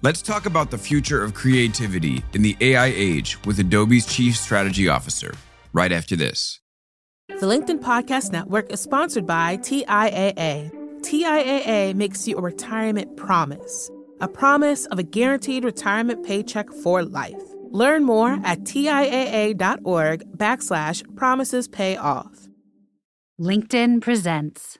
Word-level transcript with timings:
Let's 0.00 0.22
talk 0.22 0.46
about 0.46 0.70
the 0.70 0.78
future 0.78 1.24
of 1.24 1.34
creativity 1.34 2.22
in 2.32 2.42
the 2.42 2.56
AI 2.60 2.86
age 2.94 3.36
with 3.44 3.58
Adobe's 3.58 4.06
Chief 4.06 4.36
Strategy 4.36 4.88
Officer 4.88 5.34
right 5.72 5.90
after 5.90 6.14
this. 6.14 6.60
The 7.28 7.46
LinkedIn 7.46 7.80
Podcast 7.80 8.30
Network 8.30 8.72
is 8.72 8.80
sponsored 8.80 9.26
by 9.26 9.56
TIAA. 9.56 10.70
TIAA 11.00 11.96
makes 11.96 12.28
you 12.28 12.36
a 12.36 12.40
retirement 12.40 13.16
promise, 13.16 13.90
a 14.20 14.28
promise 14.28 14.86
of 14.86 15.00
a 15.00 15.02
guaranteed 15.02 15.64
retirement 15.64 16.24
paycheck 16.24 16.70
for 16.70 17.02
life. 17.02 17.42
Learn 17.72 18.04
more 18.04 18.38
at 18.44 18.60
TIAA.org 18.60 20.22
backslash 20.36 21.16
promises 21.16 21.66
pay 21.66 21.96
off. 21.96 22.46
LinkedIn 23.40 24.00
presents. 24.00 24.78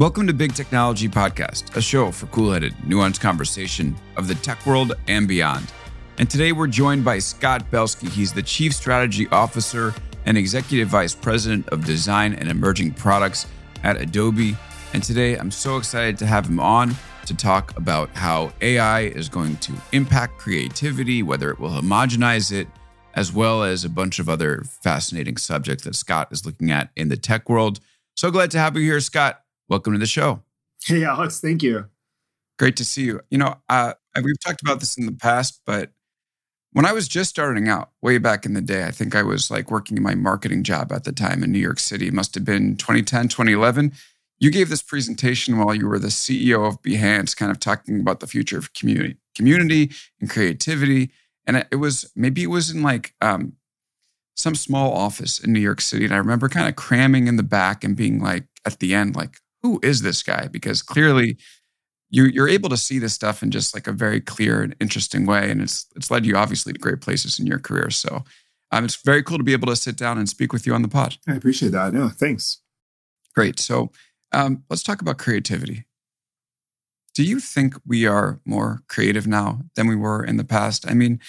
Welcome 0.00 0.26
to 0.28 0.32
Big 0.32 0.54
Technology 0.54 1.10
Podcast, 1.10 1.76
a 1.76 1.82
show 1.82 2.10
for 2.10 2.24
cool 2.28 2.52
headed, 2.52 2.72
nuanced 2.86 3.20
conversation 3.20 3.94
of 4.16 4.28
the 4.28 4.34
tech 4.34 4.64
world 4.64 4.94
and 5.08 5.28
beyond. 5.28 5.70
And 6.16 6.30
today 6.30 6.52
we're 6.52 6.68
joined 6.68 7.04
by 7.04 7.18
Scott 7.18 7.70
Belsky. 7.70 8.08
He's 8.08 8.32
the 8.32 8.42
Chief 8.42 8.72
Strategy 8.72 9.28
Officer 9.30 9.92
and 10.24 10.38
Executive 10.38 10.88
Vice 10.88 11.14
President 11.14 11.68
of 11.68 11.84
Design 11.84 12.32
and 12.32 12.48
Emerging 12.48 12.94
Products 12.94 13.46
at 13.82 14.00
Adobe. 14.00 14.56
And 14.94 15.02
today 15.02 15.36
I'm 15.36 15.50
so 15.50 15.76
excited 15.76 16.16
to 16.20 16.26
have 16.26 16.46
him 16.46 16.60
on 16.60 16.94
to 17.26 17.36
talk 17.36 17.76
about 17.76 18.08
how 18.16 18.54
AI 18.62 19.00
is 19.02 19.28
going 19.28 19.58
to 19.58 19.74
impact 19.92 20.38
creativity, 20.38 21.22
whether 21.22 21.50
it 21.50 21.60
will 21.60 21.72
homogenize 21.72 22.50
it, 22.50 22.68
as 23.12 23.34
well 23.34 23.62
as 23.62 23.84
a 23.84 23.90
bunch 23.90 24.18
of 24.18 24.30
other 24.30 24.62
fascinating 24.64 25.36
subjects 25.36 25.84
that 25.84 25.94
Scott 25.94 26.28
is 26.30 26.46
looking 26.46 26.70
at 26.70 26.88
in 26.96 27.10
the 27.10 27.18
tech 27.18 27.50
world. 27.50 27.80
So 28.16 28.30
glad 28.30 28.50
to 28.52 28.58
have 28.58 28.76
you 28.76 28.82
here, 28.82 29.00
Scott. 29.00 29.39
Welcome 29.70 29.92
to 29.92 30.00
the 30.00 30.06
show. 30.06 30.42
Hey, 30.84 31.04
Alex. 31.04 31.40
Thank 31.40 31.62
you. 31.62 31.86
Great 32.58 32.76
to 32.78 32.84
see 32.84 33.04
you. 33.04 33.20
You 33.30 33.38
know, 33.38 33.54
uh, 33.68 33.94
we've 34.16 34.40
talked 34.44 34.60
about 34.62 34.80
this 34.80 34.98
in 34.98 35.06
the 35.06 35.12
past, 35.12 35.60
but 35.64 35.92
when 36.72 36.84
I 36.84 36.92
was 36.92 37.06
just 37.06 37.30
starting 37.30 37.68
out 37.68 37.90
way 38.02 38.18
back 38.18 38.44
in 38.44 38.54
the 38.54 38.60
day, 38.60 38.84
I 38.84 38.90
think 38.90 39.14
I 39.14 39.22
was 39.22 39.48
like 39.48 39.70
working 39.70 39.96
in 39.96 40.02
my 40.02 40.16
marketing 40.16 40.64
job 40.64 40.90
at 40.90 41.04
the 41.04 41.12
time 41.12 41.44
in 41.44 41.52
New 41.52 41.60
York 41.60 41.78
City. 41.78 42.08
It 42.08 42.12
must 42.12 42.34
have 42.34 42.44
been 42.44 42.76
2010, 42.78 43.28
2011. 43.28 43.92
You 44.40 44.50
gave 44.50 44.70
this 44.70 44.82
presentation 44.82 45.56
while 45.56 45.72
you 45.72 45.86
were 45.86 46.00
the 46.00 46.08
CEO 46.08 46.66
of 46.66 46.82
Behance, 46.82 47.36
kind 47.36 47.52
of 47.52 47.60
talking 47.60 48.00
about 48.00 48.18
the 48.18 48.26
future 48.26 48.58
of 48.58 48.72
community, 48.72 49.18
community 49.36 49.92
and 50.20 50.28
creativity. 50.28 51.12
And 51.46 51.64
it 51.70 51.76
was 51.76 52.10
maybe 52.16 52.42
it 52.42 52.48
was 52.48 52.70
in 52.72 52.82
like 52.82 53.14
um, 53.20 53.52
some 54.34 54.56
small 54.56 54.92
office 54.94 55.38
in 55.38 55.52
New 55.52 55.60
York 55.60 55.80
City. 55.80 56.06
And 56.06 56.14
I 56.14 56.18
remember 56.18 56.48
kind 56.48 56.68
of 56.68 56.74
cramming 56.74 57.28
in 57.28 57.36
the 57.36 57.44
back 57.44 57.84
and 57.84 57.96
being 57.96 58.20
like, 58.20 58.46
at 58.66 58.78
the 58.78 58.94
end, 58.94 59.16
like, 59.16 59.38
who 59.62 59.80
is 59.82 60.02
this 60.02 60.22
guy? 60.22 60.48
Because 60.48 60.82
clearly 60.82 61.36
you, 62.08 62.24
you're 62.24 62.48
able 62.48 62.68
to 62.68 62.76
see 62.76 62.98
this 62.98 63.14
stuff 63.14 63.42
in 63.42 63.50
just 63.50 63.74
like 63.74 63.86
a 63.86 63.92
very 63.92 64.20
clear 64.20 64.62
and 64.62 64.74
interesting 64.80 65.26
way. 65.26 65.50
And 65.50 65.62
it's, 65.62 65.86
it's 65.94 66.10
led 66.10 66.26
you 66.26 66.36
obviously 66.36 66.72
to 66.72 66.78
great 66.78 67.00
places 67.00 67.38
in 67.38 67.46
your 67.46 67.58
career. 67.58 67.90
So 67.90 68.24
um, 68.72 68.84
it's 68.84 68.96
very 68.96 69.22
cool 69.22 69.38
to 69.38 69.44
be 69.44 69.52
able 69.52 69.68
to 69.68 69.76
sit 69.76 69.96
down 69.96 70.18
and 70.18 70.28
speak 70.28 70.52
with 70.52 70.66
you 70.66 70.74
on 70.74 70.82
the 70.82 70.88
pod. 70.88 71.16
I 71.28 71.34
appreciate 71.34 71.72
that. 71.72 71.92
No, 71.92 72.08
thanks. 72.08 72.60
Great. 73.34 73.60
So 73.60 73.90
um, 74.32 74.64
let's 74.68 74.82
talk 74.82 75.00
about 75.00 75.18
creativity. 75.18 75.84
Do 77.14 77.24
you 77.24 77.40
think 77.40 77.74
we 77.86 78.06
are 78.06 78.40
more 78.44 78.82
creative 78.88 79.26
now 79.26 79.62
than 79.74 79.88
we 79.88 79.96
were 79.96 80.24
in 80.24 80.36
the 80.36 80.44
past? 80.44 80.88
I 80.88 80.94
mean, 80.94 81.20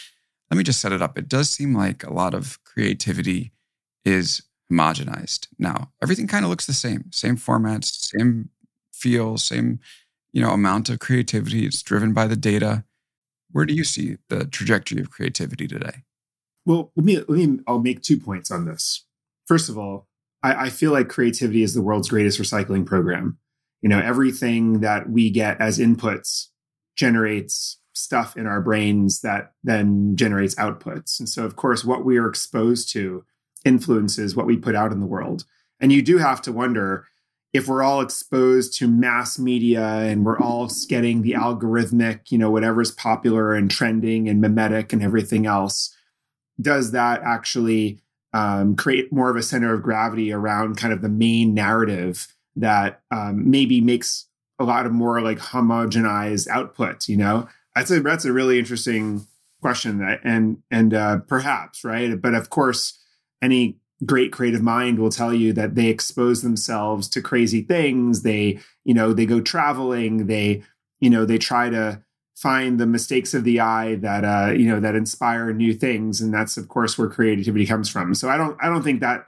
let 0.49 0.57
me 0.57 0.63
just 0.63 0.81
set 0.81 0.91
it 0.91 1.01
up. 1.01 1.17
It 1.17 1.27
does 1.27 1.49
seem 1.49 1.75
like 1.75 2.03
a 2.03 2.13
lot 2.13 2.33
of 2.33 2.59
creativity 2.63 3.51
is 4.05 4.43
homogenized 4.71 5.47
now. 5.59 5.91
Everything 6.01 6.27
kind 6.27 6.45
of 6.45 6.49
looks 6.49 6.65
the 6.65 6.73
same, 6.73 7.05
same 7.11 7.37
formats, 7.37 7.85
same 7.85 8.49
feel, 8.93 9.37
same 9.37 9.79
you 10.31 10.41
know 10.41 10.51
amount 10.51 10.89
of 10.89 10.99
creativity. 10.99 11.65
It's 11.65 11.81
driven 11.81 12.13
by 12.13 12.27
the 12.27 12.35
data. 12.35 12.83
Where 13.51 13.65
do 13.65 13.73
you 13.73 13.83
see 13.83 14.17
the 14.29 14.45
trajectory 14.45 15.01
of 15.01 15.11
creativity 15.11 15.67
today? 15.67 16.03
Well, 16.65 16.91
let 16.95 17.05
me 17.05 17.17
let 17.17 17.29
me. 17.29 17.59
I'll 17.67 17.79
make 17.79 18.01
two 18.01 18.17
points 18.19 18.51
on 18.51 18.65
this. 18.65 19.05
First 19.45 19.69
of 19.69 19.77
all, 19.77 20.07
I, 20.43 20.65
I 20.65 20.69
feel 20.69 20.91
like 20.91 21.09
creativity 21.09 21.63
is 21.63 21.73
the 21.73 21.81
world's 21.81 22.09
greatest 22.09 22.39
recycling 22.39 22.85
program. 22.85 23.37
You 23.81 23.89
know, 23.89 23.99
everything 23.99 24.81
that 24.81 25.09
we 25.09 25.29
get 25.29 25.59
as 25.59 25.79
inputs 25.79 26.47
generates 26.95 27.79
stuff 27.93 28.37
in 28.37 28.45
our 28.45 28.61
brains 28.61 29.21
that 29.21 29.53
then 29.63 30.15
generates 30.15 30.55
outputs. 30.55 31.19
And 31.19 31.27
so, 31.27 31.43
of 31.45 31.55
course, 31.55 31.83
what 31.83 32.05
we 32.05 32.17
are 32.17 32.27
exposed 32.27 32.91
to 32.93 33.25
influences 33.65 34.35
what 34.35 34.45
we 34.45 34.57
put 34.57 34.75
out 34.75 34.91
in 34.91 34.99
the 34.99 35.05
world. 35.05 35.45
And 35.79 35.91
you 35.91 36.01
do 36.01 36.17
have 36.17 36.41
to 36.43 36.51
wonder 36.51 37.07
if 37.53 37.67
we're 37.67 37.83
all 37.83 38.01
exposed 38.01 38.77
to 38.77 38.87
mass 38.87 39.37
media 39.37 39.83
and 39.83 40.25
we're 40.25 40.39
all 40.39 40.71
getting 40.87 41.21
the 41.21 41.33
algorithmic, 41.33 42.31
you 42.31 42.37
know, 42.37 42.49
whatever's 42.49 42.91
popular 42.91 43.53
and 43.53 43.69
trending 43.69 44.29
and 44.29 44.39
mimetic 44.39 44.93
and 44.93 45.03
everything 45.03 45.45
else, 45.45 45.95
does 46.59 46.91
that 46.91 47.21
actually 47.23 47.99
um, 48.33 48.75
create 48.75 49.11
more 49.11 49.29
of 49.29 49.35
a 49.35 49.43
center 49.43 49.73
of 49.73 49.83
gravity 49.83 50.31
around 50.31 50.77
kind 50.77 50.93
of 50.93 51.01
the 51.01 51.09
main 51.09 51.53
narrative 51.53 52.27
that 52.55 53.01
um, 53.11 53.49
maybe 53.49 53.81
makes 53.81 54.27
a 54.57 54.63
lot 54.63 54.85
of 54.85 54.93
more 54.93 55.21
like 55.21 55.39
homogenized 55.39 56.47
output? 56.47 57.09
You 57.09 57.17
know, 57.17 57.49
that's 57.75 57.91
a 57.91 57.99
that's 57.99 58.25
a 58.25 58.31
really 58.31 58.59
interesting 58.59 59.27
question, 59.61 59.99
that, 59.99 60.21
and 60.23 60.63
and 60.71 60.93
uh, 60.93 61.19
perhaps 61.19 61.83
right, 61.83 62.21
but 62.21 62.33
of 62.33 62.49
course 62.49 62.97
any 63.41 63.77
great 64.05 64.31
creative 64.31 64.61
mind 64.61 64.99
will 64.99 65.11
tell 65.11 65.33
you 65.33 65.53
that 65.53 65.75
they 65.75 65.87
expose 65.87 66.41
themselves 66.41 67.07
to 67.09 67.21
crazy 67.21 67.61
things. 67.61 68.23
They 68.23 68.59
you 68.83 68.93
know 68.93 69.13
they 69.13 69.25
go 69.25 69.41
traveling. 69.41 70.27
They 70.27 70.63
you 70.99 71.09
know 71.09 71.25
they 71.25 71.37
try 71.37 71.69
to 71.69 72.01
find 72.35 72.79
the 72.79 72.87
mistakes 72.87 73.35
of 73.35 73.43
the 73.43 73.59
eye 73.59 73.95
that 73.95 74.25
uh 74.25 74.51
you 74.53 74.67
know 74.67 74.79
that 74.79 74.95
inspire 74.95 75.53
new 75.53 75.73
things. 75.73 76.21
And 76.21 76.33
that's 76.33 76.57
of 76.57 76.67
course 76.67 76.97
where 76.97 77.09
creativity 77.09 77.65
comes 77.65 77.89
from. 77.89 78.13
So 78.15 78.29
i 78.29 78.37
don't 78.37 78.57
i 78.61 78.67
don't 78.67 78.83
think 78.83 79.01
that 79.01 79.27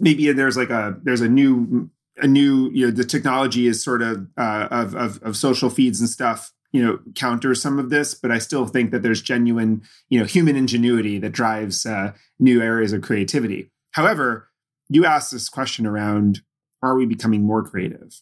maybe 0.00 0.30
there's 0.32 0.56
like 0.56 0.70
a 0.70 0.98
there's 1.02 1.20
a 1.20 1.28
new 1.28 1.90
a 2.18 2.26
new 2.26 2.70
you 2.70 2.86
know 2.86 2.90
the 2.90 3.04
technology 3.04 3.66
is 3.66 3.82
sort 3.82 4.02
of 4.02 4.26
uh 4.36 4.68
of 4.70 4.94
of, 4.94 5.22
of 5.22 5.36
social 5.36 5.70
feeds 5.70 6.00
and 6.00 6.08
stuff 6.08 6.52
you 6.72 6.84
know 6.84 6.98
counter 7.14 7.54
some 7.54 7.78
of 7.78 7.90
this 7.90 8.14
but 8.14 8.30
i 8.30 8.38
still 8.38 8.66
think 8.66 8.90
that 8.90 9.02
there's 9.02 9.22
genuine 9.22 9.82
you 10.08 10.18
know 10.18 10.24
human 10.24 10.56
ingenuity 10.56 11.18
that 11.18 11.32
drives 11.32 11.86
uh, 11.86 12.12
new 12.38 12.62
areas 12.62 12.92
of 12.92 13.02
creativity. 13.02 13.70
However 13.92 14.50
you 14.88 15.04
asked 15.04 15.32
this 15.32 15.48
question 15.48 15.86
around 15.86 16.42
are 16.82 16.94
we 16.94 17.06
becoming 17.06 17.42
more 17.42 17.64
creative? 17.64 18.20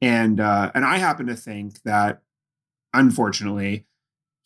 And 0.00 0.40
uh, 0.40 0.70
and 0.74 0.84
i 0.84 0.98
happen 0.98 1.26
to 1.26 1.34
think 1.34 1.82
that 1.82 2.22
unfortunately 2.94 3.86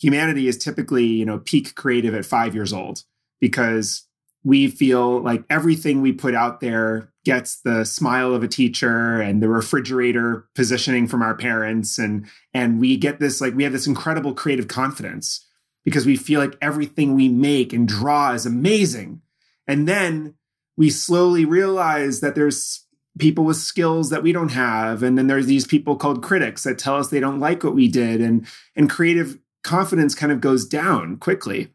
humanity 0.01 0.49
is 0.49 0.59
typically 0.59 1.05
you 1.05 1.25
know 1.25 1.39
peak 1.39 1.75
creative 1.75 2.15
at 2.15 2.25
five 2.25 2.55
years 2.55 2.73
old 2.73 3.05
because 3.41 4.09
we 4.45 4.69
feel 4.69 5.21
like 5.21 5.45
everything 5.49 6.01
we 6.01 6.13
put 6.13 6.35
out 6.35 6.61
there 6.61 7.09
gets 7.25 7.61
the 7.61 7.85
smile 7.85 8.35
of 8.35 8.43
a 8.43 8.49
teacher 8.49 9.21
and 9.21 9.43
the 9.43 9.49
refrigerator 9.49 10.49
positioning 10.55 11.07
from 11.07 11.23
our 11.23 11.37
parents. 11.37 11.99
And 11.99 12.27
and 12.53 12.81
we 12.81 12.97
get 12.97 13.21
this 13.21 13.41
like 13.41 13.55
we 13.55 13.63
have 13.63 13.73
this 13.73 13.87
incredible 13.87 14.35
creative 14.35 14.69
confidence 14.69 15.47
because 15.85 16.07
we 16.07 16.17
feel 16.17 16.41
like 16.41 16.57
everything 16.61 17.15
we 17.15 17.29
make 17.29 17.73
and 17.73 17.87
draw 17.87 18.33
is 18.33 18.47
amazing. 18.47 19.21
And 19.69 19.87
then 19.87 20.35
we 20.77 20.91
slowly 20.91 21.45
realize 21.45 22.21
that 22.21 22.35
there's 22.35 22.87
people 23.19 23.45
with 23.45 23.57
skills 23.57 24.11
that 24.11 24.23
we 24.23 24.33
don't 24.33 24.51
have. 24.51 25.03
And 25.03 25.19
then 25.19 25.27
there's 25.27 25.47
these 25.47 25.67
people 25.67 25.97
called 25.97 26.23
critics 26.23 26.65
that 26.65 26.79
tell 26.79 26.97
us 26.97 27.09
they 27.09 27.21
don't 27.21 27.41
like 27.41 27.63
what 27.63 27.75
we 27.75 27.87
did. 27.87 28.21
And 28.21 28.47
and 28.75 28.91
creative 28.91 29.39
confidence 29.63 30.17
kind 30.17 30.33
of 30.33 30.41
goes 30.41 30.67
down 30.67 31.19
quickly. 31.19 31.69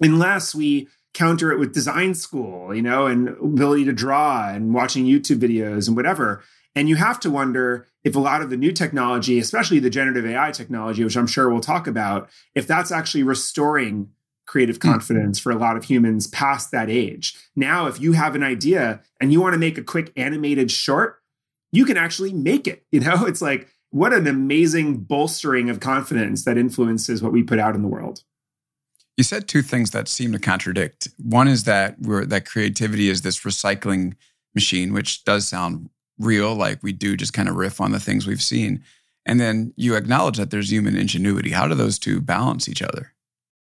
Unless 0.00 0.54
we 0.54 0.88
counter 1.14 1.52
it 1.52 1.58
with 1.58 1.74
design 1.74 2.14
school, 2.14 2.74
you 2.74 2.82
know, 2.82 3.06
and 3.06 3.28
ability 3.28 3.84
to 3.84 3.92
draw 3.92 4.48
and 4.48 4.74
watching 4.74 5.04
YouTube 5.04 5.38
videos 5.38 5.86
and 5.86 5.96
whatever. 5.96 6.42
And 6.74 6.88
you 6.88 6.96
have 6.96 7.20
to 7.20 7.30
wonder 7.30 7.86
if 8.02 8.16
a 8.16 8.20
lot 8.20 8.42
of 8.42 8.50
the 8.50 8.56
new 8.56 8.72
technology, 8.72 9.38
especially 9.38 9.78
the 9.78 9.90
generative 9.90 10.24
AI 10.24 10.50
technology, 10.52 11.04
which 11.04 11.16
I'm 11.16 11.26
sure 11.26 11.50
we'll 11.50 11.60
talk 11.60 11.86
about, 11.86 12.30
if 12.54 12.66
that's 12.66 12.90
actually 12.90 13.22
restoring 13.22 14.08
creative 14.46 14.76
hmm. 14.76 14.90
confidence 14.90 15.38
for 15.38 15.52
a 15.52 15.58
lot 15.58 15.76
of 15.76 15.84
humans 15.84 16.26
past 16.28 16.70
that 16.70 16.90
age. 16.90 17.36
Now, 17.54 17.86
if 17.86 18.00
you 18.00 18.12
have 18.12 18.34
an 18.34 18.42
idea 18.42 19.02
and 19.20 19.32
you 19.32 19.40
want 19.40 19.54
to 19.54 19.58
make 19.58 19.78
a 19.78 19.82
quick 19.82 20.12
animated 20.16 20.70
short, 20.70 21.20
you 21.70 21.84
can 21.84 21.96
actually 21.96 22.32
make 22.32 22.66
it. 22.66 22.84
You 22.90 23.00
know, 23.00 23.24
it's 23.26 23.42
like, 23.42 23.68
what 23.90 24.14
an 24.14 24.26
amazing 24.26 24.98
bolstering 24.98 25.68
of 25.68 25.80
confidence 25.80 26.44
that 26.46 26.56
influences 26.56 27.22
what 27.22 27.32
we 27.32 27.42
put 27.42 27.58
out 27.58 27.74
in 27.74 27.82
the 27.82 27.88
world. 27.88 28.22
You 29.22 29.24
said 29.24 29.46
two 29.46 29.62
things 29.62 29.92
that 29.92 30.08
seem 30.08 30.32
to 30.32 30.40
contradict. 30.40 31.06
One 31.16 31.46
is 31.46 31.62
that 31.62 31.94
we're, 32.00 32.24
that 32.24 32.44
creativity 32.44 33.08
is 33.08 33.22
this 33.22 33.44
recycling 33.44 34.14
machine, 34.52 34.92
which 34.92 35.22
does 35.22 35.46
sound 35.46 35.90
real, 36.18 36.56
like 36.56 36.82
we 36.82 36.90
do 36.90 37.16
just 37.16 37.32
kind 37.32 37.48
of 37.48 37.54
riff 37.54 37.80
on 37.80 37.92
the 37.92 38.00
things 38.00 38.26
we've 38.26 38.42
seen. 38.42 38.82
And 39.24 39.38
then 39.38 39.74
you 39.76 39.94
acknowledge 39.94 40.38
that 40.38 40.50
there's 40.50 40.72
human 40.72 40.96
ingenuity. 40.96 41.50
How 41.50 41.68
do 41.68 41.76
those 41.76 42.00
two 42.00 42.20
balance 42.20 42.68
each 42.68 42.82
other? 42.82 43.12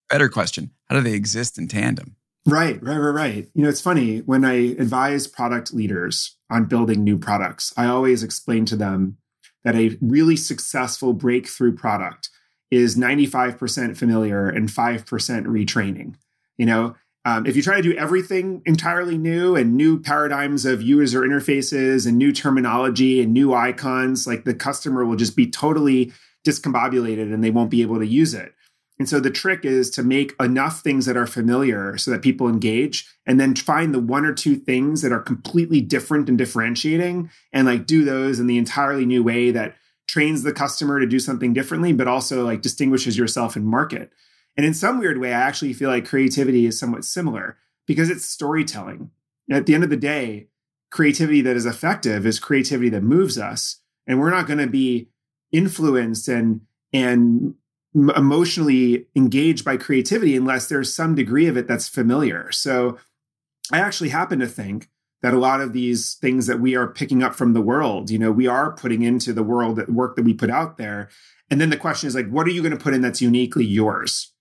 Better 0.09 0.29
question 0.29 0.71
How 0.85 0.95
do 0.95 1.01
they 1.01 1.11
exist 1.11 1.57
in 1.57 1.67
tandem? 1.67 2.15
Right, 2.45 2.81
right, 2.81 2.95
right, 2.95 3.09
right. 3.09 3.47
You 3.53 3.63
know, 3.63 3.69
it's 3.69 3.81
funny 3.81 4.19
when 4.19 4.45
I 4.45 4.53
advise 4.79 5.27
product 5.27 5.73
leaders 5.73 6.37
on 6.49 6.67
building 6.67 7.03
new 7.03 7.17
products, 7.19 7.73
I 7.75 7.87
always 7.87 8.23
explain 8.23 8.63
to 8.67 8.77
them 8.77 9.17
that 9.65 9.75
a 9.75 9.97
really 9.99 10.37
successful 10.37 11.11
breakthrough 11.11 11.75
product 11.75 12.29
is 12.71 12.95
95% 12.95 13.97
familiar 13.97 14.47
and 14.47 14.69
5% 14.69 15.05
retraining. 15.45 16.15
You 16.57 16.65
know, 16.65 16.95
um, 17.25 17.45
if 17.45 17.55
you 17.55 17.61
try 17.61 17.75
to 17.75 17.81
do 17.81 17.95
everything 17.97 18.61
entirely 18.65 19.17
new 19.17 19.55
and 19.55 19.75
new 19.75 19.99
paradigms 19.99 20.65
of 20.65 20.81
user 20.81 21.21
interfaces 21.21 22.07
and 22.07 22.17
new 22.17 22.31
terminology 22.31 23.21
and 23.21 23.33
new 23.33 23.53
icons, 23.53 24.25
like 24.25 24.45
the 24.45 24.53
customer 24.53 25.05
will 25.05 25.17
just 25.17 25.35
be 25.35 25.49
totally 25.49 26.13
discombobulated 26.47 27.33
and 27.33 27.43
they 27.43 27.51
won't 27.51 27.69
be 27.69 27.81
able 27.81 27.99
to 27.99 28.07
use 28.07 28.33
it. 28.33 28.53
And 28.97 29.07
so 29.07 29.19
the 29.19 29.31
trick 29.31 29.63
is 29.63 29.89
to 29.91 30.03
make 30.03 30.33
enough 30.41 30.81
things 30.81 31.05
that 31.05 31.15
are 31.15 31.25
familiar 31.25 31.97
so 31.97 32.11
that 32.11 32.21
people 32.21 32.49
engage 32.49 33.07
and 33.25 33.39
then 33.39 33.55
find 33.55 33.93
the 33.93 33.99
one 33.99 34.25
or 34.25 34.33
two 34.33 34.57
things 34.57 35.01
that 35.01 35.13
are 35.13 35.21
completely 35.21 35.79
different 35.79 36.27
and 36.27 36.37
differentiating 36.37 37.29
and 37.53 37.65
like 37.65 37.85
do 37.85 38.03
those 38.03 38.39
in 38.39 38.47
the 38.47 38.57
entirely 38.57 39.05
new 39.05 39.23
way 39.23 39.51
that 39.51 39.75
trains 40.09 40.41
the 40.41 40.51
customer 40.51 40.99
to 40.99 41.05
do 41.05 41.19
something 41.19 41.53
differently, 41.53 41.93
but 41.93 42.07
also 42.07 42.43
like 42.43 42.63
distinguishes 42.63 43.15
yourself 43.15 43.55
in 43.55 43.63
market. 43.63 44.11
And 44.57 44.65
in 44.65 44.73
some 44.73 44.97
weird 44.97 45.19
way, 45.19 45.31
I 45.31 45.39
actually 45.39 45.71
feel 45.71 45.91
like 45.91 46.07
creativity 46.07 46.65
is 46.65 46.79
somewhat 46.79 47.05
similar 47.05 47.59
because 47.85 48.09
it's 48.09 48.25
storytelling. 48.25 49.11
at 49.51 49.67
the 49.67 49.75
end 49.75 49.83
of 49.83 49.91
the 49.91 49.97
day, 49.97 50.47
creativity 50.89 51.41
that 51.41 51.55
is 51.55 51.67
effective 51.67 52.25
is 52.25 52.39
creativity 52.39 52.89
that 52.89 53.03
moves 53.03 53.37
us. 53.37 53.81
And 54.07 54.19
we're 54.19 54.31
not 54.31 54.47
going 54.47 54.57
to 54.57 54.67
be 54.67 55.09
influenced 55.51 56.27
and 56.27 56.61
and 56.91 57.53
emotionally 57.93 59.05
engaged 59.15 59.63
by 59.63 59.77
creativity 59.77 60.35
unless 60.35 60.67
there's 60.67 60.91
some 60.91 61.13
degree 61.13 61.45
of 61.45 61.55
it 61.55 61.67
that's 61.67 61.87
familiar. 61.87 62.51
So 62.51 62.97
I 63.71 63.77
actually 63.79 64.09
happen 64.09 64.39
to 64.39 64.47
think 64.47 64.89
that 65.21 65.33
a 65.33 65.39
lot 65.39 65.61
of 65.61 65.73
these 65.73 66.15
things 66.15 66.47
that 66.47 66.59
we 66.59 66.75
are 66.75 66.87
picking 66.87 67.21
up 67.21 67.35
from 67.35 67.53
the 67.53 67.61
world, 67.61 68.09
you 68.09 68.17
know, 68.17 68.31
we 68.31 68.47
are 68.47 68.71
putting 68.71 69.01
into 69.01 69.33
the 69.33 69.43
world 69.43 69.75
that 69.75 69.89
work 69.89 70.15
that 70.15 70.23
we 70.23 70.33
put 70.33 70.49
out 70.49 70.77
there. 70.77 71.09
And 71.49 71.59
then 71.59 71.69
the 71.69 71.77
question 71.77 72.07
is 72.07 72.15
like, 72.15 72.29
what 72.29 72.47
are 72.47 72.51
you 72.51 72.61
going 72.61 72.77
to 72.77 72.83
put 72.83 72.93
in 72.93 73.01
that's 73.01 73.21
uniquely 73.21 73.65
yours? 73.65 74.33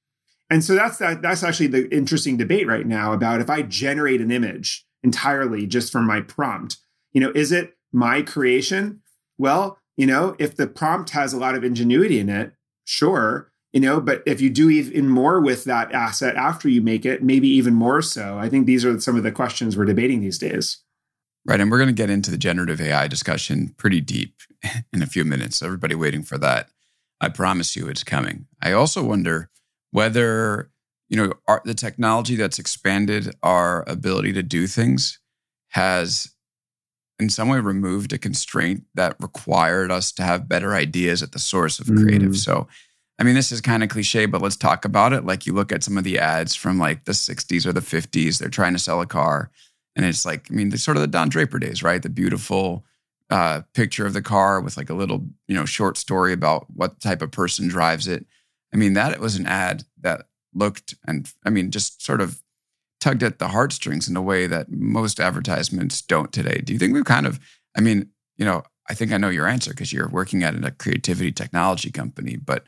And 0.50 0.64
so 0.64 0.75
that's 0.75 0.98
that 0.98 1.20
that's 1.20 1.42
actually 1.42 1.66
the 1.66 1.94
interesting 1.94 2.36
debate 2.36 2.66
right 2.66 2.86
now 2.86 3.12
about 3.12 3.40
if 3.40 3.50
I 3.50 3.62
generate 3.62 4.20
an 4.20 4.30
image 4.30 4.86
entirely 5.02 5.66
just 5.66 5.92
from 5.92 6.06
my 6.06 6.20
prompt, 6.20 6.78
you 7.12 7.20
know, 7.20 7.32
is 7.34 7.52
it 7.52 7.76
my 7.92 8.22
creation? 8.22 9.02
Well, 9.36 9.78
you 9.96 10.06
know, 10.06 10.36
if 10.38 10.56
the 10.56 10.66
prompt 10.66 11.10
has 11.10 11.32
a 11.32 11.38
lot 11.38 11.54
of 11.54 11.64
ingenuity 11.64 12.19
in 12.19 12.28
it, 12.28 12.52
sure 12.84 13.47
you 13.73 13.81
know 13.81 14.00
but 14.00 14.23
if 14.26 14.41
you 14.41 14.50
do 14.50 14.70
even 14.70 15.09
more 15.09 15.41
with 15.41 15.65
that 15.65 15.93
asset 15.93 16.37
after 16.37 16.69
you 16.69 16.81
make 16.81 17.05
it 17.05 17.23
maybe 17.23 17.49
even 17.49 17.75
more 17.75 18.03
so 18.03 18.38
i 18.38 18.49
think 18.49 18.67
these 18.67 18.85
are 18.85 18.99
some 19.00 19.17
of 19.17 19.23
the 19.23 19.32
questions 19.32 19.76
we're 19.76 19.85
debating 19.85 20.20
these 20.20 20.38
days 20.38 20.82
right 21.47 21.61
and 21.61 21.70
we're 21.70 21.79
going 21.79 21.88
to 21.88 21.93
get 21.93 22.11
into 22.11 22.31
the 22.31 22.38
generative 22.38 22.81
ai 22.81 23.06
discussion 23.06 23.75
pretty 23.76 24.00
deep 24.00 24.35
in 24.93 25.03
a 25.03 25.06
few 25.06 25.25
minutes 25.25 25.62
everybody 25.62 25.94
waiting 25.94 26.23
for 26.23 26.38
that 26.38 26.69
i 27.20 27.29
promise 27.29 27.76
you 27.76 27.88
it's 27.88 28.05
coming 28.05 28.47
i 28.62 28.73
also 28.73 29.03
wonder 29.03 29.50
whether 29.91 30.70
you 31.09 31.17
know 31.17 31.32
our, 31.47 31.62
the 31.65 31.75
technology 31.75 32.37
that's 32.37 32.59
expanded 32.59 33.35
our 33.43 33.88
ability 33.88 34.32
to 34.32 34.43
do 34.43 34.67
things 34.67 35.19
has 35.70 36.35
in 37.19 37.29
some 37.29 37.49
way 37.49 37.59
removed 37.59 38.12
a 38.12 38.19
constraint 38.19 38.85
that 38.94 39.17
required 39.20 39.91
us 39.91 40.12
to 40.12 40.23
have 40.23 40.49
better 40.49 40.75
ideas 40.75 41.23
at 41.23 41.32
the 41.32 41.38
source 41.38 41.81
of 41.81 41.87
creative. 41.87 42.32
Mm. 42.32 42.37
So, 42.37 42.69
I 43.19 43.25
mean, 43.25 43.35
this 43.35 43.50
is 43.50 43.61
kind 43.61 43.82
of 43.82 43.88
cliche, 43.88 44.26
but 44.26 44.41
let's 44.41 44.56
talk 44.56 44.85
about 44.85 45.12
it. 45.12 45.25
Like 45.25 45.47
you 45.47 45.53
look 45.53 45.73
at 45.73 45.82
some 45.82 45.99
of 45.99 46.05
the 46.05 46.19
ads 46.19 46.55
from 46.55 46.79
like 46.79 47.05
the 47.05 47.12
60s 47.12 47.67
or 47.67 47.73
the 47.73 47.81
50s, 47.81 48.38
they're 48.38 48.49
trying 48.49 48.75
to 48.75 48.79
sell 48.79 49.00
a 49.00 49.06
car. 49.06 49.50
And 49.97 50.06
it's 50.06 50.25
like, 50.25 50.47
I 50.50 50.55
mean, 50.55 50.70
sort 50.76 50.97
of 50.97 51.00
the 51.00 51.09
Don 51.09 51.29
Draper 51.29 51.59
days, 51.59 51.82
right? 51.82 52.00
The 52.00 52.09
beautiful 52.09 52.85
uh, 53.31 53.62
picture 53.75 54.06
of 54.06 54.12
the 54.12 54.23
car 54.23 54.61
with 54.61 54.76
like 54.76 54.88
a 54.88 54.94
little, 54.94 55.26
you 55.49 55.55
know, 55.56 55.65
short 55.65 55.97
story 55.97 56.32
about 56.32 56.67
what 56.70 57.00
type 57.00 57.20
of 57.20 57.32
person 57.32 57.67
drives 57.67 58.06
it. 58.06 58.25
I 58.73 58.76
mean, 58.76 58.93
that 58.93 59.12
it 59.12 59.20
was 59.20 59.37
an 59.37 59.47
ad 59.47 59.85
that 60.00 60.26
looked 60.55 60.94
and 61.06 61.31
I 61.44 61.50
mean, 61.50 61.73
just 61.73 62.05
sort 62.05 62.20
of 62.20 62.43
tugged 63.00 63.23
at 63.23 63.38
the 63.38 63.49
heartstrings 63.49 64.09
in 64.09 64.17
a 64.17 64.23
way 64.23 64.47
that 64.47 64.70
most 64.70 65.19
advertisements 65.19 66.03
don't 66.03 66.32
today. 66.32 66.61
Do 66.65 66.73
you 66.73 66.79
think 66.79 66.94
we've 66.94 67.05
kind 67.05 67.26
of, 67.26 67.41
I 67.76 67.81
mean, 67.81 68.11
you 68.37 68.44
know, 68.44 68.62
I 68.88 68.94
think 68.94 69.12
I 69.12 69.19
know 69.19 69.29
your 69.29 69.47
answer 69.47 69.70
because 69.70 69.93
you're 69.93 70.09
working 70.09 70.43
at 70.43 70.55
a 70.65 70.70
creativity 70.70 71.32
technology 71.32 71.91
company, 71.91 72.37
but 72.37 72.65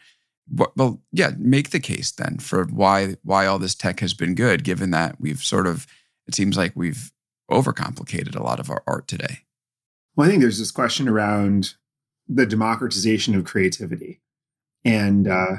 well, 0.50 1.00
yeah, 1.12 1.32
make 1.38 1.70
the 1.70 1.80
case 1.80 2.10
then 2.10 2.38
for 2.38 2.64
why 2.64 3.16
why 3.22 3.46
all 3.46 3.58
this 3.58 3.74
tech 3.74 4.00
has 4.00 4.14
been 4.14 4.34
good, 4.34 4.64
given 4.64 4.90
that 4.90 5.20
we've 5.20 5.42
sort 5.42 5.66
of 5.66 5.86
it 6.26 6.34
seems 6.34 6.56
like 6.56 6.72
we've 6.74 7.12
overcomplicated 7.50 8.36
a 8.36 8.42
lot 8.42 8.60
of 8.60 8.70
our 8.70 8.82
art 8.86 9.08
today. 9.08 9.40
Well, 10.14 10.26
I 10.26 10.30
think 10.30 10.42
there's 10.42 10.58
this 10.58 10.70
question 10.70 11.08
around 11.08 11.74
the 12.28 12.46
democratization 12.46 13.34
of 13.34 13.44
creativity, 13.44 14.20
and 14.84 15.28
uh, 15.28 15.56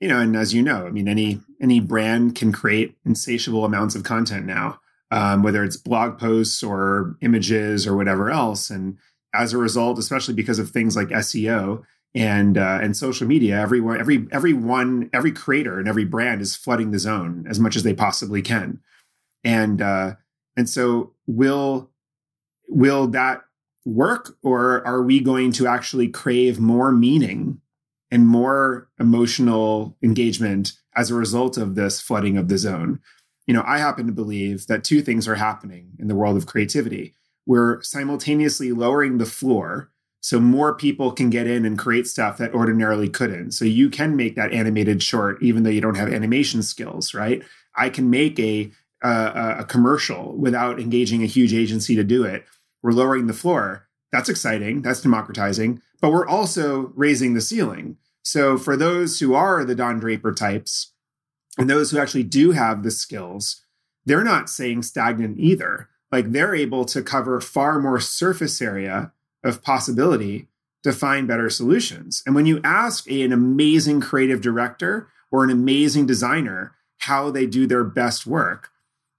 you 0.00 0.08
know, 0.08 0.18
and 0.18 0.36
as 0.36 0.52
you 0.52 0.62
know, 0.62 0.86
I 0.86 0.90
mean, 0.90 1.08
any 1.08 1.40
any 1.60 1.78
brand 1.80 2.34
can 2.34 2.52
create 2.52 2.96
insatiable 3.04 3.64
amounts 3.64 3.94
of 3.94 4.02
content 4.02 4.46
now, 4.46 4.80
um, 5.10 5.42
whether 5.42 5.62
it's 5.62 5.76
blog 5.76 6.18
posts 6.18 6.62
or 6.62 7.16
images 7.20 7.86
or 7.86 7.94
whatever 7.94 8.30
else. 8.30 8.68
And 8.68 8.98
as 9.32 9.52
a 9.52 9.58
result, 9.58 9.98
especially 9.98 10.34
because 10.34 10.58
of 10.58 10.70
things 10.70 10.96
like 10.96 11.08
SEO 11.08 11.84
and 12.14 12.58
uh, 12.58 12.78
and 12.82 12.96
social 12.96 13.26
media, 13.26 13.58
everyone, 13.58 13.98
every 13.98 14.26
everyone, 14.32 15.08
every 15.12 15.32
creator 15.32 15.78
and 15.78 15.88
every 15.88 16.04
brand 16.04 16.40
is 16.42 16.56
flooding 16.56 16.90
the 16.90 16.98
zone 16.98 17.46
as 17.48 17.58
much 17.58 17.76
as 17.76 17.82
they 17.82 17.94
possibly 17.94 18.42
can. 18.42 18.80
And 19.44 19.80
uh, 19.80 20.14
and 20.56 20.68
so 20.68 21.14
will 21.26 21.90
will 22.68 23.06
that 23.08 23.42
work, 23.84 24.36
or 24.42 24.86
are 24.86 25.02
we 25.02 25.20
going 25.20 25.52
to 25.52 25.66
actually 25.66 26.08
crave 26.08 26.60
more 26.60 26.92
meaning 26.92 27.60
and 28.12 28.28
more 28.28 28.88
emotional 29.00 29.96
engagement 30.02 30.74
as 30.94 31.10
a 31.10 31.14
result 31.14 31.56
of 31.56 31.74
this 31.74 31.98
flooding 31.98 32.36
of 32.36 32.48
the 32.48 32.58
zone. 32.58 33.00
You 33.46 33.54
know, 33.54 33.64
I 33.66 33.78
happen 33.78 34.06
to 34.06 34.12
believe 34.12 34.66
that 34.66 34.84
two 34.84 35.00
things 35.00 35.26
are 35.26 35.36
happening 35.36 35.92
in 35.98 36.08
the 36.08 36.14
world 36.14 36.36
of 36.36 36.46
creativity. 36.46 37.14
We're 37.46 37.82
simultaneously 37.82 38.70
lowering 38.70 39.16
the 39.16 39.24
floor 39.24 39.90
so 40.22 40.40
more 40.40 40.74
people 40.74 41.12
can 41.12 41.28
get 41.30 41.46
in 41.46 41.66
and 41.66 41.78
create 41.78 42.06
stuff 42.06 42.38
that 42.38 42.54
ordinarily 42.54 43.08
couldn't. 43.08 43.52
So 43.52 43.64
you 43.64 43.90
can 43.90 44.16
make 44.16 44.36
that 44.36 44.52
animated 44.52 45.02
short 45.02 45.42
even 45.42 45.62
though 45.62 45.70
you 45.70 45.80
don't 45.80 45.96
have 45.96 46.12
animation 46.12 46.62
skills, 46.62 47.12
right? 47.12 47.42
I 47.76 47.90
can 47.90 48.08
make 48.08 48.38
a 48.38 48.70
a, 49.02 49.56
a 49.58 49.64
commercial 49.64 50.36
without 50.36 50.80
engaging 50.80 51.22
a 51.22 51.26
huge 51.26 51.52
agency 51.52 51.96
to 51.96 52.04
do 52.04 52.24
it. 52.24 52.44
We're 52.82 52.92
lowering 52.92 53.26
the 53.26 53.32
floor. 53.32 53.88
That's 54.12 54.28
exciting. 54.28 54.82
That's 54.82 55.00
democratizing. 55.00 55.82
But 56.00 56.12
we're 56.12 56.28
also 56.28 56.92
raising 56.94 57.34
the 57.34 57.40
ceiling. 57.40 57.96
So 58.22 58.56
for 58.56 58.76
those 58.76 59.18
who 59.18 59.34
are 59.34 59.64
the 59.64 59.74
Don 59.74 59.98
Draper 59.98 60.32
types 60.32 60.92
and 61.58 61.68
those 61.68 61.90
who 61.90 61.98
actually 61.98 62.22
do 62.22 62.52
have 62.52 62.82
the 62.82 62.90
skills, 62.90 63.62
they're 64.04 64.24
not 64.24 64.48
saying 64.48 64.82
stagnant 64.82 65.38
either. 65.38 65.88
Like 66.10 66.30
they're 66.30 66.54
able 66.54 66.84
to 66.86 67.02
cover 67.02 67.40
far 67.40 67.80
more 67.80 67.98
surface 68.00 68.60
area 68.60 69.12
of 69.44 69.62
possibility 69.62 70.48
to 70.82 70.92
find 70.92 71.28
better 71.28 71.48
solutions. 71.48 72.22
And 72.26 72.34
when 72.34 72.46
you 72.46 72.60
ask 72.64 73.08
a, 73.10 73.22
an 73.22 73.32
amazing 73.32 74.00
creative 74.00 74.40
director 74.40 75.08
or 75.30 75.44
an 75.44 75.50
amazing 75.50 76.06
designer 76.06 76.74
how 76.98 77.30
they 77.30 77.46
do 77.46 77.66
their 77.66 77.84
best 77.84 78.26
work, 78.26 78.70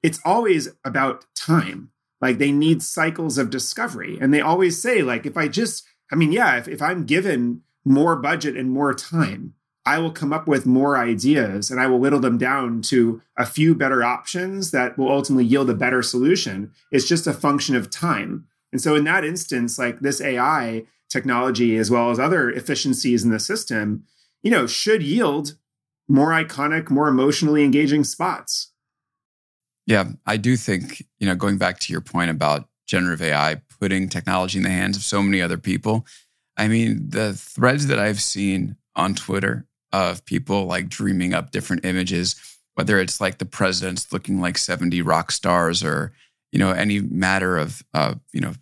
it's 0.01 0.19
always 0.25 0.69
about 0.83 1.25
time. 1.35 1.91
Like 2.21 2.37
they 2.37 2.51
need 2.51 2.81
cycles 2.81 3.37
of 3.37 3.49
discovery. 3.49 4.17
And 4.19 4.33
they 4.33 4.41
always 4.41 4.81
say, 4.81 5.01
like, 5.01 5.25
if 5.25 5.35
I 5.35 5.47
just, 5.47 5.85
I 6.11 6.15
mean, 6.15 6.31
yeah, 6.31 6.57
if, 6.57 6.67
if 6.67 6.81
I'm 6.81 7.05
given 7.05 7.61
more 7.85 8.15
budget 8.15 8.55
and 8.55 8.69
more 8.71 8.93
time, 8.93 9.55
I 9.85 9.99
will 9.99 10.11
come 10.11 10.31
up 10.31 10.47
with 10.47 10.65
more 10.65 10.97
ideas 10.97 11.69
and 11.69 11.81
I 11.81 11.87
will 11.87 11.99
whittle 11.99 12.21
them 12.21 12.37
down 12.37 12.81
to 12.83 13.21
a 13.37 13.45
few 13.45 13.75
better 13.75 14.03
options 14.03 14.71
that 14.71 14.97
will 14.97 15.11
ultimately 15.11 15.43
yield 15.43 15.69
a 15.69 15.73
better 15.73 16.01
solution. 16.01 16.71
It's 16.91 17.07
just 17.07 17.27
a 17.27 17.33
function 17.33 17.75
of 17.75 17.89
time. 17.89 18.47
And 18.73 18.81
so, 18.81 18.95
in 18.95 19.03
that 19.05 19.23
instance, 19.23 19.77
like 19.77 19.99
this 19.99 20.19
AI 20.19 20.85
technology, 21.09 21.77
as 21.77 21.91
well 21.91 22.09
as 22.09 22.19
other 22.19 22.49
efficiencies 22.49 23.23
in 23.23 23.29
the 23.29 23.39
system, 23.39 24.03
you 24.41 24.49
know, 24.49 24.65
should 24.65 25.03
yield 25.03 25.53
more 26.09 26.31
iconic, 26.31 26.89
more 26.89 27.07
emotionally 27.07 27.63
engaging 27.63 28.03
spots. 28.03 28.71
Yeah, 29.85 30.05
I 30.25 30.37
do 30.37 30.57
think, 30.57 31.05
you 31.19 31.27
know, 31.27 31.35
going 31.35 31.57
back 31.57 31.79
to 31.81 31.93
your 31.93 32.01
point 32.01 32.31
about 32.31 32.67
generative 32.87 33.21
AI 33.21 33.61
putting 33.79 34.09
technology 34.09 34.57
in 34.57 34.63
the 34.63 34.69
hands 34.69 34.97
of 34.97 35.03
so 35.03 35.21
many 35.21 35.39
other 35.39 35.57
people, 35.57 36.05
I 36.57 36.67
mean, 36.67 37.09
the 37.09 37.33
threads 37.33 37.87
that 37.87 37.99
I've 37.99 38.21
seen 38.21 38.75
on 38.95 39.13
Twitter 39.13 39.67
of 39.91 40.25
people 40.25 40.65
like 40.65 40.89
dreaming 40.89 41.33
up 41.33 41.51
different 41.51 41.85
images, 41.85 42.35
whether 42.73 42.99
it's 42.99 43.21
like 43.21 43.37
the 43.37 43.45
president's 43.45 44.11
looking 44.11 44.41
like 44.41 44.57
70 44.57 45.01
rock 45.03 45.31
stars 45.31 45.83
or, 45.83 46.11
you 46.53 46.59
know, 46.59 46.71
any 46.71 47.01
matter 47.01 47.57
of, 47.57 47.83
uh, 47.95 48.13
you 48.31 48.39
know, 48.39 48.53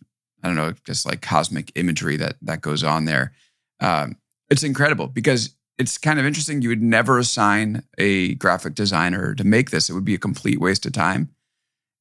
I 0.41 0.47
don't 0.47 0.55
know, 0.55 0.73
just 0.85 1.05
like 1.05 1.21
cosmic 1.21 1.71
imagery 1.75 2.15
that 2.17 2.37
that 2.41 2.61
goes 2.61 2.83
on 2.83 3.05
there. 3.05 3.33
Um, 3.81 4.15
it's 4.49 4.63
incredible 4.63 5.07
because 5.07 5.55
it's 5.77 5.97
kind 5.97 6.17
of 6.17 6.25
interesting. 6.25 6.61
You 6.61 6.69
would 6.69 6.81
never 6.81 7.19
assign 7.19 7.83
a 7.97 8.35
graphic 8.35 8.75
designer 8.75 9.35
to 9.35 9.43
make 9.43 9.71
this; 9.71 9.89
it 9.89 9.93
would 9.93 10.05
be 10.05 10.15
a 10.15 10.19
complete 10.19 10.59
waste 10.59 10.85
of 10.85 10.93
time. 10.93 11.29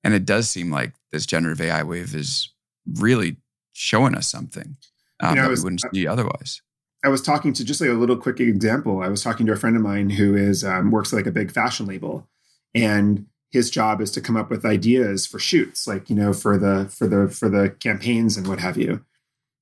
And 0.04 0.14
it 0.14 0.25
does 0.25 0.49
seem 0.49 0.70
like 0.70 0.94
this 1.12 1.26
generative 1.26 1.61
AI 1.61 1.82
wave 1.82 2.14
is 2.14 2.50
really 2.94 3.37
showing 3.73 4.14
us 4.14 4.28
something. 4.28 4.76
um, 5.20 5.30
you 5.30 5.37
know, 5.37 5.42
that 5.42 5.50
was, 5.50 5.61
we 5.61 5.64
wouldn't 5.64 5.82
see 5.92 6.06
otherwise. 6.06 6.62
I 7.04 7.09
was 7.09 7.20
talking 7.20 7.52
to 7.54 7.64
just 7.64 7.80
like 7.80 7.90
a 7.90 7.94
little 7.94 8.16
quick 8.16 8.40
example. 8.40 9.02
I 9.02 9.09
was 9.09 9.23
talking 9.23 9.44
to 9.47 9.52
a 9.52 9.56
friend 9.56 9.76
of 9.76 9.82
mine 9.82 10.11
who 10.11 10.37
is 10.37 10.64
um, 10.64 10.92
works 10.92 11.12
like 11.12 11.26
a 11.26 11.32
big 11.32 11.50
fashion 11.50 11.87
label, 11.87 12.28
and 12.75 13.26
his 13.50 13.71
job 13.71 14.00
is 14.00 14.11
to 14.12 14.21
come 14.21 14.37
up 14.37 14.50
with 14.50 14.64
ideas 14.64 15.26
for 15.26 15.38
shoots, 15.38 15.87
like 15.87 16.09
you 16.09 16.16
know, 16.16 16.33
for 16.33 16.57
the 16.57 16.88
for 16.88 17.07
the 17.07 17.28
for 17.28 17.49
the 17.49 17.71
campaigns 17.71 18.37
and 18.37 18.47
what 18.47 18.61
have 18.61 18.78
you. 18.78 19.04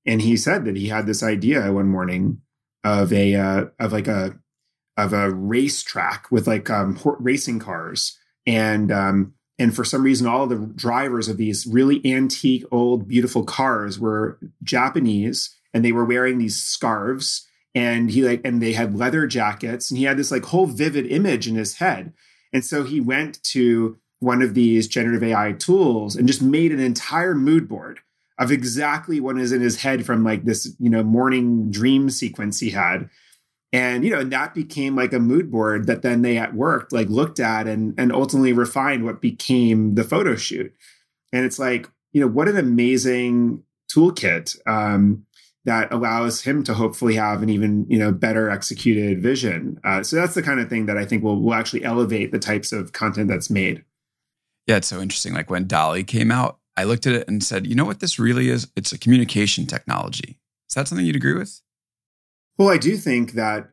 And 0.07 0.23
he 0.23 0.37
said 0.37 0.65
that 0.65 0.77
he 0.77 0.89
had 0.89 1.07
this 1.07 1.23
idea 1.23 1.73
one 1.73 1.89
morning 1.89 2.41
of 2.85 3.13
a 3.13 3.35
uh, 3.35 3.67
of 3.79 3.93
like 3.93 4.09
a 4.09 4.39
of 4.97 5.13
a 5.13 5.31
racetrack 5.31 6.27
with 6.31 6.47
like 6.47 6.69
um, 6.71 6.99
racing 7.19 7.59
cars, 7.61 8.19
and 8.47 8.93
um, 8.93 9.35
and 9.59 9.75
for 9.75 9.85
some 9.85 10.03
reason, 10.03 10.27
all 10.27 10.47
the 10.47 10.71
drivers 10.75 11.29
of 11.29 11.37
these 11.37 11.67
really 11.67 12.01
antique, 12.05 12.65
old, 12.71 13.09
beautiful 13.09 13.45
cars 13.45 13.99
were 13.99 14.39
Japanese 14.63 15.55
and 15.75 15.85
they 15.85 15.93
were 15.93 16.05
wearing 16.05 16.39
these 16.39 16.63
scarves. 16.63 17.47
And 17.75 18.11
he 18.11 18.23
like 18.23 18.41
and 18.45 18.63
they 18.63 18.73
had 18.73 18.97
leather 18.97 19.27
jackets. 19.27 19.91
And 19.91 19.99
he 19.99 20.05
had 20.05 20.17
this 20.17 20.31
like 20.31 20.45
whole 20.47 20.67
vivid 20.67 21.07
image 21.07 21.49
in 21.49 21.57
his 21.57 21.77
head 21.77 22.13
and 22.53 22.65
so 22.65 22.85
he 22.85 23.01
went 23.01 23.43
to 23.45 23.99
one 24.21 24.43
of 24.43 24.55
these 24.55 24.89
generative 24.89 25.23
ai 25.23 25.53
tools 25.53 26.17
and 26.17 26.27
just 26.27 26.43
made 26.43 26.73
an 26.73 26.81
entire 26.81 27.35
mood 27.35 27.69
board 27.69 28.01
of 28.39 28.53
exactly 28.53 29.21
what 29.21 29.37
is 29.37 29.53
in 29.53 29.61
his 29.61 29.81
head 29.83 30.07
from 30.07 30.25
like 30.25 30.45
this 30.45 30.75
you 30.79 30.89
know 30.89 31.03
morning 31.03 31.71
dream 31.71 32.09
sequence 32.09 32.61
he 32.61 32.71
had. 32.71 33.11
And 33.73 34.05
you 34.05 34.11
know 34.11 34.21
and 34.21 34.33
that 34.33 34.55
became 34.55 34.97
like 34.97 35.13
a 35.13 35.19
mood 35.19 35.51
board 35.51 35.87
that 35.87 36.03
then 36.03 36.23
they 36.23 36.39
at 36.39 36.55
work 36.55 36.89
like 36.91 37.09
looked 37.09 37.41
at 37.41 37.67
and 37.67 37.95
and 37.99 38.13
ultimately 38.13 38.53
refined 38.53 39.05
what 39.05 39.21
became 39.21 39.95
the 39.95 40.05
photo 40.05 40.37
shoot. 40.37 40.73
And 41.33 41.45
it's 41.45 41.59
like 41.59 41.91
you 42.13 42.21
know 42.21 42.29
what 42.29 42.49
an 42.49 42.57
amazing 42.57 43.63
toolkit. 43.93 44.57
Um 44.67 45.27
that 45.69 45.93
allows 45.93 46.43
him 46.43 46.65
to 46.65 46.73
hopefully 46.73 47.15
have 47.15 47.43
an 47.43 47.51
even 47.51 47.87
you 47.89 47.99
know 47.99 48.11
better 48.11 48.49
executed 48.49 49.23
vision. 49.23 49.79
Uh, 49.85 50.03
so 50.03 50.17
that's 50.17 50.35
the 50.35 50.43
kind 50.43 50.61
of 50.61 50.69
thing 50.69 50.87
that 50.87 50.97
I 50.97 51.05
think 51.05 51.23
will 51.23 51.41
will 51.41 51.55
actually 51.55 51.85
elevate 51.85 52.33
the 52.33 52.39
types 52.39 52.73
of 52.73 52.93
content 52.93 53.29
that's 53.29 53.51
made. 53.51 53.85
Yeah, 54.67 54.77
it's 54.77 54.89
so 54.89 55.01
interesting. 55.01 55.35
Like 55.35 55.51
when 55.51 55.67
DALL-E 55.67 56.05
came 56.05 56.31
out, 56.31 56.59
I 56.77 56.85
looked 56.85 57.07
at 57.07 57.15
it 57.15 57.29
and 57.29 57.43
said, 57.43 57.67
you 57.67 57.75
know 57.75 57.85
what 57.85 58.01
this 58.01 58.19
really 58.19 58.49
is? 58.49 58.69
It's 58.77 58.93
a 58.93 58.99
communication 58.99 59.67
technology. 59.67 60.39
Is 60.69 60.75
that 60.75 60.89
something 60.89 61.07
you'd 61.07 61.17
agree 61.17 61.35
with? 61.35 61.61
Well, 62.59 62.69
I 62.69 62.77
do 62.77 62.97
think 62.97 63.33
that 63.33 63.71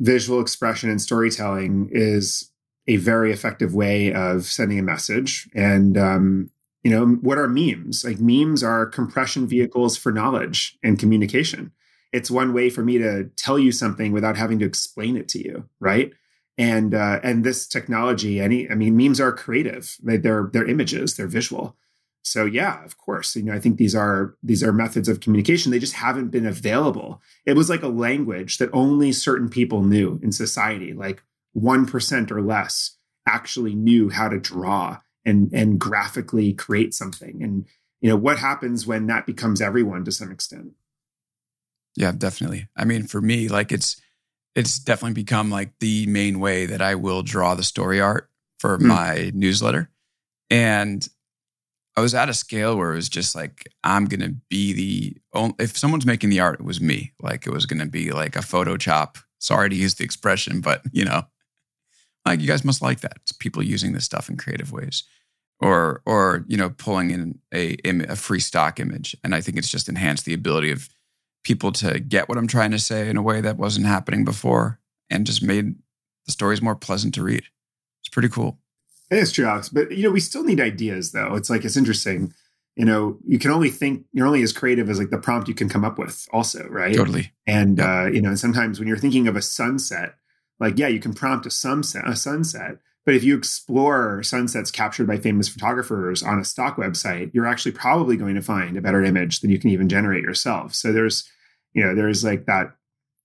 visual 0.00 0.40
expression 0.40 0.90
and 0.90 1.02
storytelling 1.02 1.90
is 1.92 2.50
a 2.86 2.96
very 2.96 3.32
effective 3.32 3.74
way 3.74 4.12
of 4.12 4.44
sending 4.44 4.78
a 4.78 4.82
message. 4.82 5.48
And 5.54 5.98
um, 5.98 6.50
you 6.82 6.90
know, 6.90 7.06
what 7.06 7.38
are 7.38 7.48
memes? 7.48 8.04
Like 8.04 8.20
memes 8.20 8.62
are 8.62 8.86
compression 8.86 9.46
vehicles 9.46 9.96
for 9.96 10.12
knowledge 10.12 10.78
and 10.82 10.98
communication. 10.98 11.72
It's 12.12 12.30
one 12.30 12.54
way 12.54 12.70
for 12.70 12.82
me 12.82 12.98
to 12.98 13.24
tell 13.36 13.58
you 13.58 13.72
something 13.72 14.12
without 14.12 14.36
having 14.36 14.58
to 14.60 14.64
explain 14.64 15.16
it 15.16 15.28
to 15.28 15.38
you, 15.38 15.68
right? 15.80 16.12
And 16.56 16.94
uh, 16.94 17.20
and 17.22 17.44
this 17.44 17.66
technology, 17.66 18.40
any, 18.40 18.68
I 18.68 18.74
mean, 18.74 18.96
memes 18.96 19.20
are 19.20 19.32
creative. 19.32 19.96
They, 20.02 20.16
they're 20.16 20.50
they're 20.52 20.68
images, 20.68 21.16
they're 21.16 21.28
visual. 21.28 21.76
So 22.22 22.44
yeah, 22.44 22.84
of 22.84 22.98
course, 22.98 23.36
you 23.36 23.44
know, 23.44 23.54
I 23.54 23.60
think 23.60 23.76
these 23.76 23.94
are 23.94 24.36
these 24.42 24.62
are 24.62 24.72
methods 24.72 25.08
of 25.08 25.20
communication. 25.20 25.70
They 25.70 25.78
just 25.78 25.94
haven't 25.94 26.28
been 26.28 26.46
available. 26.46 27.22
It 27.46 27.56
was 27.56 27.70
like 27.70 27.82
a 27.82 27.88
language 27.88 28.58
that 28.58 28.70
only 28.72 29.12
certain 29.12 29.48
people 29.48 29.82
knew 29.82 30.18
in 30.22 30.32
society, 30.32 30.92
like 30.92 31.22
one 31.52 31.86
percent 31.86 32.32
or 32.32 32.42
less 32.42 32.96
actually 33.26 33.74
knew 33.74 34.08
how 34.08 34.28
to 34.28 34.38
draw 34.38 34.98
and 35.28 35.52
and 35.52 35.78
graphically 35.78 36.52
create 36.52 36.94
something. 36.94 37.42
And 37.42 37.66
you 38.00 38.08
know 38.08 38.16
what 38.16 38.38
happens 38.38 38.86
when 38.86 39.06
that 39.06 39.26
becomes 39.26 39.60
everyone 39.60 40.04
to 40.04 40.12
some 40.12 40.32
extent? 40.32 40.72
Yeah 41.96 42.12
definitely. 42.12 42.68
I 42.76 42.84
mean 42.84 43.06
for 43.06 43.20
me 43.20 43.48
like 43.48 43.70
it's 43.70 44.00
it's 44.54 44.78
definitely 44.78 45.14
become 45.14 45.50
like 45.50 45.72
the 45.78 46.06
main 46.06 46.40
way 46.40 46.66
that 46.66 46.82
i 46.82 46.94
will 46.94 47.22
draw 47.22 47.54
the 47.54 47.62
story 47.62 48.00
art 48.00 48.28
for 48.58 48.78
mm. 48.78 48.82
my 48.82 49.30
newsletter. 49.34 49.90
And 50.50 51.06
i 51.96 52.00
was 52.00 52.14
at 52.14 52.28
a 52.28 52.34
scale 52.34 52.76
where 52.76 52.92
it 52.92 52.96
was 52.96 53.08
just 53.08 53.34
like 53.34 53.68
i'm 53.84 54.06
gonna 54.06 54.34
be 54.48 54.72
the 54.72 55.16
only 55.34 55.54
if 55.58 55.76
someone's 55.76 56.06
making 56.06 56.30
the 56.30 56.40
art 56.40 56.60
it 56.60 56.66
was 56.66 56.80
me. 56.80 57.12
Like 57.20 57.46
it 57.46 57.52
was 57.52 57.66
gonna 57.66 57.86
be 57.86 58.12
like 58.12 58.34
a 58.34 58.40
Photoshop 58.40 59.22
sorry 59.40 59.68
to 59.68 59.76
use 59.76 59.94
the 59.94 60.04
expression 60.04 60.60
but 60.60 60.82
you 60.90 61.04
know 61.04 61.22
like 62.24 62.40
you 62.40 62.46
guys 62.46 62.64
must 62.64 62.82
like 62.82 63.00
that. 63.00 63.16
It's 63.22 63.32
people 63.32 63.62
using 63.62 63.92
this 63.92 64.04
stuff 64.04 64.28
in 64.28 64.36
creative 64.36 64.70
ways 64.70 65.04
or 65.60 66.02
or 66.06 66.44
you 66.46 66.56
know 66.56 66.70
pulling 66.70 67.10
in 67.10 67.38
a 67.52 67.76
a 67.84 68.16
free 68.16 68.40
stock 68.40 68.78
image. 68.80 69.16
And 69.24 69.34
i 69.34 69.40
think 69.40 69.56
it's 69.56 69.70
just 69.70 69.88
enhanced 69.88 70.24
the 70.24 70.34
ability 70.34 70.70
of 70.70 70.88
people 71.44 71.72
to 71.72 72.00
get 72.00 72.28
what 72.28 72.38
i'm 72.38 72.46
trying 72.46 72.70
to 72.70 72.78
say 72.78 73.08
in 73.08 73.16
a 73.16 73.22
way 73.22 73.40
that 73.40 73.56
wasn't 73.56 73.86
happening 73.86 74.24
before 74.24 74.78
and 75.10 75.26
just 75.26 75.42
made 75.42 75.74
the 76.26 76.32
stories 76.32 76.60
more 76.60 76.74
pleasant 76.74 77.14
to 77.14 77.22
read. 77.22 77.44
It's 78.02 78.10
pretty 78.10 78.28
cool. 78.28 78.58
It 79.10 79.18
is 79.18 79.32
true 79.32 79.46
alex 79.46 79.68
but 79.68 79.90
you 79.90 80.02
know 80.02 80.10
we 80.10 80.20
still 80.20 80.44
need 80.44 80.60
ideas 80.60 81.12
though. 81.12 81.34
It's 81.34 81.50
like 81.50 81.64
it's 81.64 81.76
interesting. 81.76 82.32
You 82.76 82.84
know 82.84 83.18
you 83.26 83.38
can 83.38 83.50
only 83.50 83.70
think 83.70 84.04
you're 84.12 84.26
only 84.26 84.42
as 84.42 84.52
creative 84.52 84.88
as 84.88 84.98
like 84.98 85.10
the 85.10 85.18
prompt 85.18 85.48
you 85.48 85.54
can 85.54 85.68
come 85.68 85.84
up 85.84 85.98
with 85.98 86.28
also 86.32 86.66
right? 86.68 86.94
Totally. 86.94 87.32
And 87.46 87.80
uh 87.80 88.06
you 88.12 88.20
know 88.20 88.34
sometimes 88.34 88.78
when 88.78 88.86
you're 88.86 88.98
thinking 88.98 89.26
of 89.26 89.34
a 89.34 89.42
sunset 89.42 90.14
like 90.60 90.78
yeah 90.78 90.88
you 90.88 91.00
can 91.00 91.14
prompt 91.14 91.46
a 91.46 91.50
sunset 91.50 92.06
a 92.06 92.14
sunset 92.14 92.78
but 93.08 93.14
if 93.14 93.24
you 93.24 93.38
explore 93.38 94.22
sunsets 94.22 94.70
captured 94.70 95.06
by 95.06 95.16
famous 95.16 95.48
photographers 95.48 96.22
on 96.22 96.38
a 96.38 96.44
stock 96.44 96.76
website, 96.76 97.30
you're 97.32 97.46
actually 97.46 97.72
probably 97.72 98.18
going 98.18 98.34
to 98.34 98.42
find 98.42 98.76
a 98.76 98.82
better 98.82 99.02
image 99.02 99.40
than 99.40 99.48
you 99.48 99.58
can 99.58 99.70
even 99.70 99.88
generate 99.88 100.22
yourself. 100.22 100.74
So 100.74 100.92
there's, 100.92 101.26
you 101.72 101.82
know, 101.82 101.94
there's 101.94 102.22
like 102.22 102.44
that 102.44 102.76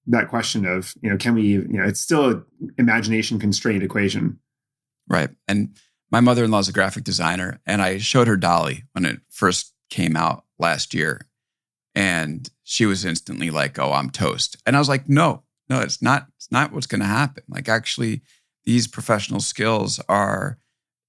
that 0.08 0.30
question 0.30 0.66
of, 0.66 0.94
you 1.02 1.10
know, 1.10 1.18
can 1.18 1.36
we, 1.36 1.48
you 1.48 1.68
know, 1.68 1.84
it's 1.84 2.00
still 2.00 2.30
an 2.30 2.46
imagination 2.78 3.40
constrained 3.40 3.84
equation. 3.84 4.40
Right. 5.10 5.32
And 5.50 5.75
my 6.10 6.22
mother-in-law 6.22 6.60
is 6.60 6.70
a 6.70 6.72
graphic 6.72 7.04
designer 7.04 7.60
and 7.66 7.82
I 7.82 7.98
showed 7.98 8.30
her 8.30 8.38
DALL-E 8.38 8.84
when 8.94 9.04
it 9.04 9.20
first 9.32 9.74
came 9.90 10.16
out 10.16 10.46
last 10.60 10.94
year. 10.94 11.28
And 11.94 12.50
she 12.63 12.86
was 12.86 13.04
instantly 13.04 13.50
like, 13.50 13.78
"Oh, 13.78 13.92
I'm 13.92 14.12
toast." 14.12 14.56
And 14.66 14.78
I 14.78 14.80
was 14.80 14.88
like, 14.88 15.10
"No, 15.10 15.44
no, 15.70 15.82
it's 15.82 16.02
not. 16.02 16.28
It's 16.38 16.50
not 16.54 16.72
what's 16.72 16.88
going 16.88 17.02
to 17.02 17.06
happen. 17.06 17.44
Like, 17.50 17.68
actually, 17.68 18.22
these 18.65 18.88
professional 18.88 19.39
skills 19.39 20.00
are 20.08 20.58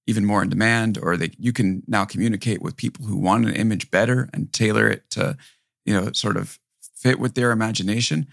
even 0.07 0.25
more 0.25 0.43
in 0.43 0.49
demand 0.49 0.99
or 1.01 1.17
that 1.17 1.39
you 1.39 1.51
can 1.51 1.83
now 1.87 2.05
communicate 2.05 2.61
with 2.61 2.77
people 2.77 3.05
who 3.05 3.17
want 3.17 3.45
an 3.45 3.55
image 3.55 3.89
better 3.89 4.29
and 4.33 4.53
tailor 4.53 4.87
it 4.87 5.09
to 5.09 5.37
you 5.85 5.93
know 5.93 6.11
sort 6.11 6.37
of 6.37 6.59
fit 6.95 7.19
with 7.19 7.35
their 7.35 7.51
imagination. 7.51 8.27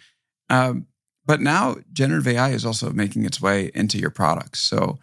Um, 0.51 0.87
but 1.25 1.41
now 1.41 1.77
generative 1.93 2.29
ai 2.29 2.51
is 2.51 2.67
also 2.67 2.91
making 2.91 3.25
its 3.25 3.41
way 3.41 3.71
into 3.75 3.99
your 3.99 4.11
products. 4.11 4.61
So 4.61 4.99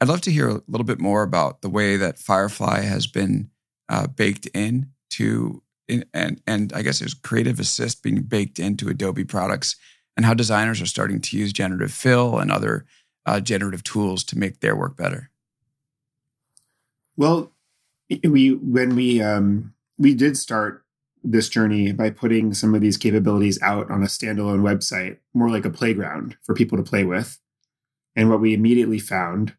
i'd 0.00 0.08
love 0.08 0.20
to 0.22 0.32
hear 0.32 0.48
a 0.48 0.62
little 0.68 0.84
bit 0.84 1.00
more 1.00 1.22
about 1.22 1.62
the 1.62 1.70
way 1.70 1.96
that 1.96 2.18
firefly 2.18 2.80
has 2.80 3.06
been 3.06 3.50
uh, 3.88 4.06
baked 4.06 4.46
in 4.54 4.90
to 5.10 5.62
in, 5.88 6.04
and 6.12 6.40
and 6.46 6.72
i 6.74 6.82
guess 6.82 6.98
there's 6.98 7.14
creative 7.14 7.60
assist 7.60 8.02
being 8.02 8.22
baked 8.22 8.58
into 8.58 8.88
adobe 8.88 9.24
products 9.24 9.76
and 10.16 10.26
how 10.26 10.34
designers 10.34 10.80
are 10.80 10.86
starting 10.86 11.20
to 11.20 11.36
use 11.36 11.52
generative 11.52 11.92
fill 11.92 12.38
and 12.38 12.50
other 12.50 12.84
uh, 13.26 13.40
generative 13.40 13.82
tools 13.82 14.24
to 14.24 14.38
make 14.38 14.60
their 14.60 14.76
work 14.76 14.96
better? 14.96 15.30
Well, 17.16 17.52
we 18.24 18.50
when 18.54 18.94
we 18.94 19.20
um, 19.20 19.74
we 19.98 20.14
did 20.14 20.36
start 20.36 20.84
this 21.24 21.48
journey 21.48 21.92
by 21.92 22.10
putting 22.10 22.54
some 22.54 22.74
of 22.74 22.80
these 22.80 22.96
capabilities 22.96 23.60
out 23.60 23.90
on 23.90 24.02
a 24.02 24.06
standalone 24.06 24.60
website, 24.60 25.18
more 25.34 25.50
like 25.50 25.64
a 25.64 25.70
playground 25.70 26.36
for 26.42 26.54
people 26.54 26.78
to 26.78 26.84
play 26.84 27.04
with. 27.04 27.38
And 28.14 28.30
what 28.30 28.40
we 28.40 28.54
immediately 28.54 28.98
found 28.98 29.54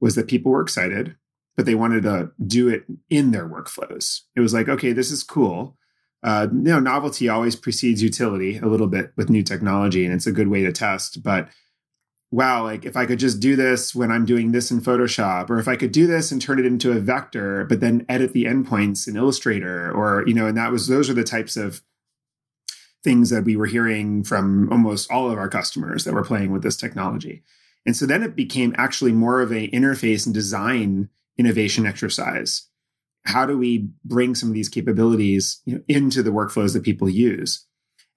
was 0.00 0.14
that 0.14 0.28
people 0.28 0.52
were 0.52 0.62
excited, 0.62 1.16
but 1.56 1.66
they 1.66 1.74
wanted 1.74 2.04
to 2.04 2.30
do 2.46 2.68
it 2.68 2.84
in 3.10 3.32
their 3.32 3.48
workflows. 3.48 4.20
It 4.36 4.40
was 4.40 4.54
like, 4.54 4.68
okay, 4.68 4.92
this 4.92 5.10
is 5.10 5.22
cool. 5.22 5.76
Uh, 6.22 6.46
you 6.52 6.62
know, 6.62 6.80
novelty 6.80 7.28
always 7.28 7.56
precedes 7.56 8.02
utility 8.02 8.58
a 8.58 8.66
little 8.66 8.86
bit 8.86 9.12
with 9.16 9.30
new 9.30 9.42
technology, 9.42 10.04
and 10.04 10.14
it's 10.14 10.26
a 10.26 10.32
good 10.32 10.48
way 10.48 10.62
to 10.62 10.72
test. 10.72 11.22
But 11.22 11.48
wow, 12.30 12.62
like 12.62 12.84
if 12.84 12.96
I 12.96 13.06
could 13.06 13.18
just 13.18 13.40
do 13.40 13.56
this 13.56 13.94
when 13.94 14.12
I'm 14.12 14.24
doing 14.24 14.52
this 14.52 14.70
in 14.70 14.80
Photoshop, 14.80 15.50
or 15.50 15.58
if 15.58 15.66
I 15.66 15.76
could 15.76 15.92
do 15.92 16.06
this 16.06 16.30
and 16.30 16.40
turn 16.40 16.58
it 16.58 16.66
into 16.66 16.92
a 16.92 17.00
vector, 17.00 17.64
but 17.64 17.80
then 17.80 18.06
edit 18.08 18.32
the 18.32 18.44
endpoints 18.44 19.08
in 19.08 19.16
Illustrator, 19.16 19.90
or, 19.90 20.24
you 20.26 20.34
know, 20.34 20.46
and 20.46 20.56
that 20.56 20.70
was, 20.70 20.86
those 20.86 21.10
are 21.10 21.14
the 21.14 21.24
types 21.24 21.56
of 21.56 21.82
things 23.02 23.30
that 23.30 23.44
we 23.44 23.56
were 23.56 23.66
hearing 23.66 24.22
from 24.22 24.70
almost 24.70 25.10
all 25.10 25.30
of 25.30 25.38
our 25.38 25.48
customers 25.48 26.04
that 26.04 26.14
were 26.14 26.22
playing 26.22 26.52
with 26.52 26.62
this 26.62 26.76
technology. 26.76 27.42
And 27.86 27.96
so 27.96 28.06
then 28.06 28.22
it 28.22 28.36
became 28.36 28.74
actually 28.76 29.12
more 29.12 29.40
of 29.40 29.50
a 29.50 29.68
interface 29.70 30.26
and 30.26 30.34
design 30.34 31.08
innovation 31.38 31.86
exercise. 31.86 32.68
How 33.24 33.46
do 33.46 33.56
we 33.56 33.88
bring 34.04 34.34
some 34.34 34.50
of 34.50 34.54
these 34.54 34.68
capabilities 34.68 35.62
you 35.64 35.76
know, 35.76 35.82
into 35.88 36.22
the 36.22 36.30
workflows 36.30 36.74
that 36.74 36.82
people 36.82 37.08
use? 37.08 37.64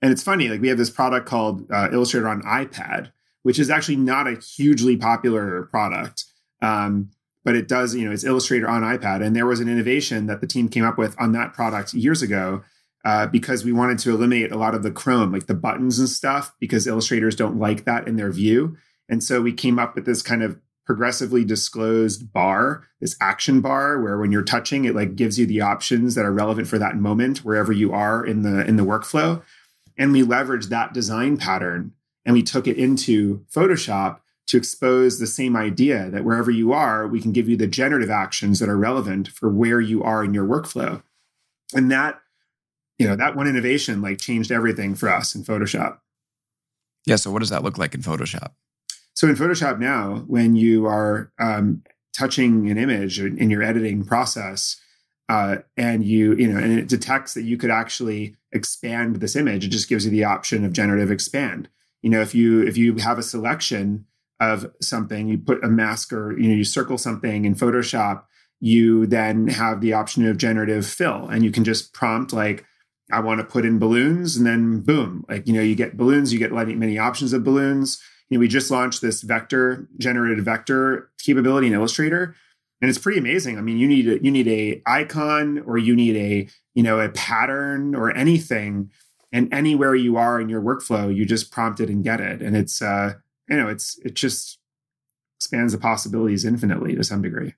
And 0.01 0.11
it's 0.11 0.23
funny, 0.23 0.49
like 0.49 0.59
we 0.59 0.67
have 0.67 0.77
this 0.77 0.89
product 0.89 1.27
called 1.27 1.71
uh, 1.71 1.89
Illustrator 1.93 2.27
on 2.27 2.41
iPad, 2.41 3.11
which 3.43 3.59
is 3.59 3.69
actually 3.69 3.97
not 3.97 4.27
a 4.27 4.39
hugely 4.39 4.97
popular 4.97 5.63
product. 5.63 6.25
Um, 6.61 7.11
but 7.45 7.55
it 7.55 7.67
does, 7.67 7.93
you 7.93 8.05
know, 8.05 8.11
it's 8.11 8.23
Illustrator 8.23 8.69
on 8.69 8.81
iPad. 8.81 9.23
And 9.23 9.35
there 9.35 9.45
was 9.45 9.59
an 9.59 9.69
innovation 9.69 10.27
that 10.27 10.41
the 10.41 10.47
team 10.47 10.69
came 10.69 10.85
up 10.85 10.97
with 10.97 11.15
on 11.19 11.33
that 11.33 11.53
product 11.53 11.93
years 11.93 12.21
ago 12.21 12.63
uh, 13.05 13.27
because 13.27 13.65
we 13.65 13.73
wanted 13.73 13.99
to 13.99 14.11
eliminate 14.11 14.51
a 14.51 14.57
lot 14.57 14.73
of 14.73 14.81
the 14.81 14.91
chrome, 14.91 15.33
like 15.33 15.47
the 15.47 15.53
buttons 15.53 15.99
and 15.99 16.07
stuff, 16.07 16.53
because 16.59 16.87
illustrators 16.87 17.35
don't 17.35 17.59
like 17.59 17.83
that 17.83 18.07
in 18.07 18.15
their 18.15 18.31
view. 18.31 18.77
And 19.09 19.21
so 19.21 19.41
we 19.41 19.51
came 19.51 19.77
up 19.77 19.95
with 19.95 20.05
this 20.05 20.21
kind 20.21 20.41
of 20.41 20.57
progressively 20.85 21.43
disclosed 21.43 22.31
bar, 22.31 22.87
this 23.01 23.15
action 23.21 23.61
bar, 23.61 24.01
where 24.01 24.17
when 24.17 24.31
you're 24.31 24.41
touching, 24.41 24.85
it 24.85 24.95
like 24.95 25.15
gives 25.15 25.37
you 25.37 25.45
the 25.45 25.61
options 25.61 26.15
that 26.15 26.25
are 26.25 26.31
relevant 26.31 26.67
for 26.67 26.77
that 26.77 26.95
moment 26.95 27.39
wherever 27.39 27.71
you 27.71 27.91
are 27.91 28.25
in 28.25 28.43
the 28.43 28.65
in 28.65 28.77
the 28.77 28.83
workflow. 28.83 29.41
And 29.97 30.11
we 30.11 30.23
leveraged 30.23 30.69
that 30.69 30.93
design 30.93 31.37
pattern 31.37 31.91
and 32.25 32.33
we 32.33 32.43
took 32.43 32.67
it 32.67 32.77
into 32.77 33.45
Photoshop 33.53 34.19
to 34.47 34.57
expose 34.57 35.19
the 35.19 35.27
same 35.27 35.55
idea 35.55 36.09
that 36.09 36.25
wherever 36.25 36.51
you 36.51 36.73
are, 36.73 37.07
we 37.07 37.21
can 37.21 37.31
give 37.31 37.47
you 37.47 37.55
the 37.55 37.67
generative 37.67 38.09
actions 38.09 38.59
that 38.59 38.69
are 38.69 38.77
relevant 38.77 39.27
for 39.27 39.49
where 39.49 39.79
you 39.79 40.03
are 40.03 40.23
in 40.23 40.33
your 40.33 40.45
workflow. 40.45 41.01
And 41.73 41.89
that, 41.91 42.19
you 42.97 43.07
know, 43.07 43.15
that 43.15 43.35
one 43.35 43.47
innovation 43.47 44.01
like 44.01 44.19
changed 44.19 44.51
everything 44.51 44.95
for 44.95 45.09
us 45.09 45.33
in 45.33 45.43
Photoshop. 45.43 45.99
Yeah. 47.05 47.15
So 47.15 47.31
what 47.31 47.39
does 47.39 47.49
that 47.49 47.63
look 47.63 47.77
like 47.77 47.95
in 47.95 48.01
Photoshop? 48.01 48.51
So 49.13 49.27
in 49.27 49.35
Photoshop 49.35 49.79
now, 49.79 50.23
when 50.27 50.55
you 50.55 50.85
are 50.85 51.31
um, 51.39 51.83
touching 52.17 52.69
an 52.69 52.77
image 52.77 53.19
in 53.19 53.49
your 53.49 53.63
editing 53.63 54.05
process, 54.05 54.79
uh, 55.29 55.57
and 55.77 56.03
you 56.03 56.35
you 56.35 56.47
know, 56.47 56.59
and 56.59 56.77
it 56.77 56.89
detects 56.89 57.33
that 57.33 57.43
you 57.43 57.57
could 57.57 57.71
actually 57.71 58.35
expand 58.51 59.17
this 59.17 59.35
image, 59.35 59.65
it 59.65 59.69
just 59.69 59.87
gives 59.87 60.05
you 60.05 60.11
the 60.11 60.23
option 60.23 60.65
of 60.65 60.73
generative 60.73 61.11
expand. 61.11 61.69
You 62.03 62.11
know, 62.11 62.21
if 62.21 62.35
you 62.35 62.61
if 62.61 62.77
you 62.77 62.95
have 62.97 63.17
a 63.17 63.23
selection 63.23 64.05
of 64.39 64.71
something, 64.81 65.27
you 65.27 65.39
put 65.39 65.63
a 65.63 65.67
mask 65.67 66.13
or 66.13 66.37
you 66.37 66.49
know 66.49 66.55
you 66.55 66.63
circle 66.63 66.99
something 66.99 67.45
in 67.45 67.55
Photoshop, 67.55 68.25
you 68.59 69.07
then 69.07 69.47
have 69.47 69.81
the 69.81 69.93
option 69.93 70.27
of 70.27 70.37
generative 70.37 70.85
fill, 70.85 71.27
and 71.27 71.43
you 71.43 71.49
can 71.49 71.63
just 71.63 71.93
prompt 71.93 72.31
like 72.31 72.65
I 73.11 73.21
want 73.21 73.39
to 73.39 73.45
put 73.45 73.65
in 73.65 73.79
balloons, 73.79 74.37
and 74.37 74.45
then 74.45 74.81
boom, 74.81 75.25
like 75.27 75.47
you 75.47 75.53
know 75.53 75.61
you 75.61 75.73
get 75.73 75.97
balloons, 75.97 76.31
you 76.31 76.37
get 76.37 76.51
many 76.51 76.75
many 76.75 76.99
options 76.99 77.33
of 77.33 77.43
balloons 77.43 77.99
you 78.33 78.39
know, 78.39 78.39
we 78.39 78.47
just 78.47 78.71
launched 78.71 79.01
this 79.01 79.21
vector 79.21 79.87
generated 79.99 80.43
vector 80.43 81.11
capability 81.19 81.67
in 81.67 81.73
Illustrator, 81.73 82.35
and 82.81 82.89
it's 82.89 82.97
pretty 82.97 83.19
amazing. 83.19 83.59
I 83.59 83.61
mean, 83.61 83.77
you 83.77 83.87
need 83.87 84.07
a, 84.07 84.23
you 84.23 84.31
need 84.31 84.47
a 84.47 84.81
icon 84.87 85.59
or 85.67 85.77
you 85.77 85.95
need 85.95 86.15
a 86.15 86.47
you 86.73 86.81
know 86.81 86.99
a 86.99 87.09
pattern 87.09 87.93
or 87.93 88.09
anything, 88.09 88.89
and 89.33 89.53
anywhere 89.53 89.95
you 89.95 90.15
are 90.15 90.39
in 90.39 90.47
your 90.47 90.61
workflow, 90.61 91.13
you 91.13 91.25
just 91.25 91.51
prompt 91.51 91.81
it 91.81 91.89
and 91.89 92.03
get 92.03 92.21
it, 92.21 92.41
and 92.41 92.55
it's 92.55 92.81
uh, 92.81 93.15
you 93.49 93.57
know 93.57 93.67
it's 93.67 93.99
it 94.05 94.13
just 94.13 94.59
expands 95.37 95.73
the 95.73 95.79
possibilities 95.79 96.45
infinitely 96.45 96.95
to 96.95 97.03
some 97.03 97.21
degree. 97.21 97.55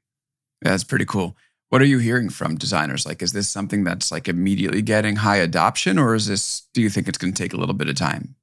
That's 0.61 0.83
pretty 0.83 1.05
cool. 1.05 1.37
What 1.69 1.81
are 1.81 1.85
you 1.85 1.99
hearing 1.99 2.29
from 2.29 2.55
designers? 2.55 3.05
Like, 3.05 3.21
is 3.21 3.33
this 3.33 3.49
something 3.49 3.83
that's 3.83 4.11
like 4.11 4.27
immediately 4.27 4.81
getting 4.81 5.17
high 5.17 5.37
adoption, 5.37 5.99
or 5.99 6.15
is 6.15 6.27
this? 6.27 6.67
Do 6.73 6.81
you 6.81 6.89
think 6.89 7.07
it's 7.07 7.19
going 7.19 7.33
to 7.33 7.43
take 7.43 7.53
a 7.53 7.57
little 7.57 7.75
bit 7.75 7.89
of 7.89 7.95
time? 7.95 8.35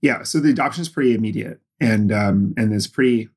Yeah, 0.00 0.22
so 0.22 0.40
the 0.40 0.50
adoption 0.50 0.82
is 0.82 0.88
pretty 0.88 1.14
immediate 1.14 1.60
and 1.80 2.12
um, 2.12 2.54
and 2.56 2.72
it's 2.72 2.86
pretty 2.86 3.28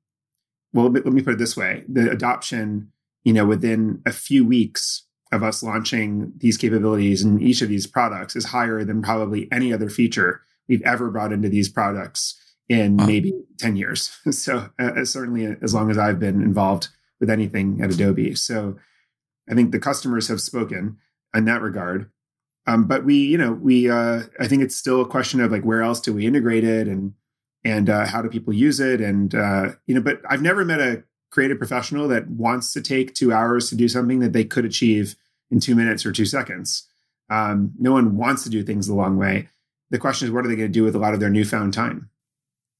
well. 0.74 0.90
Let 0.90 1.06
me 1.06 1.22
put 1.22 1.34
it 1.34 1.40
this 1.40 1.58
way: 1.58 1.84
the 1.88 2.10
adoption, 2.10 2.92
you 3.24 3.34
know, 3.34 3.46
within 3.46 4.02
a 4.06 4.12
few 4.12 4.46
weeks 4.46 5.04
of 5.32 5.44
us 5.44 5.62
launching 5.62 6.34
these 6.38 6.58
capabilities 6.58 7.24
in 7.24 7.42
each 7.42 7.62
of 7.62 7.70
these 7.70 7.86
products 7.86 8.36
is 8.36 8.46
higher 8.46 8.84
than 8.84 9.02
probably 9.02 9.48
any 9.52 9.72
other 9.72 9.90
feature 9.90 10.42
we've 10.68 10.82
ever 10.82 11.10
brought 11.10 11.32
into 11.32 11.50
these 11.50 11.70
products 11.70 12.36
in 12.68 12.98
wow. 12.98 13.06
maybe 13.06 13.34
10 13.60 13.76
years. 13.76 14.18
So 14.32 14.70
uh, 14.80 15.06
certainly 15.06 15.56
as 15.62 15.74
long 15.74 15.92
as 15.92 15.98
I've 15.98 16.20
been 16.20 16.42
involved 16.42 16.90
with 17.20 17.30
anything 17.30 17.82
at 17.82 17.92
Adobe. 17.92 18.36
So 18.36 18.78
I 19.50 19.54
think 19.54 19.72
the 19.72 19.80
customers 19.80 20.28
have 20.28 20.42
spoken 20.42 20.98
in 21.36 21.46
that 21.46 21.62
regard. 21.62 22.10
Um, 22.68 22.86
but 22.86 23.04
we, 23.04 23.16
you 23.16 23.38
know, 23.38 23.54
we, 23.54 23.90
uh, 23.90 24.24
I 24.40 24.48
think 24.48 24.62
it's 24.62 24.76
still 24.76 25.02
a 25.02 25.08
question 25.08 25.42
of 25.42 25.52
like, 25.52 25.64
where 25.64 25.82
else 25.82 26.00
do 26.00 26.14
we 26.14 26.26
integrate 26.26 26.64
it? 26.64 26.88
And 26.88 27.14
and 27.64 27.90
uh, 27.90 28.06
how 28.06 28.22
do 28.22 28.30
people 28.30 28.54
use 28.54 28.80
it 28.80 29.02
and 29.02 29.36
uh, 29.36 29.70
you 29.86 29.96
know 29.96 30.02
but 30.02 30.22
i've 30.30 30.42
never 30.42 30.64
met 30.64 30.80
a 30.80 31.04
creative 31.30 31.58
professional 31.58 32.08
that 32.08 32.28
wants 32.30 32.74
to 32.74 32.82
take 32.82 33.14
two 33.14 33.32
hours 33.32 33.70
to 33.70 33.76
do 33.76 33.88
something 33.88 34.20
that 34.20 34.34
they 34.34 34.44
could 34.44 34.66
achieve 34.66 35.16
in 35.52 35.60
two 35.60 35.76
minutes 35.76 36.06
or 36.06 36.12
two 36.12 36.26
seconds. 36.26 36.88
Um, 37.30 37.74
no 37.78 37.92
one 37.92 38.18
wants 38.18 38.44
to 38.44 38.50
do 38.50 38.64
things 38.64 38.88
the 38.88 38.96
long 38.96 39.18
way. 39.18 39.50
The 39.92 40.00
question 40.00 40.28
is 40.28 40.32
what 40.32 40.46
are 40.46 40.48
they 40.48 40.56
going 40.56 40.70
to 40.70 40.74
do 40.74 40.84
with 40.84 40.96
a 40.96 41.00
lot 41.00 41.14
of 41.14 41.20
their 41.20 41.30
newfound 41.30 41.74
time? 41.74 42.10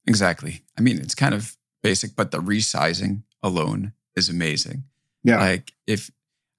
Exactly. 0.08 0.64
I 0.78 0.82
mean 0.82 0.98
it's 1.00 1.16
kind 1.16 1.34
of 1.36 1.56
basic 1.84 2.16
but 2.16 2.32
the 2.32 2.40
resizing 2.40 3.24
alone 3.44 3.94
is 4.16 4.30
amazing. 4.30 4.84
Yeah. 5.24 5.40
Like 5.40 5.74
if 5.88 6.12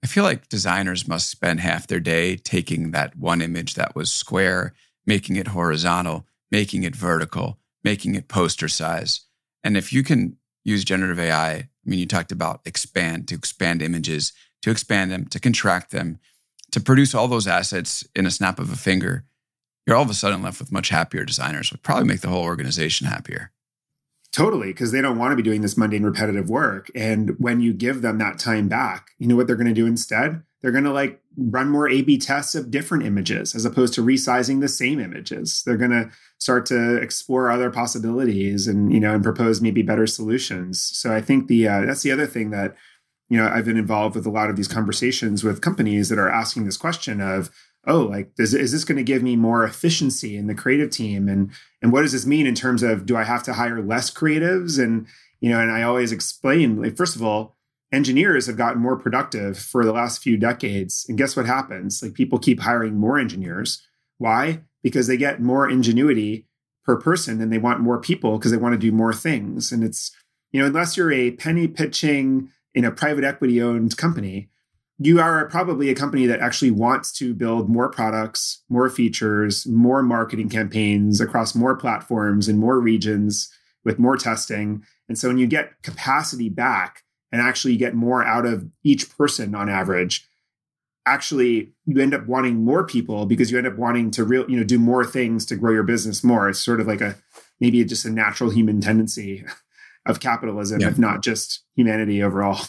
i 0.02 0.06
feel 0.06 0.24
like 0.24 0.48
designers 0.48 1.06
must 1.06 1.28
spend 1.28 1.60
half 1.60 1.86
their 1.86 2.00
day 2.00 2.36
taking 2.36 2.90
that 2.92 3.16
one 3.16 3.42
image 3.42 3.74
that 3.74 3.94
was 3.94 4.10
square 4.10 4.72
making 5.06 5.36
it 5.36 5.48
horizontal 5.48 6.26
making 6.50 6.84
it 6.84 6.96
vertical 6.96 7.58
making 7.82 8.14
it 8.14 8.28
poster 8.28 8.68
size. 8.68 9.22
And 9.64 9.76
if 9.76 9.92
you 9.92 10.02
can 10.02 10.36
use 10.64 10.84
generative 10.84 11.18
AI, 11.18 11.52
I 11.52 11.68
mean, 11.84 11.98
you 11.98 12.06
talked 12.06 12.32
about 12.32 12.60
expand 12.64 13.28
to 13.28 13.34
expand 13.34 13.82
images, 13.82 14.32
to 14.62 14.70
expand 14.70 15.10
them, 15.10 15.26
to 15.26 15.40
contract 15.40 15.90
them, 15.90 16.18
to 16.72 16.80
produce 16.80 17.14
all 17.14 17.28
those 17.28 17.46
assets 17.46 18.06
in 18.14 18.26
a 18.26 18.30
snap 18.30 18.58
of 18.58 18.72
a 18.72 18.76
finger, 18.76 19.24
you're 19.86 19.96
all 19.96 20.02
of 20.02 20.10
a 20.10 20.14
sudden 20.14 20.42
left 20.42 20.60
with 20.60 20.72
much 20.72 20.90
happier 20.90 21.24
designers, 21.24 21.72
would 21.72 21.82
probably 21.82 22.04
make 22.04 22.20
the 22.20 22.28
whole 22.28 22.44
organization 22.44 23.06
happier. 23.06 23.50
Totally, 24.32 24.68
because 24.68 24.92
they 24.92 25.00
don't 25.00 25.18
want 25.18 25.32
to 25.32 25.36
be 25.36 25.42
doing 25.42 25.62
this 25.62 25.76
mundane, 25.76 26.04
repetitive 26.04 26.48
work. 26.48 26.88
And 26.94 27.34
when 27.38 27.60
you 27.60 27.72
give 27.72 28.00
them 28.00 28.18
that 28.18 28.38
time 28.38 28.68
back, 28.68 29.10
you 29.18 29.26
know 29.26 29.34
what 29.34 29.48
they're 29.48 29.56
going 29.56 29.66
to 29.66 29.72
do 29.72 29.86
instead? 29.86 30.42
They're 30.60 30.70
going 30.70 30.84
to 30.84 30.92
like 30.92 31.19
run 31.36 31.68
more 31.68 31.88
A 31.88 32.02
B 32.02 32.18
tests 32.18 32.54
of 32.54 32.70
different 32.70 33.04
images 33.04 33.54
as 33.54 33.64
opposed 33.64 33.94
to 33.94 34.04
resizing 34.04 34.60
the 34.60 34.68
same 34.68 35.00
images. 35.00 35.62
They're 35.64 35.76
going 35.76 35.90
to 35.90 36.10
start 36.38 36.66
to 36.66 36.96
explore 36.96 37.50
other 37.50 37.70
possibilities 37.70 38.66
and, 38.66 38.92
you 38.92 39.00
know, 39.00 39.14
and 39.14 39.22
propose 39.22 39.60
maybe 39.60 39.82
better 39.82 40.06
solutions. 40.06 40.80
So 40.82 41.14
I 41.14 41.20
think 41.20 41.46
the, 41.46 41.68
uh, 41.68 41.86
that's 41.86 42.02
the 42.02 42.12
other 42.12 42.26
thing 42.26 42.50
that, 42.50 42.74
you 43.28 43.36
know, 43.36 43.48
I've 43.48 43.64
been 43.64 43.76
involved 43.76 44.16
with 44.16 44.26
a 44.26 44.30
lot 44.30 44.50
of 44.50 44.56
these 44.56 44.68
conversations 44.68 45.44
with 45.44 45.60
companies 45.60 46.08
that 46.08 46.18
are 46.18 46.30
asking 46.30 46.64
this 46.64 46.76
question 46.76 47.20
of, 47.20 47.50
oh 47.86 48.00
like 48.00 48.30
is, 48.38 48.54
is 48.54 48.72
this 48.72 48.84
going 48.84 48.98
to 48.98 49.02
give 49.02 49.22
me 49.22 49.36
more 49.36 49.64
efficiency 49.64 50.36
in 50.36 50.46
the 50.46 50.54
creative 50.54 50.90
team 50.90 51.28
and 51.28 51.50
and 51.80 51.92
what 51.92 52.02
does 52.02 52.12
this 52.12 52.26
mean 52.26 52.46
in 52.46 52.54
terms 52.54 52.82
of 52.82 53.06
do 53.06 53.16
i 53.16 53.24
have 53.24 53.42
to 53.42 53.54
hire 53.54 53.82
less 53.82 54.10
creatives 54.10 54.82
and 54.82 55.06
you 55.40 55.48
know 55.48 55.58
and 55.58 55.70
i 55.70 55.82
always 55.82 56.12
explain 56.12 56.82
like 56.82 56.96
first 56.96 57.16
of 57.16 57.22
all 57.22 57.56
engineers 57.92 58.46
have 58.46 58.56
gotten 58.56 58.80
more 58.80 58.96
productive 58.96 59.58
for 59.58 59.84
the 59.84 59.92
last 59.92 60.22
few 60.22 60.36
decades. 60.36 61.06
And 61.08 61.18
guess 61.18 61.36
what 61.36 61.46
happens? 61.46 62.02
Like 62.02 62.14
people 62.14 62.38
keep 62.38 62.60
hiring 62.60 62.96
more 62.96 63.18
engineers. 63.18 63.86
Why? 64.18 64.62
Because 64.82 65.06
they 65.06 65.16
get 65.16 65.40
more 65.40 65.68
ingenuity 65.68 66.46
per 66.84 66.96
person 66.96 67.40
and 67.40 67.52
they 67.52 67.58
want 67.58 67.80
more 67.80 68.00
people 68.00 68.38
because 68.38 68.50
they 68.50 68.56
want 68.56 68.72
to 68.74 68.78
do 68.78 68.92
more 68.92 69.12
things. 69.12 69.72
And 69.72 69.82
it's 69.82 70.12
you 70.52 70.60
know 70.60 70.66
unless 70.66 70.96
you're 70.96 71.12
a 71.12 71.32
penny 71.32 71.68
pitching 71.68 72.50
in 72.74 72.84
a 72.84 72.92
private 72.92 73.24
equity 73.24 73.60
owned 73.60 73.96
company 73.96 74.50
you 75.02 75.18
are 75.18 75.48
probably 75.48 75.88
a 75.88 75.94
company 75.94 76.26
that 76.26 76.40
actually 76.40 76.70
wants 76.70 77.10
to 77.10 77.32
build 77.32 77.70
more 77.70 77.88
products, 77.88 78.62
more 78.68 78.90
features, 78.90 79.66
more 79.66 80.02
marketing 80.02 80.50
campaigns 80.50 81.22
across 81.22 81.54
more 81.54 81.74
platforms 81.74 82.48
in 82.50 82.58
more 82.58 82.78
regions 82.78 83.50
with 83.82 83.98
more 83.98 84.18
testing. 84.18 84.84
And 85.08 85.18
so 85.18 85.28
when 85.28 85.38
you 85.38 85.46
get 85.46 85.82
capacity 85.82 86.50
back 86.50 87.02
and 87.32 87.40
actually 87.40 87.76
get 87.76 87.94
more 87.94 88.24
out 88.24 88.46
of 88.46 88.68
each 88.82 89.16
person 89.16 89.54
on 89.54 89.68
average, 89.68 90.26
actually 91.06 91.72
you 91.86 92.00
end 92.00 92.14
up 92.14 92.26
wanting 92.26 92.64
more 92.64 92.84
people 92.86 93.26
because 93.26 93.50
you 93.50 93.58
end 93.58 93.66
up 93.66 93.76
wanting 93.76 94.10
to 94.10 94.24
real, 94.24 94.48
you 94.50 94.56
know, 94.56 94.64
do 94.64 94.78
more 94.78 95.04
things 95.04 95.46
to 95.46 95.56
grow 95.56 95.72
your 95.72 95.82
business 95.82 96.22
more. 96.22 96.48
It's 96.48 96.58
sort 96.58 96.80
of 96.80 96.86
like 96.86 97.00
a 97.00 97.16
maybe 97.60 97.84
just 97.84 98.04
a 98.04 98.10
natural 98.10 98.50
human 98.50 98.80
tendency 98.80 99.44
of 100.06 100.20
capitalism, 100.20 100.80
yeah. 100.80 100.88
if 100.88 100.98
not 100.98 101.22
just 101.22 101.62
humanity 101.74 102.22
overall. 102.22 102.60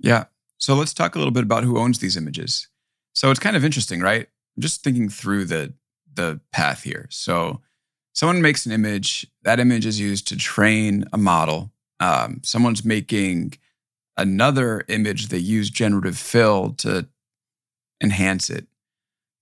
Yeah. 0.00 0.24
So 0.58 0.74
let's 0.74 0.94
talk 0.94 1.14
a 1.14 1.18
little 1.18 1.32
bit 1.32 1.44
about 1.44 1.64
who 1.64 1.78
owns 1.78 1.98
these 1.98 2.16
images. 2.16 2.68
So 3.14 3.30
it's 3.30 3.40
kind 3.40 3.56
of 3.56 3.64
interesting, 3.64 4.00
right? 4.00 4.26
I'm 4.56 4.62
just 4.62 4.82
thinking 4.82 5.08
through 5.08 5.46
the 5.46 5.74
the 6.12 6.40
path 6.52 6.82
here. 6.82 7.08
So 7.10 7.60
someone 8.12 8.40
makes 8.40 8.66
an 8.66 8.72
image. 8.72 9.26
That 9.42 9.60
image 9.60 9.86
is 9.86 9.98
used 9.98 10.28
to 10.28 10.36
train 10.36 11.04
a 11.12 11.18
model. 11.18 11.72
Um, 12.00 12.40
someone's 12.44 12.84
making 12.84 13.54
another 14.16 14.82
image. 14.88 15.28
They 15.28 15.38
use 15.38 15.70
generative 15.70 16.18
fill 16.18 16.72
to 16.78 17.08
enhance 18.02 18.50
it. 18.50 18.66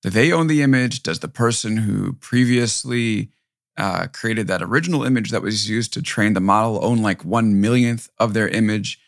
Do 0.02 0.10
they 0.10 0.32
own 0.32 0.48
the 0.48 0.62
image? 0.62 1.02
Does 1.02 1.20
the 1.20 1.28
person 1.28 1.76
who 1.76 2.14
previously 2.14 3.30
uh, 3.76 4.08
created 4.12 4.48
that 4.48 4.62
original 4.62 5.04
image 5.04 5.30
that 5.30 5.42
was 5.42 5.70
used 5.70 5.92
to 5.94 6.02
train 6.02 6.34
the 6.34 6.40
model 6.40 6.84
own 6.84 7.02
like 7.02 7.24
one 7.24 7.60
millionth 7.60 8.10
of 8.18 8.34
their 8.34 8.48
image? 8.48 9.00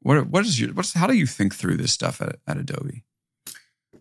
What 0.00 0.28
what 0.28 0.44
is 0.44 0.60
your 0.60 0.72
what's 0.72 0.92
how 0.92 1.06
do 1.06 1.14
you 1.14 1.26
think 1.26 1.54
through 1.54 1.78
this 1.78 1.92
stuff 1.92 2.20
at, 2.20 2.36
at 2.46 2.58
Adobe? 2.58 3.02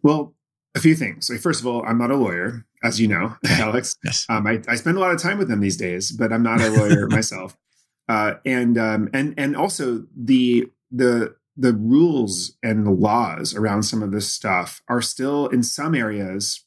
Well, 0.04 0.36
a 0.76 0.80
few 0.80 0.96
things. 0.96 1.30
Like 1.30 1.39
first 1.39 1.62
of 1.62 1.68
all, 1.68 1.84
I'm 1.86 1.98
not 1.98 2.12
a 2.12 2.15
lawyer, 2.15 2.65
as 2.84 3.00
you 3.00 3.08
know, 3.08 3.36
Alex. 3.50 3.98
yes. 4.04 4.26
Um, 4.30 4.46
I, 4.46 4.62
I 4.68 4.76
spend 4.76 4.98
a 4.98 5.00
lot 5.00 5.12
of 5.12 5.22
time 5.22 5.38
with 5.38 5.48
them 5.48 5.62
these 5.62 5.78
days, 5.78 6.12
but 6.12 6.32
I'm 6.34 6.44
not 6.44 6.62
a 6.62 6.70
lawyer 6.70 7.08
myself. 7.10 7.58
Uh, 8.08 8.36
and 8.46 8.78
um, 8.78 9.10
and 9.13 9.34
and 9.38 9.56
also 9.56 10.06
the 10.15 10.70
the 10.91 11.36
the 11.58 11.74
rules 11.74 12.58
and 12.62 12.86
the 12.86 12.91
laws 12.91 13.56
around 13.56 13.84
some 13.84 14.04
of 14.04 14.12
this 14.12 14.32
stuff 14.32 14.82
are 14.89 15.02
still 15.02 15.48
in 15.48 15.63
some 15.63 15.95
areas 15.95 16.65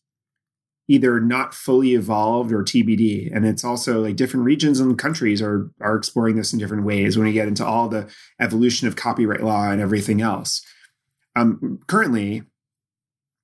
either 0.88 1.20
not 1.20 1.52
fully 1.54 1.92
evolved 1.92 2.50
or 2.50 2.64
TBD. 2.64 3.30
And 3.34 3.46
it's 3.46 3.62
also 3.62 4.00
like 4.00 4.16
different 4.16 4.46
regions 4.46 4.80
and 4.80 4.98
countries 4.98 5.42
are 5.42 5.70
are 5.80 5.96
exploring 5.96 6.36
this 6.36 6.52
in 6.52 6.58
different 6.58 6.84
ways 6.84 7.16
when 7.16 7.26
you 7.26 7.32
get 7.32 7.48
into 7.48 7.64
all 7.64 7.88
the 7.88 8.08
evolution 8.40 8.88
of 8.88 8.96
copyright 8.96 9.42
law 9.42 9.70
and 9.70 9.80
everything 9.80 10.22
else. 10.22 10.62
Um, 11.36 11.80
currently, 11.86 12.42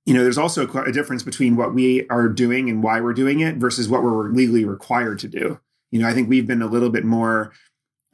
you 0.05 0.13
know, 0.13 0.23
there's 0.23 0.37
also 0.37 0.67
a 0.67 0.91
difference 0.91 1.23
between 1.23 1.55
what 1.55 1.73
we 1.73 2.07
are 2.09 2.27
doing 2.27 2.69
and 2.69 2.83
why 2.83 2.99
we're 2.99 3.13
doing 3.13 3.39
it 3.39 3.57
versus 3.57 3.87
what 3.87 4.03
we're 4.03 4.29
legally 4.29 4.65
required 4.65 5.19
to 5.19 5.27
do. 5.27 5.59
You 5.91 6.01
know, 6.01 6.07
I 6.07 6.13
think 6.13 6.27
we've 6.27 6.47
been 6.47 6.61
a 6.61 6.67
little 6.67 6.89
bit 6.89 7.05
more 7.05 7.53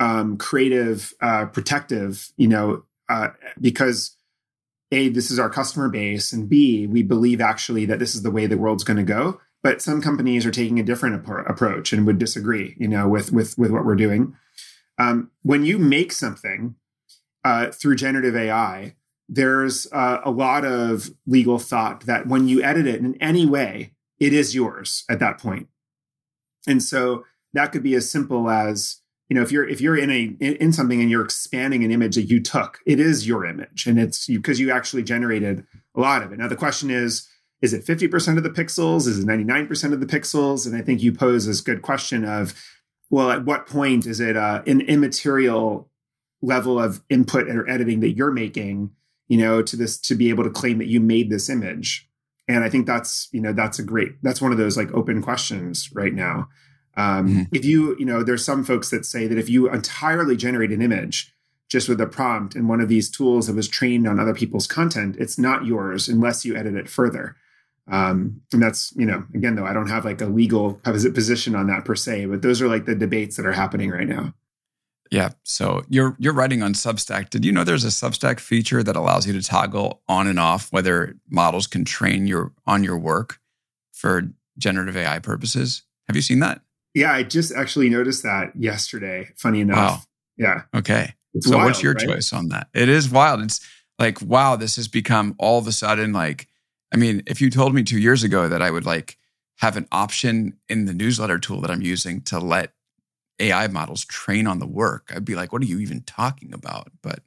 um, 0.01 0.35
creative, 0.37 1.13
uh, 1.21 1.45
protective, 1.45 2.31
you 2.35 2.47
know, 2.47 2.83
uh, 3.07 3.29
because 3.59 4.17
a 4.91 5.09
this 5.09 5.31
is 5.31 5.39
our 5.39 5.49
customer 5.49 5.89
base 5.89 6.33
and 6.33 6.49
b 6.49 6.85
we 6.87 7.01
believe 7.01 7.41
actually 7.41 7.85
that 7.85 7.99
this 7.99 8.13
is 8.15 8.23
the 8.23 8.31
way 8.31 8.45
the 8.45 8.57
world's 8.57 8.83
going 8.83 8.97
to 8.97 9.03
go 9.03 9.39
but 9.63 9.81
some 9.81 10.01
companies 10.01 10.45
are 10.45 10.51
taking 10.51 10.79
a 10.79 10.83
different 10.83 11.15
ap- 11.15 11.49
approach 11.49 11.93
and 11.93 12.05
would 12.05 12.17
disagree 12.17 12.75
you 12.77 12.87
know 12.87 13.07
with 13.07 13.31
with 13.31 13.57
with 13.57 13.71
what 13.71 13.85
we're 13.85 13.95
doing 13.95 14.35
um, 14.97 15.31
when 15.43 15.65
you 15.65 15.77
make 15.77 16.11
something 16.11 16.75
uh, 17.43 17.67
through 17.71 17.95
generative 17.95 18.35
ai 18.35 18.95
there's 19.29 19.87
uh, 19.93 20.19
a 20.25 20.31
lot 20.31 20.65
of 20.65 21.11
legal 21.25 21.57
thought 21.57 22.05
that 22.05 22.27
when 22.27 22.47
you 22.47 22.61
edit 22.61 22.85
it 22.85 22.99
in 22.99 23.21
any 23.21 23.45
way 23.45 23.93
it 24.19 24.33
is 24.33 24.53
yours 24.53 25.03
at 25.09 25.19
that 25.19 25.37
point. 25.37 25.67
point 25.67 25.67
and 26.67 26.83
so 26.83 27.23
that 27.53 27.71
could 27.71 27.83
be 27.83 27.95
as 27.95 28.09
simple 28.09 28.49
as 28.49 29.00
you 29.31 29.35
know 29.35 29.43
if 29.43 29.49
you're 29.49 29.65
if 29.65 29.79
you're 29.79 29.97
in 29.97 30.11
a 30.11 30.23
in 30.41 30.73
something 30.73 30.99
and 30.99 31.09
you're 31.09 31.23
expanding 31.23 31.85
an 31.85 31.91
image 31.91 32.15
that 32.15 32.23
you 32.23 32.41
took 32.41 32.79
it 32.85 32.99
is 32.99 33.25
your 33.25 33.45
image 33.45 33.87
and 33.87 33.97
it's 33.97 34.27
because 34.27 34.59
you, 34.59 34.67
you 34.67 34.73
actually 34.73 35.03
generated 35.03 35.65
a 35.95 36.01
lot 36.01 36.21
of 36.21 36.33
it. 36.33 36.39
Now 36.39 36.49
the 36.49 36.57
question 36.57 36.91
is 36.91 37.29
is 37.61 37.73
it 37.73 37.85
50% 37.85 38.37
of 38.37 38.43
the 38.43 38.49
pixels? 38.49 39.07
Is 39.07 39.19
it 39.19 39.27
99% 39.27 39.93
of 39.93 40.01
the 40.01 40.05
pixels? 40.05 40.65
And 40.65 40.75
i 40.75 40.81
think 40.81 41.01
you 41.01 41.13
pose 41.13 41.45
this 41.45 41.61
good 41.61 41.81
question 41.81 42.25
of 42.25 42.53
well 43.09 43.31
at 43.31 43.45
what 43.45 43.67
point 43.67 44.05
is 44.05 44.19
it 44.19 44.35
uh, 44.35 44.63
an 44.67 44.81
immaterial 44.81 45.89
level 46.41 46.77
of 46.77 47.01
input 47.09 47.47
or 47.47 47.69
editing 47.69 48.01
that 48.01 48.17
you're 48.17 48.33
making 48.33 48.91
you 49.29 49.37
know 49.37 49.61
to 49.61 49.77
this 49.77 49.97
to 50.01 50.15
be 50.15 50.27
able 50.27 50.43
to 50.43 50.49
claim 50.49 50.77
that 50.79 50.87
you 50.87 50.99
made 50.99 51.29
this 51.29 51.49
image? 51.49 52.05
And 52.49 52.65
i 52.65 52.69
think 52.69 52.85
that's 52.85 53.29
you 53.31 53.39
know 53.39 53.53
that's 53.53 53.79
a 53.79 53.83
great 53.83 54.21
that's 54.21 54.41
one 54.41 54.51
of 54.51 54.57
those 54.57 54.75
like 54.75 54.91
open 54.91 55.21
questions 55.21 55.89
right 55.93 56.13
now 56.13 56.49
um, 56.97 57.27
mm-hmm. 57.27 57.55
If 57.55 57.63
you, 57.65 57.95
you 57.97 58.05
know, 58.05 58.23
there's 58.23 58.43
some 58.43 58.63
folks 58.63 58.89
that 58.89 59.05
say 59.05 59.27
that 59.27 59.37
if 59.37 59.49
you 59.49 59.69
entirely 59.69 60.35
generate 60.35 60.71
an 60.71 60.81
image 60.81 61.33
just 61.69 61.87
with 61.87 62.01
a 62.01 62.07
prompt 62.07 62.55
in 62.55 62.67
one 62.67 62.81
of 62.81 62.89
these 62.89 63.09
tools 63.09 63.47
that 63.47 63.55
was 63.55 63.67
trained 63.67 64.07
on 64.07 64.19
other 64.19 64.33
people's 64.33 64.67
content, 64.67 65.15
it's 65.17 65.37
not 65.37 65.65
yours 65.65 66.09
unless 66.09 66.43
you 66.43 66.55
edit 66.55 66.75
it 66.75 66.89
further. 66.89 67.35
Um, 67.89 68.41
and 68.51 68.61
that's, 68.61 68.93
you 68.95 69.05
know, 69.05 69.25
again, 69.33 69.55
though, 69.55 69.65
I 69.65 69.73
don't 69.73 69.87
have 69.87 70.05
like 70.05 70.21
a 70.21 70.25
legal 70.25 70.75
position 70.83 71.55
on 71.55 71.67
that 71.67 71.85
per 71.85 71.95
se, 71.95 72.25
but 72.25 72.41
those 72.41 72.61
are 72.61 72.67
like 72.67 72.85
the 72.85 72.95
debates 72.95 73.37
that 73.37 73.45
are 73.45 73.53
happening 73.53 73.89
right 73.89 74.07
now. 74.07 74.33
Yeah. 75.09 75.31
So 75.43 75.83
you're 75.89 76.15
you're 76.19 76.33
writing 76.33 76.63
on 76.63 76.73
Substack. 76.73 77.29
Did 77.29 77.43
you 77.43 77.51
know 77.51 77.65
there's 77.65 77.83
a 77.83 77.89
Substack 77.89 78.39
feature 78.39 78.81
that 78.81 78.95
allows 78.95 79.27
you 79.27 79.33
to 79.33 79.41
toggle 79.41 80.01
on 80.07 80.25
and 80.27 80.39
off 80.39 80.71
whether 80.71 81.17
models 81.29 81.67
can 81.67 81.83
train 81.83 82.27
your 82.27 82.53
on 82.65 82.81
your 82.85 82.97
work 82.97 83.39
for 83.91 84.31
generative 84.57 84.95
AI 84.95 85.19
purposes? 85.19 85.83
Have 86.07 86.15
you 86.15 86.21
seen 86.21 86.39
that? 86.39 86.61
Yeah, 86.93 87.13
I 87.13 87.23
just 87.23 87.53
actually 87.53 87.89
noticed 87.89 88.23
that 88.23 88.55
yesterday. 88.55 89.29
Funny 89.37 89.61
enough. 89.61 89.77
Wow. 89.77 89.99
Yeah. 90.37 90.61
Okay. 90.75 91.13
It's 91.33 91.47
so 91.47 91.57
wild, 91.57 91.69
what's 91.69 91.83
your 91.83 91.93
right? 91.93 92.07
choice 92.07 92.33
on 92.33 92.49
that? 92.49 92.67
It 92.73 92.89
is 92.89 93.09
wild. 93.09 93.41
It's 93.41 93.65
like, 93.97 94.21
wow, 94.21 94.55
this 94.55 94.75
has 94.75 94.87
become 94.87 95.35
all 95.37 95.57
of 95.57 95.67
a 95.67 95.71
sudden 95.71 96.11
like, 96.11 96.47
I 96.93 96.97
mean, 96.97 97.23
if 97.25 97.39
you 97.39 97.49
told 97.49 97.73
me 97.73 97.83
two 97.83 97.99
years 97.99 98.23
ago 98.23 98.49
that 98.49 98.61
I 98.61 98.69
would 98.69 98.85
like 98.85 99.17
have 99.59 99.77
an 99.77 99.87
option 99.91 100.57
in 100.67 100.85
the 100.85 100.93
newsletter 100.93 101.39
tool 101.39 101.61
that 101.61 101.71
I'm 101.71 101.81
using 101.81 102.21
to 102.23 102.39
let 102.39 102.73
AI 103.39 103.67
models 103.67 104.03
train 104.03 104.47
on 104.47 104.59
the 104.59 104.67
work, 104.67 105.11
I'd 105.15 105.23
be 105.23 105.35
like, 105.35 105.53
what 105.53 105.61
are 105.61 105.65
you 105.65 105.79
even 105.79 106.01
talking 106.01 106.53
about? 106.53 106.89
But 107.01 107.19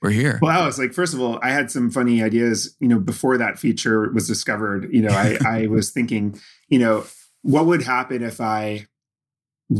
we're 0.00 0.10
here. 0.10 0.40
Well, 0.42 0.50
I 0.60 0.66
was 0.66 0.78
like, 0.78 0.92
first 0.92 1.14
of 1.14 1.20
all, 1.20 1.38
I 1.42 1.50
had 1.50 1.70
some 1.70 1.88
funny 1.88 2.22
ideas, 2.24 2.74
you 2.80 2.88
know, 2.88 2.98
before 2.98 3.38
that 3.38 3.58
feature 3.60 4.10
was 4.10 4.26
discovered. 4.26 4.92
You 4.92 5.02
know, 5.02 5.12
I, 5.12 5.38
I 5.46 5.66
was 5.68 5.90
thinking, 5.90 6.40
you 6.68 6.80
know, 6.80 7.04
what 7.42 7.66
would 7.66 7.82
happen 7.82 8.22
if 8.22 8.40
I 8.40 8.86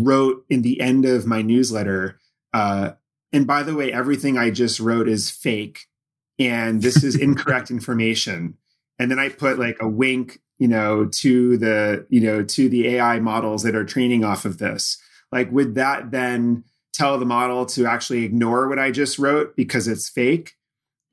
wrote 0.01 0.45
in 0.49 0.63
the 0.63 0.81
end 0.81 1.05
of 1.05 1.27
my 1.27 1.43
newsletter, 1.43 2.19
uh, 2.53 2.93
and 3.33 3.47
by 3.47 3.63
the 3.63 3.75
way, 3.75 3.93
everything 3.93 4.37
I 4.37 4.51
just 4.51 4.79
wrote 4.79 5.09
is 5.09 5.31
fake 5.31 5.87
and 6.39 6.83
this 6.83 7.03
is 7.03 7.17
incorrect 7.21 7.71
information. 7.71 8.57
And 8.99 9.11
then 9.11 9.19
I 9.19 9.31
put 9.31 9.59
like 9.59 9.79
a 9.81 9.89
wink, 9.89 10.41
you 10.59 10.69
know, 10.69 11.07
to 11.07 11.57
the, 11.57 12.07
you 12.09 12.21
know, 12.21 12.43
to 12.43 12.69
the 12.69 12.89
AI 12.89 13.21
models 13.21 13.63
that 13.63 13.75
are 13.75 13.85
training 13.85 14.25
off 14.25 14.45
of 14.45 14.59
this. 14.59 14.99
Like, 15.31 15.51
would 15.51 15.75
that 15.77 16.11
then 16.11 16.65
tell 16.93 17.19
the 17.19 17.25
model 17.25 17.65
to 17.65 17.87
actually 17.87 18.25
ignore 18.25 18.69
what 18.69 18.79
I 18.79 18.91
just 18.91 19.19
wrote 19.19 19.57
because 19.57 19.89
it's 19.89 20.09
fake? 20.09 20.55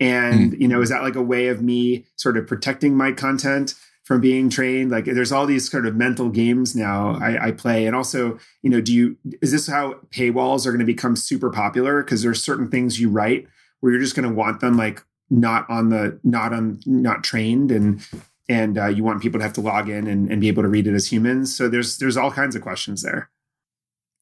And, 0.01 0.53
mm. 0.53 0.59
you 0.59 0.67
know, 0.67 0.81
is 0.81 0.89
that 0.89 1.03
like 1.03 1.15
a 1.15 1.21
way 1.21 1.47
of 1.47 1.61
me 1.61 2.05
sort 2.17 2.37
of 2.37 2.47
protecting 2.47 2.95
my 2.95 3.11
content? 3.11 3.75
From 4.09 4.21
being 4.21 4.49
trained. 4.49 4.89
Like 4.89 5.05
there's 5.05 5.31
all 5.31 5.45
these 5.45 5.69
sort 5.69 5.85
of 5.85 5.95
mental 5.95 6.29
games 6.29 6.75
now 6.75 7.19
I, 7.21 7.49
I, 7.49 7.51
play. 7.51 7.85
And 7.85 7.95
also 7.95 8.39
you 8.63 8.69
know 8.71 8.81
do 8.81 8.91
you 8.91 9.15
is 9.39 9.51
this 9.51 9.67
how 9.67 9.99
paywalls 10.09 10.65
are 10.65 10.71
going 10.71 10.79
to 10.79 10.85
become 10.85 11.15
super 11.15 11.51
popular? 11.51 12.01
Because 12.01 12.23
there's 12.23 12.41
certain 12.41 12.71
things 12.71 12.99
you 12.99 13.07
write 13.07 13.47
where 13.79 13.91
you're 13.91 14.01
just 14.01 14.15
going 14.15 14.27
to 14.27 14.33
want 14.33 14.61
them 14.61 14.75
like 14.77 15.05
not 15.29 15.69
on 15.69 15.89
the 15.89 16.19
not 16.23 16.53
on 16.53 16.79
not 16.87 17.23
trained 17.23 17.71
and 17.71 18.01
and 18.49 18.79
uh, 18.79 18.87
you 18.87 19.03
want 19.03 19.21
people 19.21 19.39
to 19.39 19.43
have 19.43 19.53
to 19.53 19.61
log 19.61 19.89
in 19.89 20.07
and, 20.07 20.31
and 20.31 20.41
be 20.41 20.47
able 20.47 20.63
to 20.63 20.69
read 20.69 20.87
it 20.87 20.95
as 20.95 21.11
humans. 21.11 21.55
So 21.55 21.69
there's 21.69 21.99
there's 21.99 22.17
all 22.17 22.31
kinds 22.31 22.55
of 22.55 22.63
questions 22.63 23.03
there. 23.03 23.29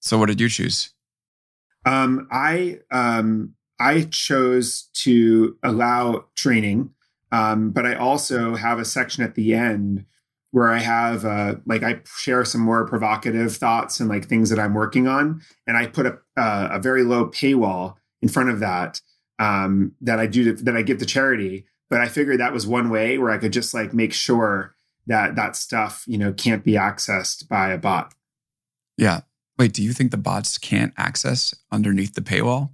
So 0.01 0.17
what 0.17 0.25
did 0.25 0.41
you 0.41 0.49
choose? 0.49 0.91
Um 1.85 2.27
i 2.29 2.79
um 2.91 3.53
i 3.79 4.01
chose 4.11 4.89
to 5.05 5.57
allow 5.63 6.25
training 6.35 6.93
um, 7.31 7.71
but 7.71 7.85
I 7.85 7.95
also 7.95 8.55
have 8.55 8.79
a 8.79 8.85
section 8.85 9.23
at 9.23 9.35
the 9.35 9.53
end 9.53 10.05
where 10.51 10.69
I 10.69 10.79
have 10.79 11.25
uh, 11.25 11.55
like 11.65 11.83
I 11.83 12.01
share 12.17 12.45
some 12.45 12.61
more 12.61 12.87
provocative 12.87 13.55
thoughts 13.55 13.99
and 13.99 14.09
like 14.09 14.25
things 14.25 14.49
that 14.49 14.59
I'm 14.59 14.73
working 14.73 15.07
on, 15.07 15.41
and 15.65 15.77
I 15.77 15.87
put 15.87 16.05
a, 16.05 16.17
a 16.35 16.79
very 16.79 17.03
low 17.03 17.27
paywall 17.27 17.95
in 18.21 18.29
front 18.29 18.49
of 18.49 18.59
that 18.59 19.01
um, 19.39 19.93
that 20.01 20.19
I 20.19 20.27
do 20.27 20.55
to, 20.55 20.63
that 20.63 20.75
I 20.75 20.81
give 20.81 20.99
to 20.99 21.05
charity. 21.05 21.65
But 21.89 22.01
I 22.01 22.07
figured 22.07 22.39
that 22.39 22.53
was 22.53 22.67
one 22.67 22.89
way 22.89 23.17
where 23.17 23.31
I 23.31 23.37
could 23.37 23.53
just 23.53 23.73
like 23.73 23.93
make 23.93 24.13
sure 24.13 24.75
that 25.05 25.35
that 25.35 25.55
stuff 25.55 26.03
you 26.07 26.17
know 26.17 26.33
can't 26.33 26.63
be 26.63 26.73
accessed 26.73 27.47
by 27.47 27.71
a 27.71 27.77
bot. 27.77 28.13
Yeah. 28.97 29.21
Wait, 29.59 29.73
do 29.73 29.81
you 29.81 29.91
think 29.91 30.11
the 30.11 30.17
bots 30.17 30.57
can't 30.57 30.93
access 30.97 31.53
underneath 31.71 32.13
the 32.13 32.21
paywall? 32.21 32.69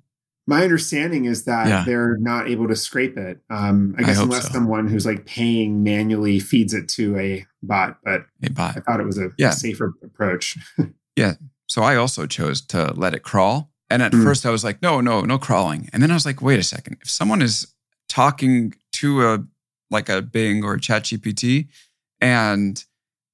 My 0.46 0.64
understanding 0.64 1.26
is 1.26 1.46
that 1.46 1.68
yeah. 1.68 1.84
they're 1.86 2.18
not 2.18 2.50
able 2.50 2.68
to 2.68 2.76
scrape 2.76 3.18
it. 3.18 3.40
Um, 3.50 3.96
I 3.98 4.04
guess 4.04 4.20
I 4.20 4.24
unless 4.24 4.48
so. 4.48 4.54
someone 4.54 4.88
who's 4.88 5.06
like 5.06 5.26
paying 5.26 5.84
manually 5.84 6.40
feeds 6.40 6.74
it 6.74 6.90
to 6.90 7.18
a 7.18 7.46
bot, 7.62 7.98
but 8.04 8.26
a 8.44 8.50
bot. 8.50 8.76
I 8.76 8.82
thought 8.82 9.00
it 9.00 9.06
was 9.06 9.18
a, 9.18 9.30
yeah. 9.38 9.52
safer 9.52 9.94
approach. 10.04 10.58
yeah. 11.16 11.36
So 11.68 11.82
I 11.82 11.96
also 11.96 12.26
chose 12.26 12.62
to 12.68 12.94
let 12.96 13.14
it 13.14 13.24
crawl. 13.24 13.72
And 13.90 14.02
at 14.02 14.12
mm. 14.12 14.24
first 14.24 14.46
I 14.46 14.50
was 14.50 14.64
like, 14.64 14.82
no, 14.82 15.00
no, 15.00 15.22
no 15.22 15.38
crawling. 15.38 15.90
And 15.94 16.04
then 16.04 16.12
I 16.12 16.14
was 16.14 16.26
like, 16.26 16.42
wait 16.42 16.60
a 16.60 16.64
second. 16.64 16.98
If 17.02 17.10
someone 17.10 17.42
is 17.42 17.74
talking 18.10 18.76
to 18.94 19.26
a 19.26 19.46
like 19.90 20.10
a 20.10 20.22
Bing 20.22 20.64
or 20.64 20.74
a 20.74 20.80
Chat 20.80 21.04
GPT 21.04 21.68
and 22.20 22.84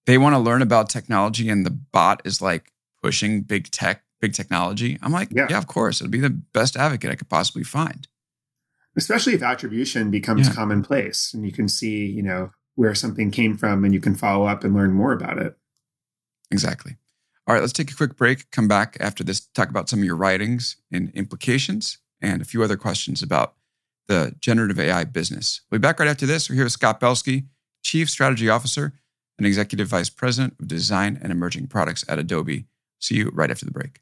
they 0.06 0.18
want 0.18 0.36
to 0.36 0.40
learn 0.40 0.62
about 0.62 0.90
technology 0.90 1.50
and 1.50 1.66
the 1.66 1.72
bot 1.72 2.22
is 2.26 2.42
like 2.42 2.72
pushing 3.02 3.42
big 3.42 3.72
tech 3.72 4.04
big 4.20 4.34
technology. 4.34 4.98
I'm 5.02 5.12
like, 5.12 5.30
yeah, 5.32 5.48
yeah 5.50 5.58
of 5.58 5.68
course, 5.68 6.02
it'll 6.02 6.12
be 6.12 6.20
the 6.20 6.30
best 6.30 6.76
advocate 6.76 7.12
I 7.12 7.16
could 7.16 7.30
possibly 7.30 7.64
find. 7.64 8.08
Especially 8.96 9.34
if 9.34 9.44
attribution 9.44 10.12
becomes 10.12 10.48
yeah. 10.48 10.54
commonplace 10.54 11.34
and 11.34 11.46
you 11.46 11.52
can 11.52 11.68
see, 11.68 12.06
you 12.06 12.24
know, 12.24 12.52
where 12.76 12.96
something 12.96 13.32
came 13.32 13.58
from 13.58 13.84
and 13.84 13.94
you 13.94 14.00
can 14.00 14.16
follow 14.16 14.46
up 14.46 14.64
and 14.64 14.74
learn 14.74 14.92
more 14.92 15.14
about 15.14 15.38
it. 15.38 15.58
Exactly. 16.52 16.98
All 17.48 17.54
right, 17.54 17.62
let's 17.62 17.74
take 17.74 17.92
a 17.92 17.96
quick 17.96 18.16
break. 18.16 18.52
Come 18.52 18.68
back 18.68 18.98
after 19.00 19.24
this, 19.24 19.40
talk 19.40 19.70
about 19.70 19.90
some 19.90 20.00
of 20.00 20.06
your 20.06 20.16
writings 20.16 20.78
and 20.92 21.12
implications 21.12 21.98
and 22.22 22.42
a 22.42 22.46
few 22.46 22.64
other 22.64 22.78
questions 22.78 23.24
about 23.24 23.56
the 24.08 24.36
generative 24.40 24.80
AI 24.80 25.04
business. 25.04 25.62
We'll 25.70 25.80
be 25.80 25.82
back 25.82 26.00
right 26.00 26.10
after 26.10 26.26
this. 26.26 26.50
We're 26.50 26.56
here 26.56 26.66
with 26.66 26.74
Scott 26.74 27.00
Belsky, 27.00 27.46
Chief 27.84 28.10
Strategy 28.10 28.50
Officer 28.50 28.94
and 29.38 29.48
Executive 29.48 29.88
Vice 29.88 30.10
President 30.10 30.56
of 30.60 30.68
Design 30.68 31.18
and 31.22 31.32
Emerging 31.32 31.68
Products 31.68 32.04
at 32.08 32.20
Adobe. 32.20 32.66
See 33.00 33.16
you 33.16 33.32
right 33.34 33.50
after 33.50 33.66
the 33.66 33.72
break. 33.72 34.02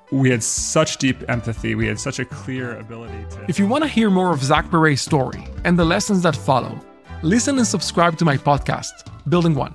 we 0.11 0.29
had 0.29 0.43
such 0.43 0.97
deep 0.97 1.17
empathy. 1.29 1.73
We 1.73 1.87
had 1.87 1.99
such 1.99 2.19
a 2.19 2.25
clear 2.25 2.77
ability 2.77 3.25
to. 3.31 3.45
If 3.47 3.57
you 3.57 3.65
want 3.65 3.83
to 3.83 3.87
hear 3.87 4.09
more 4.09 4.31
of 4.31 4.43
Zach 4.43 4.69
Perret's 4.69 5.01
story 5.01 5.47
and 5.63 5.79
the 5.79 5.85
lessons 5.85 6.21
that 6.23 6.35
follow, 6.35 6.79
listen 7.23 7.57
and 7.57 7.65
subscribe 7.65 8.17
to 8.17 8.25
my 8.25 8.37
podcast, 8.37 8.91
Building 9.29 9.55
One. 9.55 9.73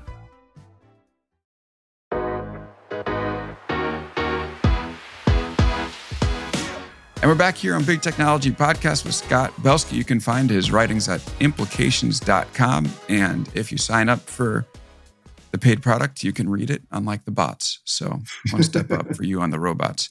And 7.23 7.33
we're 7.33 7.39
back 7.39 7.57
here 7.57 7.75
on 7.75 7.83
Big 7.83 8.03
Technology 8.03 8.51
Podcast 8.53 9.05
with 9.05 9.15
Scott 9.15 9.53
Belsky. 9.63 9.97
You 9.97 10.05
can 10.05 10.21
find 10.21 10.49
his 10.49 10.71
writings 10.71 11.09
at 11.09 11.23
implications.com. 11.41 12.89
And 13.09 13.51
if 13.55 13.73
you 13.73 13.79
sign 13.79 14.09
up 14.09 14.21
for 14.21 14.67
the 15.51 15.59
paid 15.59 15.83
product, 15.83 16.23
you 16.23 16.33
can 16.33 16.49
read 16.49 16.71
it, 16.71 16.83
unlike 16.93 17.25
the 17.25 17.31
bots. 17.31 17.81
So 17.85 18.21
one 18.53 18.63
step 18.63 18.93
up 18.93 19.17
for 19.17 19.25
you 19.25 19.41
on 19.41 19.51
the 19.51 19.59
robots. 19.59 20.11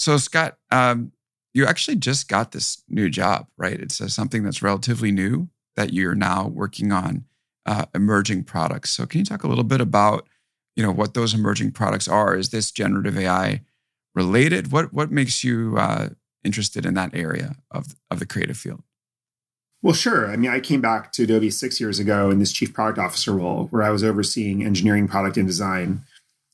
So, 0.00 0.16
Scott, 0.16 0.56
um, 0.70 1.12
you 1.52 1.66
actually 1.66 1.96
just 1.98 2.26
got 2.26 2.52
this 2.52 2.82
new 2.88 3.10
job, 3.10 3.48
right? 3.58 3.78
It's 3.78 4.00
uh, 4.00 4.08
something 4.08 4.42
that's 4.42 4.62
relatively 4.62 5.12
new 5.12 5.50
that 5.76 5.92
you're 5.92 6.14
now 6.14 6.48
working 6.48 6.90
on 6.90 7.26
uh, 7.66 7.84
emerging 7.94 8.44
products. 8.44 8.90
So, 8.92 9.04
can 9.04 9.18
you 9.18 9.26
talk 9.26 9.44
a 9.44 9.46
little 9.46 9.62
bit 9.62 9.82
about, 9.82 10.26
you 10.74 10.82
know, 10.82 10.90
what 10.90 11.12
those 11.12 11.34
emerging 11.34 11.72
products 11.72 12.08
are? 12.08 12.34
Is 12.34 12.48
this 12.48 12.70
generative 12.70 13.18
AI 13.18 13.60
related? 14.14 14.72
What 14.72 14.94
what 14.94 15.10
makes 15.10 15.44
you 15.44 15.76
uh, 15.76 16.08
interested 16.42 16.86
in 16.86 16.94
that 16.94 17.14
area 17.14 17.56
of 17.70 17.94
of 18.10 18.20
the 18.20 18.26
creative 18.26 18.56
field? 18.56 18.82
Well, 19.82 19.94
sure. 19.94 20.30
I 20.30 20.36
mean, 20.36 20.50
I 20.50 20.60
came 20.60 20.80
back 20.80 21.12
to 21.12 21.24
Adobe 21.24 21.50
six 21.50 21.78
years 21.78 21.98
ago 21.98 22.30
in 22.30 22.38
this 22.38 22.52
chief 22.52 22.72
product 22.72 22.98
officer 22.98 23.32
role, 23.32 23.66
where 23.66 23.82
I 23.82 23.90
was 23.90 24.02
overseeing 24.02 24.64
engineering, 24.64 25.08
product, 25.08 25.36
and 25.36 25.46
design, 25.46 26.04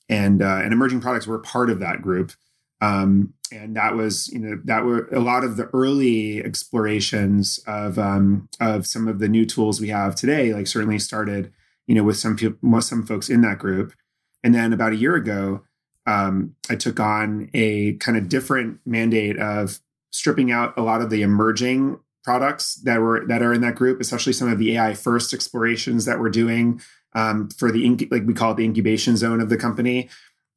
and 0.09 0.43
uh, 0.43 0.63
and 0.65 0.73
emerging 0.73 1.01
products 1.01 1.29
were 1.29 1.39
part 1.39 1.71
of 1.71 1.79
that 1.79 2.03
group. 2.03 2.33
Um, 2.81 3.33
and 3.53 3.77
that 3.77 3.95
was, 3.95 4.29
you 4.29 4.39
know, 4.39 4.61
that 4.65 4.85
were 4.85 5.09
a 5.09 5.21
lot 5.21 5.45
of 5.45 5.57
the 5.57 5.67
early 5.73 6.43
explorations 6.43 7.61
of 7.67 7.99
um, 7.99 8.49
of 8.61 8.87
some 8.87 9.09
of 9.09 9.19
the 9.19 9.29
new 9.29 9.47
tools 9.47 9.81
we 9.81 9.89
have 9.89 10.15
today. 10.15 10.53
Like 10.53 10.67
certainly 10.67 10.99
started, 10.99 11.53
you 11.87 11.95
know, 11.95 12.05
with 12.05 12.17
some 12.17 12.37
people, 12.37 12.81
some 12.81 13.07
folks 13.07 13.29
in 13.29 13.43
that 13.43 13.59
group. 13.59 13.95
And 14.43 14.55
then 14.55 14.73
about 14.73 14.93
a 14.93 14.97
year 14.97 15.17
ago, 15.17 15.63
um, 16.07 16.55
I 16.71 16.77
took 16.77 17.01
on 17.01 17.51
a 17.53 17.95
kind 17.95 18.17
of 18.17 18.29
different 18.29 18.81
mandate 18.87 19.39
of 19.39 19.81
stripping 20.11 20.53
out 20.53 20.77
a 20.77 20.83
lot 20.83 21.01
of 21.01 21.11
the 21.11 21.23
emerging 21.23 21.99
products 22.25 22.75
that 22.83 23.01
were 23.01 23.25
that 23.29 23.43
are 23.43 23.53
in 23.53 23.61
that 23.61 23.75
group, 23.75 24.01
especially 24.01 24.33
some 24.33 24.51
of 24.51 24.59
the 24.59 24.77
AI 24.77 24.95
first 24.95 25.33
explorations 25.33 26.05
that 26.05 26.19
we're 26.19 26.31
doing 26.31 26.81
um, 27.15 27.49
for 27.51 27.73
the 27.73 28.09
like 28.11 28.27
we 28.27 28.35
call 28.35 28.53
it 28.53 28.57
the 28.57 28.65
incubation 28.65 29.17
zone 29.17 29.41
of 29.41 29.49
the 29.49 29.57
company 29.57 30.09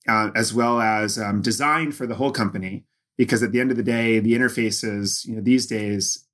uh, 0.09 0.31
as 0.35 0.53
well 0.53 0.81
as 0.81 1.19
um, 1.19 1.41
design 1.41 1.91
for 1.91 2.07
the 2.07 2.15
whole 2.15 2.31
company. 2.31 2.83
Because 3.17 3.43
at 3.43 3.51
the 3.51 3.59
end 3.59 3.69
of 3.69 3.77
the 3.77 3.83
day, 3.83 4.19
the 4.19 4.33
interfaces, 4.33 5.25
you 5.25 5.35
know, 5.35 5.41
these 5.41 5.67
days, 5.67 6.25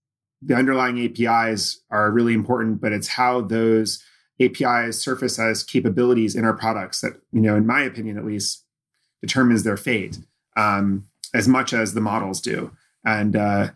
the 0.41 0.55
underlying 0.55 0.99
APIs 1.03 1.81
are 1.89 2.11
really 2.11 2.33
important, 2.33 2.79
but 2.79 2.91
it's 2.91 3.07
how 3.07 3.41
those 3.41 4.03
APIs 4.39 5.01
surface 5.01 5.39
as 5.39 5.63
capabilities 5.63 6.35
in 6.35 6.45
our 6.45 6.53
products 6.53 7.01
that, 7.01 7.13
you 7.31 7.41
know, 7.41 7.55
in 7.55 7.65
my 7.65 7.81
opinion 7.81 8.17
at 8.17 8.25
least, 8.25 8.63
determines 9.21 9.63
their 9.63 9.77
fate 9.77 10.19
um, 10.55 11.07
as 11.33 11.47
much 11.47 11.73
as 11.73 11.93
the 11.93 12.01
models 12.01 12.39
do. 12.39 12.71
And 13.03 13.35
uh, 13.35 13.69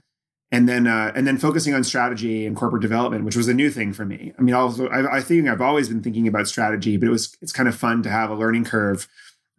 and 0.51 0.67
then 0.67 0.87
uh, 0.87 1.11
and 1.15 1.27
then 1.27 1.37
focusing 1.37 1.73
on 1.73 1.83
strategy 1.83 2.45
and 2.45 2.55
corporate 2.55 2.81
development, 2.81 3.23
which 3.23 3.35
was 3.35 3.47
a 3.47 3.53
new 3.53 3.69
thing 3.69 3.93
for 3.93 4.05
me. 4.05 4.33
I 4.37 4.41
mean, 4.41 4.55
also 4.55 4.87
I, 4.87 5.17
I 5.17 5.21
think 5.21 5.47
I've 5.47 5.61
always 5.61 5.89
been 5.89 6.01
thinking 6.01 6.27
about 6.27 6.47
strategy, 6.47 6.97
but 6.97 7.07
it 7.07 7.11
was 7.11 7.35
it's 7.41 7.51
kind 7.51 7.69
of 7.69 7.75
fun 7.75 8.01
to 8.03 8.09
have 8.09 8.29
a 8.29 8.35
learning 8.35 8.65
curve 8.65 9.07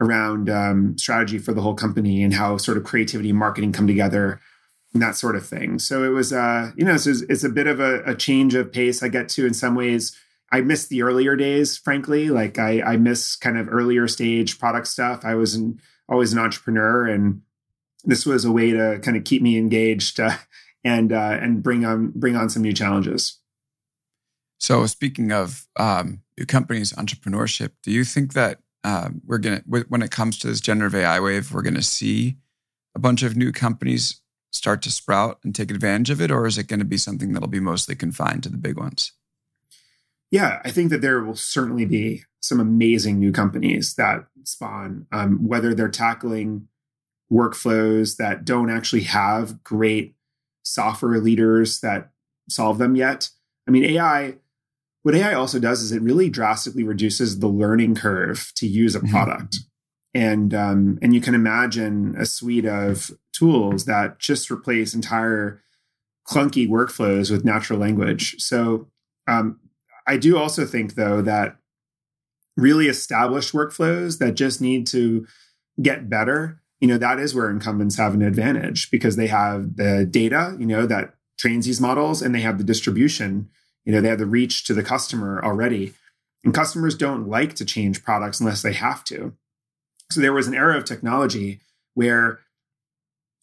around 0.00 0.48
um, 0.48 0.96
strategy 0.96 1.38
for 1.38 1.52
the 1.52 1.60
whole 1.60 1.74
company 1.74 2.22
and 2.22 2.34
how 2.34 2.56
sort 2.56 2.78
of 2.78 2.84
creativity 2.84 3.30
and 3.30 3.38
marketing 3.38 3.72
come 3.72 3.86
together 3.86 4.40
and 4.92 5.02
that 5.02 5.14
sort 5.14 5.36
of 5.36 5.46
thing. 5.46 5.78
So 5.78 6.02
it 6.02 6.08
was, 6.08 6.32
uh, 6.32 6.72
you 6.76 6.84
know, 6.84 6.94
it's, 6.94 7.06
it's 7.06 7.44
a 7.44 7.48
bit 7.48 7.66
of 7.66 7.80
a, 7.80 8.02
a, 8.04 8.14
change 8.14 8.54
of 8.54 8.72
pace. 8.72 9.02
I 9.02 9.08
get 9.08 9.28
to 9.30 9.46
in 9.46 9.54
some 9.54 9.74
ways. 9.74 10.16
I 10.50 10.62
miss 10.62 10.86
the 10.86 11.02
earlier 11.02 11.36
days, 11.36 11.76
frankly. 11.76 12.28
Like 12.28 12.58
I, 12.58 12.82
I 12.82 12.96
miss 12.96 13.36
kind 13.36 13.56
of 13.56 13.68
earlier 13.70 14.08
stage 14.08 14.58
product 14.58 14.88
stuff. 14.88 15.24
I 15.24 15.34
was 15.34 15.54
an, 15.54 15.80
always 16.08 16.32
an 16.32 16.40
entrepreneur, 16.40 17.06
and 17.06 17.42
this 18.04 18.26
was 18.26 18.44
a 18.44 18.50
way 18.50 18.72
to 18.72 18.98
kind 19.00 19.16
of 19.16 19.22
keep 19.24 19.42
me 19.42 19.56
engaged 19.56 20.18
uh, 20.18 20.36
and 20.84 21.12
uh, 21.12 21.38
and 21.40 21.62
bring 21.62 21.84
on 21.84 22.12
bring 22.14 22.34
on 22.34 22.50
some 22.50 22.62
new 22.62 22.72
challenges. 22.72 23.38
So 24.58 24.84
speaking 24.86 25.30
of 25.30 25.68
um, 25.76 26.22
new 26.36 26.46
companies, 26.46 26.92
entrepreneurship, 26.94 27.70
do 27.82 27.92
you 27.92 28.04
think 28.04 28.34
that 28.34 28.58
um, 28.84 29.20
we're 29.26 29.38
gonna 29.38 29.62
when 29.66 30.02
it 30.02 30.10
comes 30.10 30.38
to 30.38 30.46
this 30.46 30.60
generative 30.60 30.94
AI 30.94 31.20
wave, 31.20 31.52
we're 31.52 31.62
gonna 31.62 31.82
see 31.82 32.36
a 32.94 32.98
bunch 32.98 33.22
of 33.22 33.36
new 33.36 33.52
companies 33.52 34.20
start 34.52 34.82
to 34.82 34.90
sprout 34.90 35.38
and 35.44 35.54
take 35.54 35.70
advantage 35.70 36.10
of 36.10 36.20
it, 36.20 36.30
or 36.30 36.46
is 36.46 36.58
it 36.58 36.66
going 36.66 36.80
to 36.80 36.84
be 36.84 36.96
something 36.96 37.32
that'll 37.32 37.48
be 37.48 37.60
mostly 37.60 37.94
confined 37.94 38.42
to 38.42 38.48
the 38.48 38.58
big 38.58 38.76
ones? 38.76 39.12
Yeah, 40.30 40.60
I 40.64 40.70
think 40.70 40.90
that 40.90 41.00
there 41.00 41.22
will 41.22 41.36
certainly 41.36 41.84
be 41.84 42.24
some 42.40 42.60
amazing 42.60 43.18
new 43.18 43.32
companies 43.32 43.94
that 43.94 44.26
spawn, 44.44 45.06
um, 45.12 45.46
whether 45.46 45.74
they're 45.74 45.88
tackling 45.88 46.68
workflows 47.32 48.16
that 48.16 48.44
don't 48.44 48.70
actually 48.70 49.02
have 49.02 49.62
great 49.62 50.14
software 50.62 51.20
leaders 51.20 51.80
that 51.80 52.10
solve 52.48 52.78
them 52.78 52.96
yet. 52.96 53.30
I 53.68 53.70
mean, 53.70 53.84
AI 53.84 54.36
what 55.02 55.14
AI 55.14 55.32
also 55.34 55.58
does 55.58 55.82
is 55.82 55.92
it 55.92 56.02
really 56.02 56.28
drastically 56.28 56.82
reduces 56.82 57.38
the 57.38 57.48
learning 57.48 57.94
curve 57.94 58.52
to 58.56 58.66
use 58.66 58.94
a 58.94 58.98
mm-hmm. 58.98 59.10
product. 59.10 59.54
Mm-hmm. 59.54 59.66
And 60.12 60.54
um, 60.54 60.98
and 61.02 61.14
you 61.14 61.20
can 61.20 61.36
imagine 61.36 62.16
a 62.18 62.26
suite 62.26 62.66
of 62.66 63.12
tools 63.32 63.84
that 63.84 64.18
just 64.18 64.50
replace 64.50 64.92
entire 64.92 65.62
clunky 66.28 66.68
workflows 66.68 67.30
with 67.30 67.44
natural 67.44 67.78
language. 67.78 68.34
So 68.38 68.88
um, 69.28 69.60
I 70.06 70.16
do 70.16 70.36
also 70.36 70.66
think 70.66 70.94
though 70.94 71.22
that 71.22 71.56
really 72.56 72.88
established 72.88 73.52
workflows 73.52 74.18
that 74.18 74.34
just 74.34 74.60
need 74.60 74.86
to 74.88 75.26
get 75.80 76.10
better, 76.10 76.60
you 76.80 76.88
know, 76.88 76.98
that 76.98 77.20
is 77.20 77.34
where 77.34 77.48
incumbents 77.48 77.96
have 77.96 78.14
an 78.14 78.22
advantage 78.22 78.90
because 78.90 79.14
they 79.14 79.28
have 79.28 79.76
the 79.76 80.04
data, 80.10 80.56
you 80.58 80.66
know, 80.66 80.86
that 80.86 81.14
trains 81.38 81.66
these 81.66 81.80
models 81.80 82.20
and 82.20 82.34
they 82.34 82.40
have 82.40 82.58
the 82.58 82.64
distribution 82.64 83.48
you 83.84 83.92
know, 83.92 84.00
they 84.00 84.08
have 84.08 84.18
the 84.18 84.26
reach 84.26 84.64
to 84.64 84.74
the 84.74 84.82
customer 84.82 85.40
already. 85.44 85.94
And 86.44 86.54
customers 86.54 86.94
don't 86.94 87.28
like 87.28 87.54
to 87.54 87.64
change 87.64 88.02
products 88.02 88.40
unless 88.40 88.62
they 88.62 88.72
have 88.72 89.04
to. 89.04 89.34
So 90.10 90.20
there 90.20 90.32
was 90.32 90.48
an 90.48 90.54
era 90.54 90.76
of 90.76 90.84
technology 90.84 91.60
where 91.94 92.40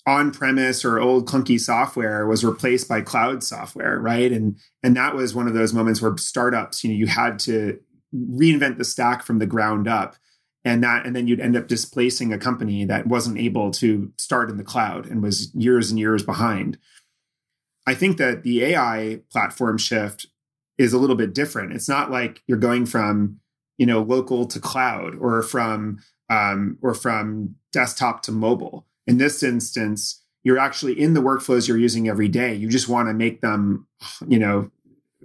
on-premise 0.08 0.86
or 0.86 1.00
old 1.00 1.28
clunky 1.28 1.60
software 1.60 2.26
was 2.26 2.44
replaced 2.44 2.88
by 2.88 3.02
cloud 3.02 3.44
software, 3.44 4.00
right? 4.00 4.32
And 4.32 4.58
and 4.82 4.96
that 4.96 5.16
was 5.16 5.36
one 5.36 5.48
of 5.48 5.54
those 5.54 5.74
moments 5.74 6.02
where 6.02 6.16
startups, 6.18 6.84
you 6.84 6.90
know, 6.90 6.96
you 6.96 7.08
had 7.08 7.40
to 7.40 7.80
reinvent 8.16 8.78
the 8.78 8.86
stack 8.86 9.22
from 9.22 9.40
the 9.40 9.46
ground 9.46 9.88
up. 9.88 10.16
And 10.64 10.84
that 10.84 11.06
and 11.06 11.16
then 11.16 11.28
you'd 11.28 11.42
end 11.42 11.58
up 11.58 11.68
displacing 11.68 12.34
a 12.34 12.38
company 12.38 12.86
that 12.86 13.08
wasn't 13.08 13.38
able 13.38 13.72
to 13.72 14.12
start 14.18 14.50
in 14.50 14.58
the 14.58 14.64
cloud 14.64 15.06
and 15.06 15.22
was 15.22 15.54
years 15.54 15.90
and 15.90 16.00
years 16.00 16.24
behind. 16.24 16.78
I 17.88 17.96
think 17.96 18.18
that 18.18 18.44
the 18.44 18.64
AI 18.66 19.22
platform 19.32 19.78
shift 19.78 20.28
is 20.78 20.94
a 20.94 21.00
little 21.00 21.16
bit 21.16 21.34
different. 21.34 21.72
It's 21.72 21.88
not 21.88 22.12
like 22.12 22.44
you're 22.46 22.58
going 22.58 22.86
from, 22.86 23.40
you 23.78 23.86
know, 23.86 24.02
local 24.02 24.46
to 24.46 24.60
cloud 24.60 25.16
or 25.16 25.42
from 25.42 26.00
um, 26.30 26.78
or 26.82 26.94
from 26.94 27.56
desktop 27.72 28.22
to 28.24 28.32
mobile. 28.34 28.86
In 29.08 29.18
this 29.18 29.42
instance, 29.42 30.22
you're 30.44 30.60
actually 30.60 31.00
in 31.00 31.14
the 31.14 31.22
workflows 31.22 31.68
you're 31.68 31.78
using 31.78 32.10
every 32.10 32.28
day. 32.28 32.54
You 32.54 32.68
just 32.68 32.90
want 32.90 33.08
to 33.08 33.14
make 33.14 33.40
them, 33.40 33.88
you 34.28 34.38
know, 34.38 34.70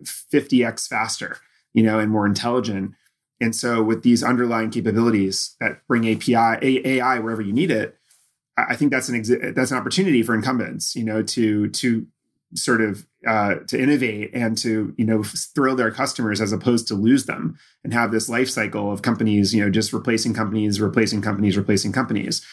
50x 0.05 0.89
faster, 0.89 1.39
you 1.75 1.83
know, 1.83 1.99
and 1.99 2.11
more 2.11 2.27
intelligent. 2.27 2.93
And 3.41 3.57
so 3.57 3.83
with 3.83 4.05
these 4.05 4.23
underlying 4.23 4.71
capabilities 4.71 5.57
that 5.59 5.85
bring 5.89 6.09
API 6.09 6.81
AI 6.85 7.19
wherever 7.19 7.43
you 7.43 7.53
need 7.53 7.73
it, 7.73 7.99
I 8.57 8.77
think 8.77 8.93
that's 8.93 9.09
an 9.09 9.21
exi- 9.21 9.55
that's 9.55 9.73
an 9.73 9.79
opportunity 9.79 10.23
for 10.23 10.35
incumbents, 10.35 10.95
you 10.95 11.03
know, 11.05 11.23
to 11.25 11.69
to 11.69 12.07
sort 12.55 12.81
of 12.81 13.07
uh, 13.27 13.57
to 13.69 13.81
innovate 13.81 14.31
and 14.35 14.59
to 14.59 14.95
you 14.97 15.05
know 15.05 15.23
thrill 15.23 15.77
their 15.77 15.91
customers 15.91 16.41
as 16.41 16.53
opposed 16.53 16.89
to 16.89 16.95
lose 16.95 17.27
them 17.27 17.59
and 17.85 17.93
have 17.93 18.11
this 18.11 18.29
life 18.29 18.51
cycle 18.51 18.91
of 18.91 19.03
companies, 19.03 19.55
you 19.55 19.63
know, 19.63 19.71
just 19.71 19.93
replacing 19.93 20.35
companies, 20.35 20.81
replacing 20.81 21.23
companies, 21.23 21.57
replacing 21.57 21.93
companies. 21.93 22.45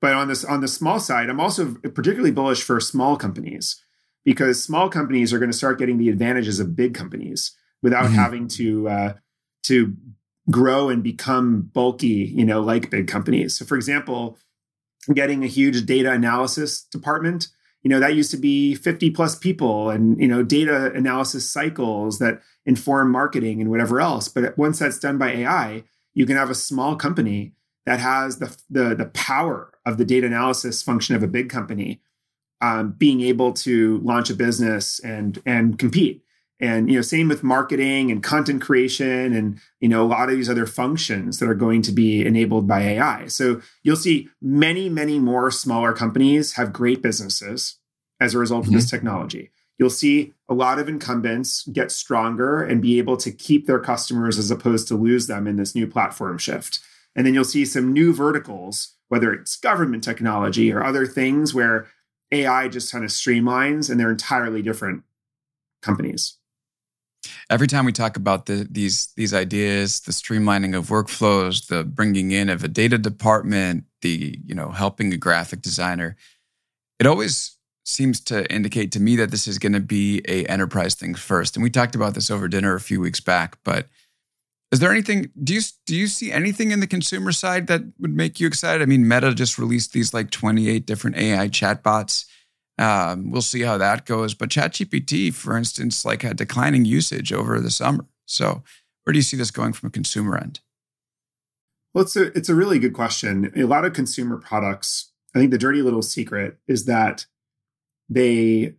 But 0.00 0.14
on 0.14 0.28
this 0.28 0.44
on 0.44 0.60
the 0.60 0.68
small 0.68 1.00
side, 1.00 1.30
I'm 1.30 1.40
also 1.40 1.74
particularly 1.74 2.30
bullish 2.30 2.62
for 2.62 2.80
small 2.80 3.16
companies 3.16 3.82
because 4.24 4.62
small 4.62 4.88
companies 4.88 5.32
are 5.32 5.38
going 5.38 5.50
to 5.50 5.56
start 5.56 5.78
getting 5.78 5.98
the 5.98 6.08
advantages 6.08 6.60
of 6.60 6.76
big 6.76 6.94
companies 6.94 7.56
without 7.82 8.06
mm-hmm. 8.06 8.14
having 8.14 8.48
to 8.48 8.88
uh, 8.88 9.12
to 9.64 9.96
grow 10.50 10.88
and 10.88 11.02
become 11.02 11.62
bulky, 11.72 12.32
you 12.34 12.44
know, 12.44 12.60
like 12.60 12.90
big 12.90 13.08
companies. 13.08 13.58
So, 13.58 13.64
for 13.64 13.76
example, 13.76 14.38
getting 15.12 15.44
a 15.44 15.48
huge 15.48 15.86
data 15.86 16.12
analysis 16.12 16.82
department, 16.82 17.48
you 17.86 17.90
know, 17.90 18.00
that 18.00 18.16
used 18.16 18.32
to 18.32 18.36
be 18.36 18.74
50 18.74 19.10
plus 19.10 19.38
people 19.38 19.90
and, 19.90 20.20
you 20.20 20.26
know, 20.26 20.42
data 20.42 20.90
analysis 20.94 21.48
cycles 21.48 22.18
that 22.18 22.42
inform 22.64 23.12
marketing 23.12 23.60
and 23.60 23.70
whatever 23.70 24.00
else. 24.00 24.26
But 24.26 24.58
once 24.58 24.80
that's 24.80 24.98
done 24.98 25.18
by 25.18 25.30
AI, 25.30 25.84
you 26.12 26.26
can 26.26 26.36
have 26.36 26.50
a 26.50 26.54
small 26.56 26.96
company 26.96 27.52
that 27.84 28.00
has 28.00 28.40
the, 28.40 28.56
the, 28.68 28.96
the 28.96 29.04
power 29.14 29.72
of 29.86 29.98
the 29.98 30.04
data 30.04 30.26
analysis 30.26 30.82
function 30.82 31.14
of 31.14 31.22
a 31.22 31.28
big 31.28 31.48
company 31.48 32.00
um, 32.60 32.96
being 32.98 33.20
able 33.20 33.52
to 33.52 33.98
launch 33.98 34.30
a 34.30 34.34
business 34.34 34.98
and 35.04 35.40
and 35.46 35.78
compete 35.78 36.24
and 36.60 36.88
you 36.90 36.96
know 36.96 37.02
same 37.02 37.28
with 37.28 37.42
marketing 37.42 38.10
and 38.10 38.22
content 38.22 38.62
creation 38.62 39.32
and 39.32 39.58
you 39.80 39.88
know 39.88 40.02
a 40.02 40.06
lot 40.06 40.28
of 40.28 40.36
these 40.36 40.48
other 40.48 40.66
functions 40.66 41.38
that 41.38 41.48
are 41.48 41.54
going 41.54 41.82
to 41.82 41.92
be 41.92 42.24
enabled 42.24 42.66
by 42.66 42.80
ai 42.80 43.26
so 43.26 43.60
you'll 43.82 43.96
see 43.96 44.28
many 44.40 44.88
many 44.88 45.18
more 45.18 45.50
smaller 45.50 45.92
companies 45.92 46.54
have 46.54 46.72
great 46.72 47.02
businesses 47.02 47.78
as 48.20 48.34
a 48.34 48.38
result 48.38 48.62
mm-hmm. 48.64 48.74
of 48.74 48.74
this 48.74 48.86
mm-hmm. 48.86 48.96
technology 48.96 49.50
you'll 49.78 49.90
see 49.90 50.32
a 50.48 50.54
lot 50.54 50.78
of 50.78 50.88
incumbents 50.88 51.66
get 51.68 51.92
stronger 51.92 52.62
and 52.62 52.80
be 52.80 52.98
able 52.98 53.16
to 53.16 53.30
keep 53.30 53.66
their 53.66 53.80
customers 53.80 54.38
as 54.38 54.50
opposed 54.50 54.88
to 54.88 54.94
lose 54.94 55.26
them 55.26 55.46
in 55.46 55.56
this 55.56 55.74
new 55.74 55.86
platform 55.86 56.38
shift 56.38 56.80
and 57.14 57.26
then 57.26 57.34
you'll 57.34 57.44
see 57.44 57.64
some 57.64 57.92
new 57.92 58.14
verticals 58.14 58.94
whether 59.08 59.32
it's 59.32 59.56
government 59.56 60.02
technology 60.02 60.72
or 60.72 60.82
other 60.82 61.06
things 61.06 61.54
where 61.54 61.86
AI 62.32 62.68
just 62.68 62.90
kind 62.90 63.04
of 63.04 63.10
streamlines 63.10 63.88
and 63.88 64.00
they're 64.00 64.10
entirely 64.10 64.62
different 64.62 65.04
companies. 65.82 66.38
Every 67.48 67.68
time 67.68 67.84
we 67.84 67.92
talk 67.92 68.16
about 68.16 68.46
the, 68.46 68.66
these 68.68 69.12
these 69.16 69.32
ideas, 69.32 70.00
the 70.00 70.12
streamlining 70.12 70.76
of 70.76 70.88
workflows, 70.88 71.68
the 71.68 71.84
bringing 71.84 72.32
in 72.32 72.48
of 72.48 72.64
a 72.64 72.68
data 72.68 72.98
department, 72.98 73.84
the 74.02 74.38
you 74.44 74.54
know 74.54 74.70
helping 74.70 75.12
a 75.12 75.16
graphic 75.16 75.62
designer, 75.62 76.16
it 76.98 77.06
always 77.06 77.56
seems 77.84 78.20
to 78.20 78.52
indicate 78.52 78.90
to 78.92 79.00
me 79.00 79.14
that 79.14 79.30
this 79.30 79.46
is 79.46 79.58
going 79.58 79.72
to 79.72 79.80
be 79.80 80.20
a 80.26 80.44
enterprise 80.46 80.96
thing 80.96 81.14
first. 81.14 81.56
And 81.56 81.62
we 81.62 81.70
talked 81.70 81.94
about 81.94 82.14
this 82.14 82.30
over 82.30 82.48
dinner 82.48 82.74
a 82.74 82.80
few 82.80 83.00
weeks 83.00 83.20
back, 83.20 83.58
but 83.62 83.86
is 84.72 84.80
there 84.80 84.90
anything? 84.90 85.30
Do 85.42 85.54
you 85.54 85.60
do 85.86 85.94
you 85.94 86.08
see 86.08 86.32
anything 86.32 86.72
in 86.72 86.80
the 86.80 86.86
consumer 86.86 87.30
side 87.30 87.68
that 87.68 87.82
would 88.00 88.14
make 88.14 88.40
you 88.40 88.48
excited? 88.48 88.82
I 88.82 88.86
mean, 88.86 89.06
Meta 89.06 89.32
just 89.32 89.58
released 89.58 89.92
these 89.92 90.12
like 90.12 90.30
28 90.30 90.84
different 90.84 91.16
AI 91.16 91.48
chatbots. 91.48 92.26
Um, 92.78 93.30
we'll 93.30 93.42
see 93.42 93.62
how 93.62 93.78
that 93.78 94.04
goes. 94.04 94.34
But 94.34 94.50
ChatGPT, 94.50 95.32
for 95.32 95.56
instance, 95.56 96.04
like 96.04 96.22
had 96.22 96.36
declining 96.36 96.84
usage 96.84 97.32
over 97.32 97.60
the 97.60 97.70
summer. 97.70 98.06
So, 98.26 98.62
where 99.04 99.12
do 99.12 99.18
you 99.18 99.22
see 99.22 99.36
this 99.36 99.50
going 99.50 99.72
from 99.72 99.88
a 99.88 99.90
consumer 99.90 100.36
end? 100.36 100.60
Well, 101.94 102.04
it's 102.04 102.16
a 102.16 102.36
it's 102.36 102.48
a 102.48 102.54
really 102.54 102.78
good 102.78 102.92
question. 102.92 103.52
A 103.56 103.64
lot 103.64 103.84
of 103.84 103.94
consumer 103.94 104.36
products, 104.36 105.12
I 105.34 105.38
think 105.38 105.50
the 105.50 105.58
dirty 105.58 105.80
little 105.80 106.02
secret 106.02 106.58
is 106.68 106.84
that 106.84 107.26
they 108.08 108.74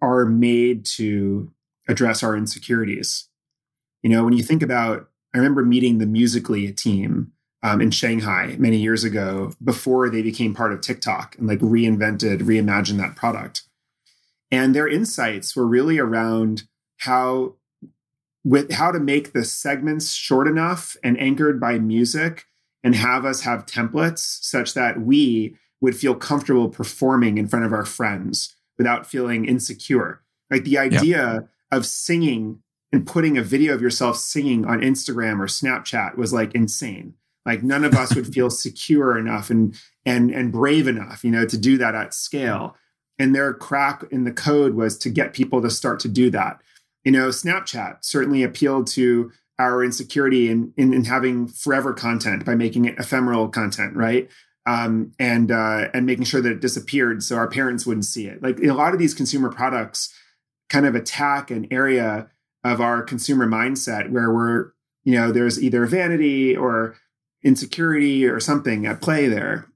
are 0.00 0.24
made 0.24 0.84
to 0.84 1.52
address 1.88 2.22
our 2.22 2.36
insecurities. 2.36 3.28
You 4.02 4.10
know, 4.10 4.24
when 4.24 4.32
you 4.32 4.42
think 4.42 4.62
about 4.62 5.08
I 5.34 5.38
remember 5.38 5.64
meeting 5.64 5.98
the 5.98 6.06
Musical.ly 6.06 6.72
team 6.76 7.32
um, 7.62 7.80
in 7.80 7.90
Shanghai 7.90 8.56
many 8.58 8.76
years 8.76 9.04
ago 9.04 9.52
before 9.62 10.08
they 10.08 10.22
became 10.22 10.54
part 10.54 10.72
of 10.72 10.80
TikTok 10.80 11.36
and 11.38 11.46
like 11.46 11.58
reinvented, 11.60 12.42
reimagined 12.42 12.98
that 12.98 13.16
product. 13.16 13.62
And 14.50 14.74
their 14.74 14.88
insights 14.88 15.54
were 15.54 15.66
really 15.66 15.98
around 15.98 16.64
how 16.98 17.54
with 18.44 18.72
how 18.72 18.90
to 18.90 19.00
make 19.00 19.32
the 19.32 19.44
segments 19.44 20.12
short 20.12 20.46
enough 20.48 20.96
and 21.02 21.20
anchored 21.20 21.60
by 21.60 21.78
music 21.78 22.46
and 22.82 22.94
have 22.94 23.24
us 23.24 23.42
have 23.42 23.66
templates 23.66 24.38
such 24.42 24.74
that 24.74 25.00
we 25.00 25.56
would 25.80 25.96
feel 25.96 26.14
comfortable 26.14 26.68
performing 26.68 27.38
in 27.38 27.46
front 27.46 27.64
of 27.64 27.72
our 27.72 27.84
friends 27.84 28.54
without 28.78 29.06
feeling 29.06 29.44
insecure. 29.44 30.22
Like 30.50 30.64
the 30.64 30.78
idea 30.78 31.48
of 31.70 31.84
singing 31.84 32.62
and 32.92 33.06
putting 33.06 33.36
a 33.36 33.42
video 33.42 33.74
of 33.74 33.82
yourself 33.82 34.16
singing 34.16 34.64
on 34.64 34.80
Instagram 34.80 35.40
or 35.40 35.46
Snapchat 35.46 36.16
was 36.16 36.32
like 36.32 36.54
insane. 36.54 37.14
Like 37.48 37.62
none 37.62 37.82
of 37.82 37.94
us 37.94 38.14
would 38.14 38.26
feel 38.34 38.50
secure 38.50 39.18
enough 39.18 39.50
and 39.50 39.74
and 40.04 40.30
and 40.30 40.52
brave 40.52 40.86
enough, 40.86 41.24
you 41.24 41.30
know, 41.30 41.46
to 41.46 41.58
do 41.58 41.78
that 41.78 41.96
at 41.96 42.14
scale. 42.14 42.76
And 43.18 43.34
their 43.34 43.52
crack 43.52 44.04
in 44.12 44.22
the 44.22 44.32
code 44.32 44.74
was 44.74 44.96
to 44.98 45.10
get 45.10 45.32
people 45.32 45.60
to 45.62 45.70
start 45.70 45.98
to 46.00 46.08
do 46.08 46.30
that. 46.30 46.60
You 47.04 47.10
know, 47.10 47.28
Snapchat 47.28 48.04
certainly 48.04 48.44
appealed 48.44 48.86
to 48.88 49.32
our 49.58 49.82
insecurity 49.82 50.50
in, 50.50 50.72
in, 50.76 50.94
in 50.94 51.04
having 51.04 51.48
forever 51.48 51.92
content 51.92 52.44
by 52.44 52.54
making 52.54 52.84
it 52.84 52.96
ephemeral 52.98 53.48
content, 53.48 53.96
right? 53.96 54.30
Um, 54.66 55.12
and 55.18 55.50
uh, 55.50 55.88
and 55.94 56.06
making 56.06 56.24
sure 56.24 56.42
that 56.42 56.52
it 56.52 56.60
disappeared 56.60 57.22
so 57.22 57.36
our 57.36 57.48
parents 57.48 57.86
wouldn't 57.86 58.04
see 58.04 58.26
it. 58.26 58.42
Like 58.42 58.60
a 58.60 58.72
lot 58.72 58.92
of 58.92 58.98
these 58.98 59.14
consumer 59.14 59.48
products 59.48 60.14
kind 60.68 60.86
of 60.86 60.94
attack 60.94 61.50
an 61.50 61.66
area 61.70 62.30
of 62.62 62.80
our 62.80 63.02
consumer 63.02 63.46
mindset 63.46 64.10
where 64.10 64.30
we're, 64.30 64.72
you 65.04 65.14
know, 65.14 65.32
there's 65.32 65.62
either 65.62 65.86
vanity 65.86 66.54
or 66.54 66.96
insecurity 67.42 68.26
or 68.26 68.40
something 68.40 68.86
at 68.86 69.00
play 69.00 69.28
there. 69.28 69.68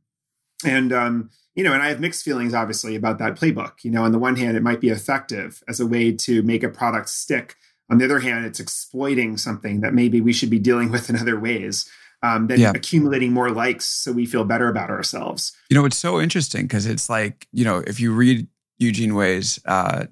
And, 0.64 0.92
um, 0.92 1.30
you 1.54 1.64
know, 1.64 1.72
and 1.72 1.82
I 1.82 1.88
have 1.88 2.00
mixed 2.00 2.24
feelings, 2.24 2.54
obviously, 2.54 2.94
about 2.96 3.18
that 3.18 3.34
playbook. 3.36 3.84
You 3.84 3.90
know, 3.90 4.04
on 4.04 4.12
the 4.12 4.18
one 4.18 4.36
hand, 4.36 4.56
it 4.56 4.62
might 4.62 4.80
be 4.80 4.88
effective 4.88 5.62
as 5.68 5.80
a 5.80 5.86
way 5.86 6.12
to 6.12 6.42
make 6.42 6.62
a 6.62 6.68
product 6.68 7.08
stick. 7.08 7.56
On 7.90 7.98
the 7.98 8.04
other 8.04 8.20
hand, 8.20 8.46
it's 8.46 8.60
exploiting 8.60 9.36
something 9.36 9.80
that 9.80 9.92
maybe 9.92 10.20
we 10.20 10.32
should 10.32 10.50
be 10.50 10.58
dealing 10.58 10.90
with 10.90 11.10
in 11.10 11.16
other 11.16 11.38
ways. 11.38 11.88
Um, 12.24 12.46
than 12.46 12.60
yeah. 12.60 12.70
accumulating 12.72 13.32
more 13.32 13.50
likes 13.50 13.84
so 13.84 14.12
we 14.12 14.26
feel 14.26 14.44
better 14.44 14.68
about 14.68 14.90
ourselves. 14.90 15.52
You 15.68 15.76
know, 15.76 15.84
it's 15.84 15.96
so 15.96 16.20
interesting 16.20 16.68
because 16.68 16.86
it's 16.86 17.10
like, 17.10 17.48
you 17.50 17.64
know, 17.64 17.82
if 17.84 17.98
you 17.98 18.14
read 18.14 18.46
Eugene 18.78 19.16
Wei's 19.16 19.58
uh, 19.66 20.04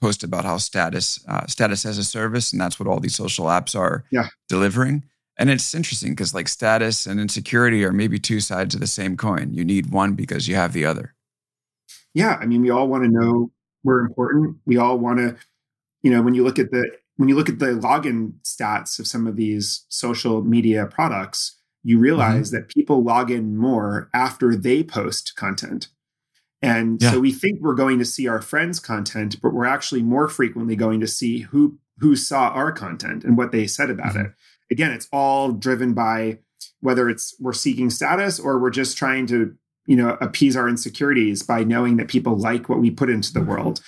post 0.00 0.22
about 0.22 0.44
how 0.44 0.58
status 0.58 1.24
uh, 1.28 1.46
status 1.46 1.86
as 1.86 1.98
a 1.98 2.04
service, 2.04 2.52
and 2.52 2.60
that's 2.60 2.78
what 2.78 2.88
all 2.88 3.00
these 3.00 3.14
social 3.14 3.46
apps 3.46 3.78
are 3.78 4.04
yeah. 4.10 4.26
delivering. 4.48 5.04
And 5.38 5.50
it's 5.50 5.74
interesting 5.74 6.12
because 6.12 6.34
like 6.34 6.48
status 6.48 7.06
and 7.06 7.20
insecurity 7.20 7.84
are 7.84 7.92
maybe 7.92 8.18
two 8.18 8.40
sides 8.40 8.74
of 8.74 8.80
the 8.80 8.86
same 8.86 9.16
coin. 9.16 9.52
You 9.52 9.64
need 9.64 9.90
one 9.90 10.14
because 10.14 10.48
you 10.48 10.54
have 10.54 10.72
the 10.72 10.86
other. 10.86 11.14
Yeah, 12.14 12.38
I 12.40 12.46
mean, 12.46 12.62
we 12.62 12.70
all 12.70 12.88
want 12.88 13.04
to 13.04 13.10
know 13.10 13.50
we're 13.84 14.00
important. 14.00 14.56
We 14.64 14.78
all 14.78 14.98
want 14.98 15.18
to, 15.18 15.36
you 16.02 16.10
know, 16.10 16.22
when 16.22 16.34
you 16.34 16.42
look 16.42 16.58
at 16.58 16.70
the 16.70 16.84
when 17.16 17.28
you 17.28 17.34
look 17.34 17.48
at 17.48 17.58
the 17.58 17.66
login 17.66 18.34
stats 18.44 18.98
of 18.98 19.06
some 19.06 19.26
of 19.26 19.36
these 19.36 19.84
social 19.88 20.42
media 20.42 20.86
products, 20.86 21.58
you 21.82 21.98
realize 21.98 22.48
mm-hmm. 22.48 22.56
that 22.56 22.68
people 22.68 23.02
log 23.02 23.30
in 23.30 23.56
more 23.56 24.10
after 24.12 24.56
they 24.56 24.82
post 24.82 25.34
content. 25.36 25.88
And 26.62 27.00
yeah. 27.00 27.12
so 27.12 27.20
we 27.20 27.32
think 27.32 27.60
we're 27.60 27.74
going 27.74 27.98
to 27.98 28.04
see 28.04 28.26
our 28.26 28.40
friends' 28.40 28.80
content, 28.80 29.40
but 29.40 29.52
we're 29.52 29.66
actually 29.66 30.02
more 30.02 30.26
frequently 30.26 30.74
going 30.74 31.00
to 31.00 31.06
see 31.06 31.40
who 31.40 31.78
who 31.98 32.16
saw 32.16 32.48
our 32.48 32.72
content 32.72 33.24
and 33.24 33.38
what 33.38 33.52
they 33.52 33.66
said 33.66 33.88
about 33.88 34.14
mm-hmm. 34.14 34.26
it. 34.26 34.32
Again, 34.70 34.92
it's 34.92 35.08
all 35.12 35.52
driven 35.52 35.94
by 35.94 36.38
whether 36.80 37.08
it's 37.08 37.34
we're 37.40 37.52
seeking 37.52 37.90
status 37.90 38.38
or 38.38 38.58
we're 38.58 38.70
just 38.70 38.96
trying 38.96 39.26
to, 39.26 39.54
you 39.86 39.96
know, 39.96 40.16
appease 40.20 40.56
our 40.56 40.68
insecurities 40.68 41.42
by 41.42 41.64
knowing 41.64 41.96
that 41.96 42.08
people 42.08 42.36
like 42.36 42.68
what 42.68 42.80
we 42.80 42.90
put 42.90 43.10
into 43.10 43.32
the 43.32 43.40
mm-hmm. 43.40 43.50
world. 43.50 43.80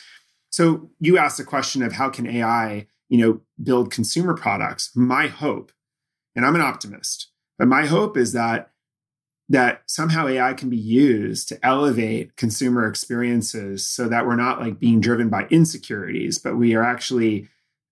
So 0.50 0.90
you 1.00 1.18
asked 1.18 1.38
the 1.38 1.44
question 1.44 1.82
of 1.82 1.92
how 1.92 2.08
can 2.08 2.26
AI, 2.26 2.86
you 3.08 3.18
know, 3.18 3.40
build 3.62 3.90
consumer 3.90 4.34
products? 4.34 4.90
My 4.94 5.26
hope, 5.26 5.72
and 6.34 6.44
I'm 6.46 6.54
an 6.54 6.60
optimist, 6.60 7.30
but 7.58 7.68
my 7.68 7.86
hope 7.86 8.16
is 8.16 8.32
that 8.32 8.70
that 9.50 9.82
somehow 9.86 10.26
AI 10.26 10.52
can 10.52 10.68
be 10.68 10.76
used 10.76 11.48
to 11.48 11.66
elevate 11.66 12.36
consumer 12.36 12.86
experiences 12.86 13.86
so 13.86 14.06
that 14.06 14.26
we're 14.26 14.36
not 14.36 14.60
like 14.60 14.78
being 14.78 15.00
driven 15.00 15.30
by 15.30 15.46
insecurities, 15.48 16.38
but 16.38 16.56
we 16.56 16.74
are 16.74 16.82
actually 16.82 17.48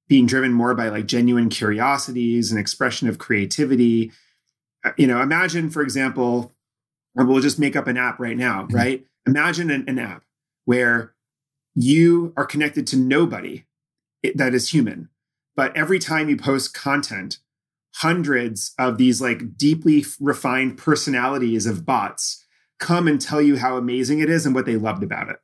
being 0.09 0.27
driven 0.27 0.53
more 0.53 0.75
by 0.75 0.89
like 0.89 1.07
genuine 1.07 1.49
curiosities 1.49 2.51
and 2.51 2.61
expression 2.61 3.09
of 3.09 3.19
creativity. 3.19 4.13
Uh, 4.85 4.93
you 4.97 5.07
know, 5.07 5.21
imagine, 5.21 5.71
for 5.71 5.83
example, 5.83 6.55
we'll 7.15 7.41
just 7.41 7.59
make 7.59 7.77
up 7.77 7.87
an 7.87 7.97
app 7.97 8.21
right 8.21 8.37
now, 8.37 8.63
mm-hmm. 8.63 8.77
right? 8.77 9.07
Imagine 9.27 9.71
an, 9.71 9.85
an 9.89 9.99
app 9.99 10.23
where 10.65 11.15
you 11.75 12.33
are 12.37 12.47
connected 12.47 12.87
to 12.89 12.97
nobody 12.97 13.65
that 14.35 14.55
is 14.55 14.73
human. 14.73 15.09
But 15.55 15.77
every 15.77 15.99
time 15.99 16.29
you 16.29 16.37
post 16.37 16.75
content, 16.75 17.39
hundreds 17.97 18.75
of 18.79 18.99
these 18.99 19.21
like 19.21 19.57
deeply 19.57 20.05
refined 20.21 20.77
personalities 20.77 21.67
of 21.67 21.87
bots 21.87 22.45
come 22.79 23.09
and 23.09 23.21
tell 23.21 23.41
you 23.41 23.57
how 23.57 23.77
amazing 23.77 24.21
it 24.21 24.29
is 24.29 24.45
and 24.45 24.55
what 24.55 24.67
they 24.67 24.77
loved 24.77 25.03
about 25.03 25.31
it. 25.31 25.39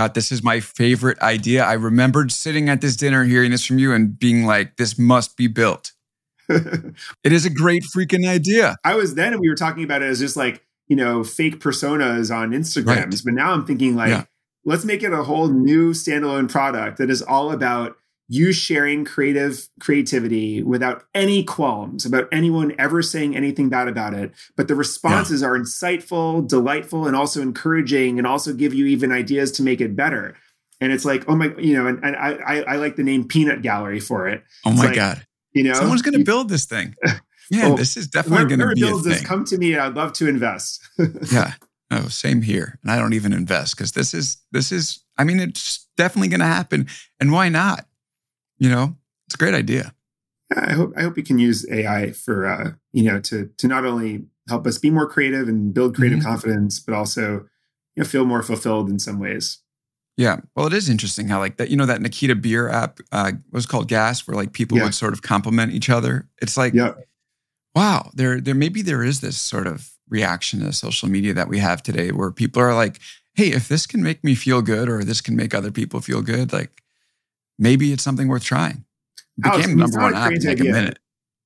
God, 0.00 0.14
this 0.14 0.32
is 0.32 0.42
my 0.42 0.60
favorite 0.60 1.20
idea. 1.20 1.62
I 1.62 1.74
remembered 1.74 2.32
sitting 2.32 2.70
at 2.70 2.80
this 2.80 2.96
dinner 2.96 3.24
hearing 3.24 3.50
this 3.50 3.66
from 3.66 3.78
you 3.78 3.92
and 3.92 4.18
being 4.18 4.46
like, 4.46 4.78
this 4.78 4.98
must 4.98 5.36
be 5.36 5.46
built. 5.46 5.92
it 6.48 6.94
is 7.24 7.44
a 7.44 7.50
great 7.50 7.82
freaking 7.94 8.26
idea. 8.26 8.76
I 8.82 8.94
was 8.94 9.14
then, 9.14 9.34
and 9.34 9.42
we 9.42 9.50
were 9.50 9.54
talking 9.54 9.84
about 9.84 10.00
it 10.00 10.06
as 10.06 10.18
just 10.18 10.38
like, 10.38 10.64
you 10.88 10.96
know, 10.96 11.22
fake 11.22 11.60
personas 11.60 12.34
on 12.34 12.52
Instagrams. 12.52 12.86
Right. 12.86 13.20
But 13.26 13.34
now 13.34 13.52
I'm 13.52 13.66
thinking 13.66 13.94
like, 13.94 14.08
yeah. 14.08 14.24
let's 14.64 14.86
make 14.86 15.02
it 15.02 15.12
a 15.12 15.22
whole 15.22 15.48
new 15.48 15.92
standalone 15.92 16.50
product 16.50 16.96
that 16.96 17.10
is 17.10 17.20
all 17.20 17.52
about 17.52 17.98
you 18.32 18.52
sharing 18.52 19.04
creative 19.04 19.68
creativity 19.80 20.62
without 20.62 21.02
any 21.16 21.42
qualms 21.42 22.06
about 22.06 22.28
anyone 22.30 22.72
ever 22.78 23.02
saying 23.02 23.34
anything 23.34 23.68
bad 23.68 23.88
about 23.88 24.14
it. 24.14 24.30
But 24.56 24.68
the 24.68 24.76
responses 24.76 25.42
yeah. 25.42 25.48
are 25.48 25.58
insightful, 25.58 26.46
delightful, 26.46 27.08
and 27.08 27.16
also 27.16 27.42
encouraging, 27.42 28.18
and 28.18 28.28
also 28.28 28.52
give 28.52 28.72
you 28.72 28.86
even 28.86 29.10
ideas 29.10 29.50
to 29.52 29.64
make 29.64 29.80
it 29.80 29.96
better. 29.96 30.36
And 30.80 30.92
it's 30.92 31.04
like, 31.04 31.28
oh 31.28 31.34
my, 31.34 31.52
you 31.58 31.74
know, 31.74 31.88
and, 31.88 31.98
and 32.04 32.14
I, 32.14 32.34
I, 32.34 32.62
I 32.62 32.76
like 32.76 32.94
the 32.94 33.02
name 33.02 33.26
Peanut 33.26 33.62
Gallery 33.62 33.98
for 33.98 34.28
it. 34.28 34.44
Oh 34.64 34.70
it's 34.70 34.78
my 34.78 34.86
like, 34.86 34.94
god! 34.94 35.26
You 35.52 35.64
know, 35.64 35.74
someone's 35.74 36.02
going 36.02 36.16
to 36.16 36.24
build 36.24 36.48
this 36.48 36.64
thing. 36.64 36.94
Yeah, 37.52 37.70
oh, 37.70 37.76
this 37.76 37.96
is 37.96 38.06
definitely 38.06 38.44
going 38.44 38.60
to 38.60 38.76
be 38.76 38.80
builds 38.80 39.04
a 39.04 39.10
thing. 39.10 39.18
This, 39.18 39.26
come 39.26 39.44
to 39.46 39.58
me. 39.58 39.76
I'd 39.76 39.94
love 39.94 40.12
to 40.12 40.28
invest. 40.28 40.88
yeah. 41.32 41.54
Oh, 41.90 42.06
same 42.06 42.42
here. 42.42 42.78
And 42.82 42.92
I 42.92 42.96
don't 42.96 43.12
even 43.12 43.32
invest 43.32 43.76
because 43.76 43.90
this 43.90 44.14
is 44.14 44.36
this 44.52 44.70
is. 44.70 45.02
I 45.18 45.24
mean, 45.24 45.40
it's 45.40 45.88
definitely 45.96 46.28
going 46.28 46.40
to 46.40 46.46
happen. 46.46 46.86
And 47.18 47.32
why 47.32 47.48
not? 47.48 47.86
You 48.60 48.70
know, 48.70 48.96
it's 49.26 49.34
a 49.34 49.38
great 49.38 49.54
idea. 49.54 49.94
Yeah, 50.54 50.66
I 50.68 50.72
hope 50.74 50.92
I 50.96 51.02
hope 51.02 51.16
we 51.16 51.22
can 51.22 51.38
use 51.38 51.68
AI 51.70 52.12
for 52.12 52.46
uh, 52.46 52.72
you 52.92 53.02
know 53.02 53.20
to 53.20 53.50
to 53.56 53.66
not 53.66 53.84
only 53.84 54.26
help 54.48 54.66
us 54.66 54.78
be 54.78 54.90
more 54.90 55.08
creative 55.08 55.48
and 55.48 55.74
build 55.74 55.96
creative 55.96 56.20
mm-hmm. 56.20 56.28
confidence, 56.28 56.78
but 56.78 56.94
also 56.94 57.46
you 57.94 58.02
know 58.02 58.04
feel 58.04 58.24
more 58.24 58.42
fulfilled 58.42 58.88
in 58.88 58.98
some 58.98 59.18
ways. 59.18 59.58
Yeah, 60.16 60.40
well, 60.54 60.66
it 60.66 60.74
is 60.74 60.90
interesting 60.90 61.28
how 61.28 61.38
like 61.38 61.56
that 61.56 61.70
you 61.70 61.76
know 61.76 61.86
that 61.86 62.02
Nikita 62.02 62.34
Bier 62.34 62.68
app 62.68 63.00
uh, 63.10 63.32
was 63.52 63.64
called 63.64 63.88
Gas, 63.88 64.26
where 64.26 64.36
like 64.36 64.52
people 64.52 64.76
yeah. 64.76 64.84
would 64.84 64.94
sort 64.94 65.14
of 65.14 65.22
compliment 65.22 65.72
each 65.72 65.88
other. 65.88 66.28
It's 66.42 66.58
like, 66.58 66.74
yeah. 66.74 66.92
wow, 67.74 68.10
there 68.14 68.38
there 68.38 68.54
maybe 68.54 68.82
there 68.82 69.02
is 69.02 69.20
this 69.20 69.38
sort 69.38 69.66
of 69.66 69.90
reaction 70.10 70.60
to 70.60 70.72
social 70.74 71.08
media 71.08 71.32
that 71.32 71.48
we 71.48 71.58
have 71.58 71.82
today, 71.82 72.10
where 72.10 72.30
people 72.30 72.60
are 72.60 72.74
like, 72.74 72.98
hey, 73.34 73.52
if 73.52 73.68
this 73.68 73.86
can 73.86 74.02
make 74.02 74.22
me 74.22 74.34
feel 74.34 74.60
good, 74.60 74.90
or 74.90 75.04
this 75.04 75.22
can 75.22 75.36
make 75.36 75.54
other 75.54 75.70
people 75.70 76.00
feel 76.00 76.20
good, 76.20 76.52
like 76.52 76.79
maybe 77.60 77.92
it's 77.92 78.02
something 78.02 78.26
worth 78.26 78.42
trying. 78.42 78.84
It 79.38 79.44
became 79.44 79.52
Alex, 79.52 79.68
number 79.68 80.00
one 80.00 80.14
app 80.14 80.32
in 80.32 80.42
like 80.42 80.60
a 80.60 80.64
minute. 80.64 80.98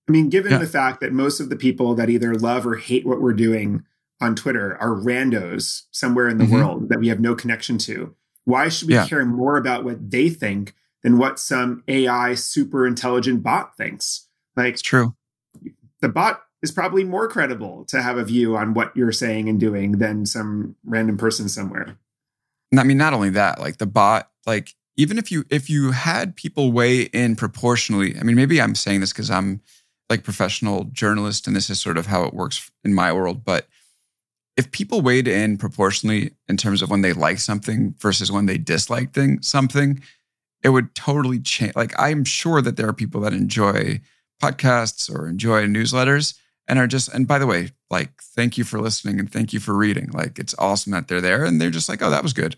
I 0.08 0.12
mean, 0.12 0.30
given 0.30 0.52
yeah. 0.52 0.58
the 0.58 0.66
fact 0.66 1.00
that 1.00 1.12
most 1.12 1.40
of 1.40 1.50
the 1.50 1.56
people 1.56 1.94
that 1.94 2.08
either 2.08 2.34
love 2.34 2.66
or 2.66 2.76
hate 2.76 3.04
what 3.04 3.20
we're 3.20 3.34
doing 3.34 3.84
on 4.20 4.34
Twitter 4.34 4.76
are 4.80 4.90
randos 4.90 5.82
somewhere 5.90 6.28
in 6.28 6.38
the 6.38 6.44
mm-hmm. 6.44 6.54
world 6.54 6.88
that 6.88 7.00
we 7.00 7.08
have 7.08 7.20
no 7.20 7.34
connection 7.34 7.78
to, 7.78 8.14
why 8.44 8.68
should 8.68 8.88
we 8.88 8.94
yeah. 8.94 9.06
care 9.06 9.24
more 9.24 9.56
about 9.56 9.84
what 9.84 10.10
they 10.10 10.28
think 10.28 10.74
than 11.02 11.18
what 11.18 11.38
some 11.38 11.82
AI 11.88 12.34
super 12.34 12.86
intelligent 12.86 13.42
bot 13.42 13.76
thinks? 13.76 14.28
Like, 14.56 14.74
it's 14.74 14.82
true. 14.82 15.14
The 16.00 16.08
bot 16.08 16.42
is 16.62 16.70
probably 16.70 17.04
more 17.04 17.28
credible 17.28 17.84
to 17.86 18.02
have 18.02 18.18
a 18.18 18.24
view 18.24 18.56
on 18.56 18.74
what 18.74 18.94
you're 18.96 19.12
saying 19.12 19.48
and 19.48 19.58
doing 19.58 19.92
than 19.92 20.26
some 20.26 20.76
random 20.84 21.16
person 21.16 21.48
somewhere. 21.48 21.96
I 22.76 22.82
mean, 22.84 22.98
not 22.98 23.14
only 23.14 23.30
that, 23.30 23.60
like 23.60 23.78
the 23.78 23.86
bot, 23.86 24.30
like 24.46 24.74
even 24.96 25.18
if 25.18 25.30
you 25.30 25.44
if 25.50 25.68
you 25.68 25.90
had 25.92 26.36
people 26.36 26.72
weigh 26.72 27.02
in 27.02 27.36
proportionally 27.36 28.16
i 28.18 28.22
mean 28.22 28.36
maybe 28.36 28.60
i'm 28.60 28.74
saying 28.74 29.00
this 29.00 29.12
because 29.12 29.30
i'm 29.30 29.60
like 30.10 30.24
professional 30.24 30.84
journalist 30.84 31.46
and 31.46 31.56
this 31.56 31.70
is 31.70 31.80
sort 31.80 31.98
of 31.98 32.06
how 32.06 32.24
it 32.24 32.34
works 32.34 32.70
in 32.84 32.94
my 32.94 33.12
world 33.12 33.44
but 33.44 33.66
if 34.56 34.70
people 34.70 35.00
weighed 35.00 35.26
in 35.26 35.56
proportionally 35.56 36.32
in 36.48 36.56
terms 36.56 36.80
of 36.80 36.90
when 36.90 37.02
they 37.02 37.12
like 37.12 37.38
something 37.38 37.92
versus 37.98 38.30
when 38.30 38.46
they 38.46 38.56
dislike 38.56 39.12
thing, 39.12 39.42
something 39.42 40.00
it 40.62 40.68
would 40.68 40.94
totally 40.94 41.40
change 41.40 41.74
like 41.76 41.92
i'm 41.98 42.24
sure 42.24 42.60
that 42.62 42.76
there 42.76 42.88
are 42.88 42.92
people 42.92 43.20
that 43.20 43.32
enjoy 43.32 44.00
podcasts 44.42 45.12
or 45.12 45.28
enjoy 45.28 45.64
newsletters 45.66 46.34
and 46.68 46.78
are 46.78 46.86
just 46.86 47.08
and 47.12 47.26
by 47.26 47.38
the 47.38 47.46
way 47.46 47.70
like 47.90 48.22
thank 48.22 48.58
you 48.58 48.64
for 48.64 48.80
listening 48.80 49.20
and 49.20 49.30
thank 49.30 49.52
you 49.52 49.60
for 49.60 49.74
reading. 49.74 50.10
Like 50.10 50.38
it's 50.38 50.54
awesome 50.58 50.92
that 50.92 51.06
they're 51.06 51.20
there 51.20 51.44
and 51.44 51.60
they're 51.60 51.70
just 51.70 51.88
like 51.88 52.02
oh 52.02 52.10
that 52.10 52.22
was 52.22 52.32
good 52.32 52.56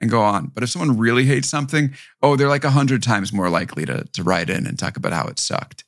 and 0.00 0.10
go 0.10 0.20
on. 0.20 0.48
But 0.48 0.62
if 0.62 0.70
someone 0.70 0.98
really 0.98 1.24
hates 1.24 1.48
something, 1.48 1.94
oh, 2.22 2.36
they're 2.36 2.48
like 2.48 2.64
a 2.64 2.70
hundred 2.70 3.02
times 3.02 3.32
more 3.32 3.48
likely 3.50 3.86
to, 3.86 4.04
to 4.04 4.22
write 4.22 4.50
in 4.50 4.66
and 4.66 4.78
talk 4.78 4.96
about 4.96 5.12
how 5.12 5.26
it 5.26 5.38
sucked. 5.38 5.84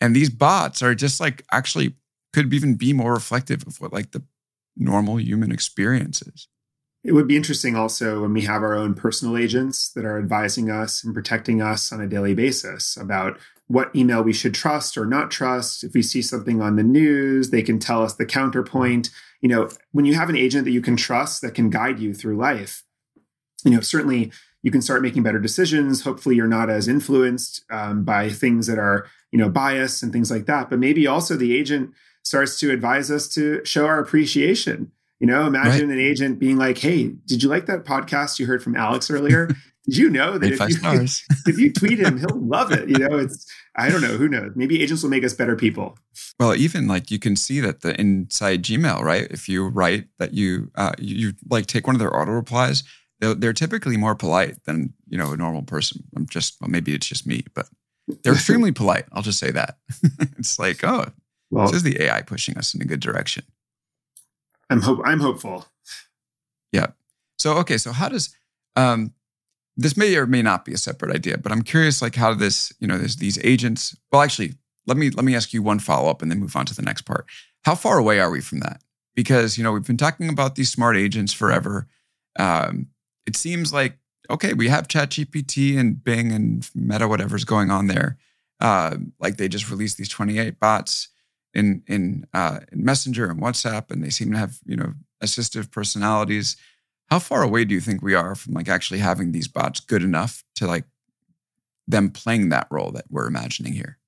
And 0.00 0.14
these 0.14 0.30
bots 0.30 0.82
are 0.82 0.94
just 0.94 1.20
like 1.20 1.44
actually 1.52 1.94
could 2.32 2.52
even 2.54 2.74
be 2.74 2.92
more 2.92 3.12
reflective 3.12 3.66
of 3.66 3.80
what 3.80 3.92
like 3.92 4.12
the 4.12 4.22
normal 4.76 5.18
human 5.18 5.52
experience 5.52 6.22
is. 6.22 6.48
It 7.02 7.12
would 7.12 7.26
be 7.26 7.36
interesting 7.36 7.76
also 7.76 8.20
when 8.20 8.34
we 8.34 8.42
have 8.42 8.62
our 8.62 8.74
own 8.74 8.94
personal 8.94 9.36
agents 9.36 9.90
that 9.92 10.04
are 10.04 10.18
advising 10.18 10.70
us 10.70 11.02
and 11.02 11.14
protecting 11.14 11.62
us 11.62 11.92
on 11.92 12.00
a 12.00 12.06
daily 12.06 12.34
basis 12.34 12.96
about 12.96 13.38
what 13.68 13.94
email 13.94 14.22
we 14.22 14.32
should 14.32 14.52
trust 14.52 14.98
or 14.98 15.06
not 15.06 15.30
trust. 15.30 15.82
If 15.82 15.94
we 15.94 16.02
see 16.02 16.20
something 16.20 16.60
on 16.60 16.76
the 16.76 16.82
news, 16.82 17.50
they 17.50 17.62
can 17.62 17.78
tell 17.78 18.02
us 18.02 18.14
the 18.14 18.26
counterpoint. 18.26 19.10
You 19.40 19.48
know, 19.48 19.70
when 19.92 20.04
you 20.04 20.14
have 20.14 20.28
an 20.28 20.36
agent 20.36 20.64
that 20.64 20.72
you 20.72 20.82
can 20.82 20.96
trust 20.96 21.40
that 21.40 21.54
can 21.54 21.70
guide 21.70 21.98
you 21.98 22.12
through 22.12 22.36
life, 22.36 22.82
you 23.64 23.70
know, 23.70 23.80
certainly 23.80 24.32
you 24.62 24.70
can 24.70 24.82
start 24.82 25.02
making 25.02 25.22
better 25.22 25.38
decisions. 25.38 26.02
Hopefully, 26.02 26.36
you're 26.36 26.46
not 26.46 26.70
as 26.70 26.88
influenced 26.88 27.64
um, 27.70 28.04
by 28.04 28.28
things 28.28 28.66
that 28.66 28.78
are, 28.78 29.06
you 29.32 29.38
know, 29.38 29.48
bias 29.48 30.02
and 30.02 30.12
things 30.12 30.30
like 30.30 30.46
that. 30.46 30.70
But 30.70 30.78
maybe 30.78 31.06
also 31.06 31.36
the 31.36 31.56
agent 31.56 31.92
starts 32.22 32.58
to 32.60 32.70
advise 32.70 33.10
us 33.10 33.28
to 33.28 33.64
show 33.64 33.86
our 33.86 33.98
appreciation. 33.98 34.92
You 35.18 35.26
know, 35.26 35.46
imagine 35.46 35.88
right. 35.88 35.98
an 35.98 36.00
agent 36.00 36.38
being 36.38 36.56
like, 36.56 36.78
"Hey, 36.78 37.12
did 37.26 37.42
you 37.42 37.48
like 37.48 37.66
that 37.66 37.84
podcast 37.84 38.38
you 38.38 38.46
heard 38.46 38.62
from 38.62 38.76
Alex 38.76 39.10
earlier? 39.10 39.50
did 39.86 39.96
you 39.96 40.10
know 40.10 40.38
that 40.38 40.52
if 40.52 40.60
you, 40.60 41.06
if 41.46 41.58
you 41.58 41.72
tweet 41.72 41.98
him, 41.98 42.18
he'll 42.18 42.28
love 42.40 42.72
it? 42.72 42.88
You 42.88 42.98
know, 42.98 43.18
it's 43.18 43.46
I 43.76 43.88
don't 43.88 44.00
know, 44.00 44.16
who 44.16 44.28
knows? 44.28 44.52
Maybe 44.54 44.82
agents 44.82 45.02
will 45.02 45.10
make 45.10 45.24
us 45.24 45.32
better 45.32 45.56
people. 45.56 45.98
Well, 46.38 46.54
even 46.54 46.86
like 46.86 47.10
you 47.10 47.18
can 47.18 47.36
see 47.36 47.60
that 47.60 47.80
the 47.80 47.98
inside 48.00 48.62
Gmail, 48.62 49.00
right? 49.02 49.26
If 49.30 49.48
you 49.48 49.68
write 49.68 50.06
that 50.18 50.34
you 50.34 50.70
uh, 50.74 50.92
you 50.98 51.32
like 51.48 51.66
take 51.66 51.86
one 51.86 51.96
of 51.96 52.00
their 52.00 52.14
auto 52.14 52.32
replies, 52.32 52.82
they're, 53.20 53.34
they're 53.34 53.52
typically 53.52 53.96
more 53.96 54.14
polite 54.14 54.64
than 54.64 54.94
you 55.08 55.18
know 55.18 55.32
a 55.32 55.36
normal 55.36 55.62
person. 55.62 56.04
I'm 56.16 56.26
just 56.26 56.60
well, 56.60 56.70
maybe 56.70 56.94
it's 56.94 57.06
just 57.06 57.26
me, 57.26 57.44
but 57.54 57.68
they're 58.22 58.32
extremely 58.34 58.72
polite. 58.72 59.04
I'll 59.12 59.22
just 59.22 59.38
say 59.38 59.50
that. 59.50 59.78
it's 60.38 60.58
like, 60.58 60.82
oh, 60.84 61.06
well, 61.50 61.66
this 61.66 61.76
is 61.76 61.82
the 61.82 62.02
AI 62.02 62.22
pushing 62.22 62.56
us 62.56 62.74
in 62.74 62.82
a 62.82 62.86
good 62.86 63.00
direction. 63.00 63.44
I'm 64.68 64.82
hope 64.82 65.00
I'm 65.04 65.20
hopeful. 65.20 65.66
Yeah. 66.72 66.88
So 67.38 67.54
okay, 67.58 67.78
so 67.78 67.92
how 67.92 68.08
does 68.08 68.34
um, 68.76 69.12
this 69.76 69.96
may 69.96 70.14
or 70.16 70.26
may 70.26 70.42
not 70.42 70.64
be 70.64 70.72
a 70.72 70.78
separate 70.78 71.14
idea, 71.14 71.38
but 71.38 71.52
I'm 71.52 71.62
curious, 71.62 72.02
like 72.02 72.14
how 72.14 72.34
this, 72.34 72.72
you 72.80 72.86
know, 72.86 72.98
there's 72.98 73.16
these 73.16 73.38
agents. 73.42 73.96
Well, 74.12 74.20
actually, 74.20 74.54
let 74.86 74.96
me 74.96 75.10
let 75.10 75.24
me 75.24 75.34
ask 75.34 75.52
you 75.52 75.62
one 75.62 75.78
follow 75.78 76.10
up 76.10 76.22
and 76.22 76.30
then 76.30 76.38
move 76.38 76.54
on 76.54 76.66
to 76.66 76.74
the 76.74 76.82
next 76.82 77.02
part. 77.02 77.26
How 77.64 77.74
far 77.74 77.98
away 77.98 78.20
are 78.20 78.30
we 78.30 78.40
from 78.40 78.60
that? 78.60 78.82
Because 79.14 79.56
you 79.56 79.64
know 79.64 79.72
we've 79.72 79.86
been 79.86 79.96
talking 79.96 80.28
about 80.28 80.54
these 80.54 80.70
smart 80.70 80.96
agents 80.96 81.32
forever. 81.32 81.88
Um, 82.38 82.88
it 83.26 83.36
seems 83.36 83.72
like 83.72 83.98
okay, 84.30 84.54
we 84.54 84.68
have 84.68 84.88
ChatGPT 84.88 85.78
and 85.78 86.02
Bing 86.02 86.32
and 86.32 86.68
Meta, 86.74 87.08
whatever's 87.08 87.44
going 87.44 87.70
on 87.70 87.88
there. 87.88 88.16
Uh, 88.60 88.96
like 89.18 89.36
they 89.36 89.48
just 89.48 89.70
released 89.70 89.96
these 89.96 90.08
28 90.08 90.60
bots 90.60 91.08
in 91.52 91.82
in, 91.86 92.26
uh, 92.32 92.60
in 92.70 92.84
Messenger 92.84 93.30
and 93.30 93.40
WhatsApp, 93.40 93.90
and 93.90 94.04
they 94.04 94.10
seem 94.10 94.30
to 94.32 94.38
have 94.38 94.58
you 94.64 94.76
know 94.76 94.94
assistive 95.22 95.70
personalities. 95.70 96.56
How 97.08 97.18
far 97.18 97.42
away 97.42 97.64
do 97.64 97.74
you 97.74 97.80
think 97.80 98.02
we 98.02 98.14
are 98.14 98.34
from 98.34 98.54
like 98.54 98.68
actually 98.68 99.00
having 99.00 99.32
these 99.32 99.48
bots 99.48 99.80
good 99.80 100.02
enough 100.02 100.44
to 100.56 100.66
like 100.66 100.84
them 101.88 102.10
playing 102.10 102.50
that 102.50 102.68
role 102.70 102.92
that 102.92 103.06
we're 103.10 103.26
imagining 103.26 103.72
here? 103.72 103.98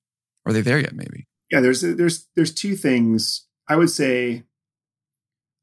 Are 0.45 0.53
they 0.53 0.61
there 0.61 0.79
yet? 0.79 0.93
Maybe. 0.93 1.27
Yeah, 1.51 1.59
there's 1.59 1.81
there's 1.81 2.27
there's 2.35 2.53
two 2.53 2.75
things 2.75 3.47
I 3.67 3.75
would 3.75 3.89
say. 3.89 4.43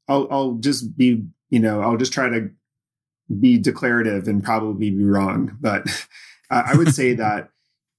I'll 0.07 0.27
I'll 0.29 0.53
just 0.55 0.97
be 0.97 1.25
you 1.49 1.59
know 1.59 1.81
I'll 1.81 1.97
just 1.97 2.13
try 2.13 2.27
to 2.29 2.51
be 3.39 3.57
declarative 3.57 4.27
and 4.27 4.43
probably 4.43 4.89
be 4.89 5.03
wrong, 5.03 5.57
but 5.59 5.87
I 6.49 6.75
would 6.75 6.93
say 6.93 7.13
that 7.15 7.49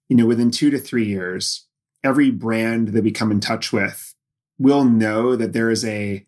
you 0.09 0.17
know 0.17 0.27
within 0.27 0.51
two 0.51 0.71
to 0.71 0.79
three 0.79 1.07
years, 1.07 1.67
every 2.05 2.31
brand 2.31 2.89
that 2.89 3.05
we 3.05 3.11
come 3.11 3.31
in 3.31 3.41
touch 3.41 3.73
with 3.73 4.15
will 4.59 4.85
know 4.85 5.37
that 5.37 5.53
there 5.53 5.71
is 5.71 5.85
a 5.85 6.27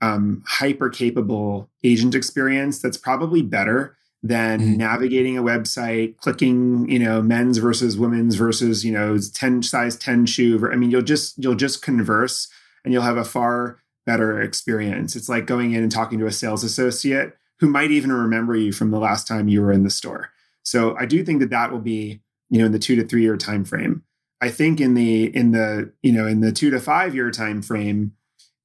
um, 0.00 0.42
hyper 0.46 0.88
capable 0.88 1.68
agent 1.84 2.14
experience 2.14 2.80
that's 2.80 2.96
probably 2.96 3.42
better 3.42 3.96
than 4.22 4.60
mm-hmm. 4.60 4.76
navigating 4.76 5.38
a 5.38 5.42
website, 5.42 6.16
clicking, 6.18 6.90
you 6.90 6.98
know, 6.98 7.22
men's 7.22 7.58
versus 7.58 7.96
women's 7.96 8.34
versus, 8.34 8.84
you 8.84 8.92
know, 8.92 9.18
10 9.18 9.62
size 9.62 9.96
10 9.96 10.26
shoe. 10.26 10.70
I 10.70 10.76
mean, 10.76 10.90
you'll 10.90 11.02
just, 11.02 11.42
you'll 11.42 11.54
just 11.54 11.82
converse 11.82 12.48
and 12.84 12.92
you'll 12.92 13.02
have 13.02 13.16
a 13.16 13.24
far 13.24 13.78
better 14.06 14.40
experience. 14.40 15.16
It's 15.16 15.28
like 15.28 15.46
going 15.46 15.72
in 15.72 15.82
and 15.82 15.92
talking 15.92 16.18
to 16.18 16.26
a 16.26 16.32
sales 16.32 16.64
associate 16.64 17.36
who 17.60 17.68
might 17.68 17.90
even 17.90 18.12
remember 18.12 18.56
you 18.56 18.72
from 18.72 18.90
the 18.90 18.98
last 18.98 19.28
time 19.28 19.48
you 19.48 19.62
were 19.62 19.72
in 19.72 19.84
the 19.84 19.90
store. 19.90 20.30
So 20.62 20.96
I 20.98 21.06
do 21.06 21.22
think 21.22 21.40
that 21.40 21.50
that 21.50 21.70
will 21.70 21.80
be, 21.80 22.20
you 22.48 22.58
know, 22.58 22.66
in 22.66 22.72
the 22.72 22.78
two 22.78 22.96
to 22.96 23.06
three 23.06 23.22
year 23.22 23.36
time 23.36 23.64
frame. 23.64 24.02
I 24.40 24.48
think 24.50 24.80
in 24.80 24.94
the 24.94 25.24
in 25.36 25.52
the 25.52 25.92
you 26.02 26.12
know 26.12 26.26
in 26.26 26.40
the 26.40 26.52
two 26.52 26.70
to 26.70 26.80
five 26.80 27.14
year 27.14 27.30
time 27.30 27.62
frame, 27.62 28.12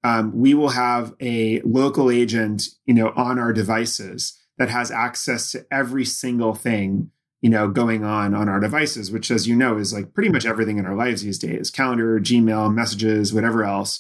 um, 0.04 0.32
we 0.34 0.54
will 0.54 0.70
have 0.70 1.14
a 1.20 1.62
local 1.62 2.10
agent, 2.10 2.70
you 2.86 2.94
know, 2.94 3.12
on 3.16 3.38
our 3.38 3.52
devices 3.52 4.40
that 4.58 4.70
has 4.70 4.90
access 4.90 5.52
to 5.52 5.66
every 5.70 6.06
single 6.06 6.56
thing 6.56 7.12
you 7.42 7.50
know 7.50 7.68
going 7.68 8.04
on 8.04 8.34
on 8.34 8.48
our 8.48 8.60
devices 8.60 9.12
which 9.12 9.30
as 9.30 9.48
you 9.48 9.56
know 9.56 9.78
is 9.78 9.94
like 9.94 10.14
pretty 10.14 10.30
much 10.30 10.46
everything 10.46 10.78
in 10.78 10.86
our 10.86 10.96
lives 10.96 11.22
these 11.22 11.38
days 11.38 11.70
calendar 11.70 12.20
gmail 12.20 12.74
messages 12.74 13.34
whatever 13.34 13.64
else 13.64 14.00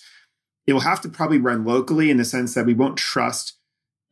it 0.65 0.73
will 0.73 0.79
have 0.79 1.01
to 1.01 1.09
probably 1.09 1.37
run 1.37 1.65
locally 1.65 2.09
in 2.09 2.17
the 2.17 2.25
sense 2.25 2.53
that 2.53 2.65
we 2.65 2.73
won't 2.73 2.97
trust 2.97 3.54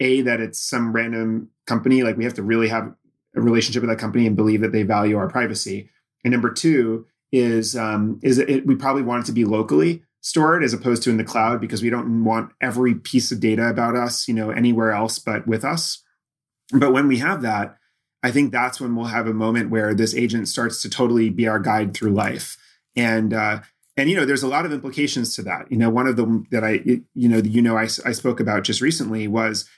a 0.03 0.21
that 0.21 0.39
it's 0.39 0.59
some 0.59 0.93
random 0.93 1.49
company 1.65 2.03
like 2.03 2.17
we 2.17 2.23
have 2.23 2.33
to 2.33 2.43
really 2.43 2.67
have 2.67 2.93
a 3.35 3.41
relationship 3.41 3.81
with 3.81 3.89
that 3.89 3.99
company 3.99 4.27
and 4.27 4.35
believe 4.35 4.61
that 4.61 4.71
they 4.71 4.83
value 4.83 5.17
our 5.17 5.29
privacy 5.29 5.89
and 6.23 6.31
number 6.31 6.51
two 6.51 7.05
is 7.31 7.75
um, 7.75 8.19
is 8.21 8.37
it, 8.37 8.65
we 8.67 8.75
probably 8.75 9.01
want 9.01 9.23
it 9.23 9.25
to 9.25 9.31
be 9.31 9.45
locally 9.45 10.03
stored 10.21 10.63
as 10.63 10.73
opposed 10.73 11.03
to 11.03 11.09
in 11.09 11.17
the 11.17 11.23
cloud 11.23 11.59
because 11.59 11.81
we 11.81 11.89
don't 11.89 12.23
want 12.23 12.51
every 12.61 12.95
piece 12.95 13.31
of 13.31 13.39
data 13.39 13.67
about 13.67 13.95
us 13.95 14.27
you 14.27 14.33
know 14.33 14.51
anywhere 14.51 14.91
else 14.91 15.17
but 15.19 15.47
with 15.47 15.65
us 15.65 16.03
but 16.71 16.93
when 16.93 17.07
we 17.07 17.17
have 17.17 17.41
that 17.41 17.77
I 18.23 18.31
think 18.31 18.51
that's 18.51 18.79
when 18.79 18.95
we'll 18.95 19.05
have 19.05 19.27
a 19.27 19.33
moment 19.33 19.69
where 19.69 19.93
this 19.93 20.15
agent 20.15 20.47
starts 20.47 20.81
to 20.81 20.89
totally 20.89 21.29
be 21.29 21.47
our 21.47 21.59
guide 21.59 21.93
through 21.93 22.11
life. 22.11 22.57
And 22.95 23.33
uh, 23.33 23.59
and 23.97 24.09
you 24.09 24.15
know, 24.15 24.25
there's 24.25 24.43
a 24.43 24.47
lot 24.47 24.65
of 24.65 24.71
implications 24.71 25.35
to 25.35 25.41
that. 25.43 25.69
You 25.69 25.77
know, 25.77 25.89
one 25.89 26.07
of 26.07 26.15
them 26.15 26.47
that 26.49 26.63
I 26.63 26.79
you 27.13 27.29
know 27.29 27.39
you 27.39 27.61
know 27.61 27.77
I, 27.77 27.83
I 27.83 28.13
spoke 28.13 28.39
about 28.39 28.63
just 28.63 28.81
recently 28.81 29.27
was 29.27 29.69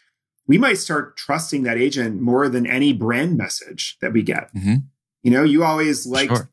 we 0.48 0.58
might 0.58 0.78
start 0.78 1.18
trusting 1.18 1.64
that 1.64 1.78
agent 1.78 2.22
more 2.22 2.50
than 2.50 2.68
any 2.68 2.94
brand 2.94 3.38
message 3.38 3.98
that 4.02 4.14
we 4.14 4.22
get. 4.22 4.54
Mm-hmm. 4.54 4.76
You 5.24 5.32
know, 5.32 5.44
you 5.44 5.64
always 5.64 6.06
liked 6.06 6.36
sure. 6.36 6.50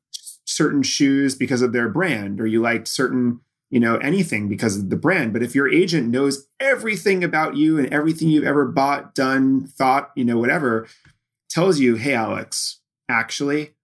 certain 0.47 0.83
shoes 0.83 1.35
because 1.35 1.63
of 1.63 1.73
their 1.73 1.89
brand, 1.89 2.41
or 2.41 2.47
you 2.47 2.61
liked 2.61 2.89
certain 2.89 3.41
you 3.71 3.81
know 3.81 3.97
anything 3.97 4.51
because 4.51 4.77
of 4.77 4.91
the 4.91 4.97
brand 4.97 5.33
but 5.33 5.43
if 5.43 5.55
your 5.55 5.67
agent 5.67 6.11
knows 6.11 6.47
everything 6.61 7.25
about 7.25 7.57
you 7.57 7.79
and 7.79 7.91
everything 7.91 8.29
you've 8.29 8.45
ever 8.45 8.67
bought 8.67 9.15
done 9.15 9.65
thought 9.65 10.11
you 10.15 10.27
know 10.27 10.37
whatever 10.37 10.87
tells 11.53 11.79
you, 11.79 11.97
hey, 11.97 12.15
Alex, 12.15 12.81
actually, 13.09 13.75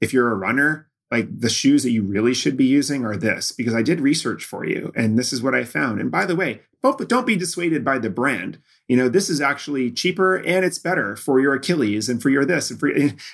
if 0.00 0.12
you're 0.12 0.32
a 0.32 0.36
runner, 0.36 0.88
like 1.10 1.40
the 1.40 1.48
shoes 1.48 1.82
that 1.84 1.90
you 1.90 2.02
really 2.02 2.34
should 2.34 2.56
be 2.56 2.64
using 2.64 3.04
are 3.04 3.16
this 3.16 3.52
because 3.52 3.74
I 3.74 3.82
did 3.82 4.00
research 4.00 4.44
for 4.44 4.64
you 4.64 4.92
and 4.96 5.18
this 5.18 5.32
is 5.32 5.42
what 5.42 5.54
I 5.54 5.64
found. 5.64 6.00
And 6.00 6.10
by 6.10 6.24
the 6.24 6.34
way, 6.34 6.62
don't, 6.82 7.08
don't 7.08 7.26
be 7.26 7.36
dissuaded 7.36 7.84
by 7.84 7.98
the 7.98 8.10
brand. 8.10 8.58
You 8.88 8.96
know, 8.96 9.08
this 9.08 9.30
is 9.30 9.40
actually 9.40 9.90
cheaper 9.90 10.36
and 10.36 10.64
it's 10.64 10.78
better 10.78 11.16
for 11.16 11.40
your 11.40 11.54
Achilles 11.54 12.08
and 12.08 12.20
for 12.20 12.28
your 12.28 12.44
this 12.44 12.70
and 12.70 12.78
for 12.78 12.90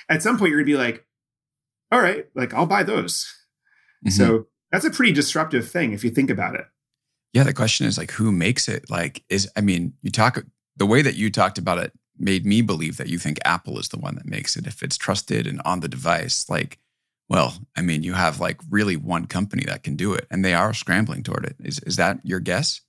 at 0.09 0.23
some 0.23 0.37
point 0.37 0.51
you're 0.51 0.59
gonna 0.59 0.65
be 0.65 0.77
like, 0.77 1.05
all 1.91 2.01
right, 2.01 2.27
like 2.35 2.53
I'll 2.53 2.65
buy 2.65 2.83
those. 2.83 3.33
Mm-hmm. 4.05 4.11
So 4.11 4.47
that's 4.71 4.85
a 4.85 4.91
pretty 4.91 5.11
disruptive 5.11 5.69
thing 5.69 5.93
if 5.93 6.03
you 6.03 6.11
think 6.11 6.29
about 6.29 6.55
it. 6.55 6.65
Yeah, 7.33 7.43
the 7.43 7.53
question 7.53 7.87
is 7.87 7.97
like 7.97 8.11
who 8.11 8.31
makes 8.31 8.67
it? 8.67 8.89
Like 8.89 9.23
is 9.29 9.49
I 9.55 9.61
mean, 9.61 9.93
you 10.01 10.11
talk 10.11 10.43
the 10.77 10.85
way 10.85 11.01
that 11.01 11.15
you 11.15 11.29
talked 11.29 11.57
about 11.57 11.79
it 11.79 11.91
made 12.19 12.45
me 12.45 12.61
believe 12.61 12.97
that 12.97 13.07
you 13.07 13.17
think 13.17 13.39
Apple 13.45 13.79
is 13.79 13.89
the 13.89 13.97
one 13.97 14.15
that 14.15 14.25
makes 14.25 14.55
it 14.55 14.67
if 14.67 14.83
it's 14.83 14.97
trusted 14.97 15.47
and 15.47 15.61
on 15.63 15.79
the 15.79 15.87
device. 15.87 16.49
Like, 16.49 16.77
well, 17.29 17.57
I 17.75 17.81
mean, 17.81 18.03
you 18.03 18.13
have 18.13 18.39
like 18.39 18.59
really 18.69 18.97
one 18.97 19.25
company 19.25 19.63
that 19.67 19.83
can 19.83 19.95
do 19.95 20.13
it, 20.13 20.27
and 20.29 20.43
they 20.43 20.53
are 20.53 20.73
scrambling 20.73 21.23
toward 21.23 21.45
it. 21.45 21.55
Is 21.59 21.79
is 21.79 21.95
that 21.95 22.19
your 22.23 22.39
guess? 22.39 22.81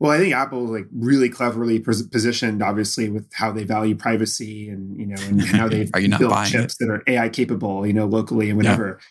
Well, 0.00 0.12
I 0.12 0.18
think 0.18 0.32
Apple 0.32 0.64
is 0.64 0.70
like 0.70 0.86
really 0.92 1.28
cleverly 1.28 1.80
positioned, 1.80 2.62
obviously, 2.62 3.08
with 3.08 3.26
how 3.32 3.50
they 3.50 3.64
value 3.64 3.96
privacy 3.96 4.68
and 4.68 4.96
you 4.98 5.06
know, 5.06 5.20
and 5.22 5.42
how 5.42 5.68
they've 5.68 5.90
built 5.90 6.46
chips 6.46 6.80
it? 6.80 6.86
that 6.86 6.92
are 6.92 7.02
AI 7.06 7.28
capable, 7.28 7.86
you 7.86 7.92
know, 7.92 8.06
locally 8.06 8.48
and 8.48 8.56
whatever. 8.56 8.98
Yeah. 9.00 9.04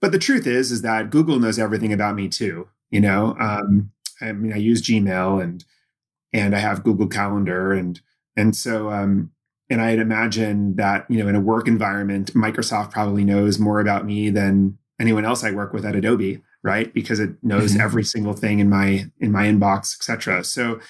But 0.00 0.12
the 0.12 0.18
truth 0.18 0.46
is, 0.46 0.70
is 0.70 0.82
that 0.82 1.08
Google 1.08 1.38
knows 1.38 1.58
everything 1.58 1.92
about 1.92 2.14
me 2.14 2.28
too. 2.28 2.68
You 2.90 3.00
know, 3.00 3.36
um, 3.40 3.90
I 4.20 4.32
mean, 4.32 4.52
I 4.52 4.56
use 4.56 4.82
Gmail 4.82 5.42
and 5.42 5.64
and 6.32 6.54
I 6.54 6.58
have 6.58 6.84
Google 6.84 7.06
Calendar 7.06 7.72
and 7.72 8.00
and 8.36 8.54
so 8.54 8.90
um, 8.90 9.30
and 9.70 9.80
I'd 9.80 9.98
imagine 9.98 10.76
that 10.76 11.06
you 11.08 11.22
know 11.22 11.28
in 11.28 11.36
a 11.36 11.40
work 11.40 11.68
environment, 11.68 12.34
Microsoft 12.34 12.90
probably 12.90 13.24
knows 13.24 13.58
more 13.58 13.80
about 13.80 14.04
me 14.04 14.28
than 14.28 14.76
anyone 15.00 15.24
else 15.24 15.42
I 15.42 15.52
work 15.52 15.72
with 15.72 15.86
at 15.86 15.96
Adobe, 15.96 16.42
right? 16.64 16.92
Because 16.92 17.20
it 17.20 17.30
knows 17.42 17.72
mm-hmm. 17.72 17.80
every 17.80 18.04
single 18.04 18.32
thing 18.32 18.58
in 18.58 18.68
my 18.68 19.06
in 19.20 19.30
my 19.30 19.44
inbox, 19.44 19.96
etc. 19.96 20.42
So 20.42 20.80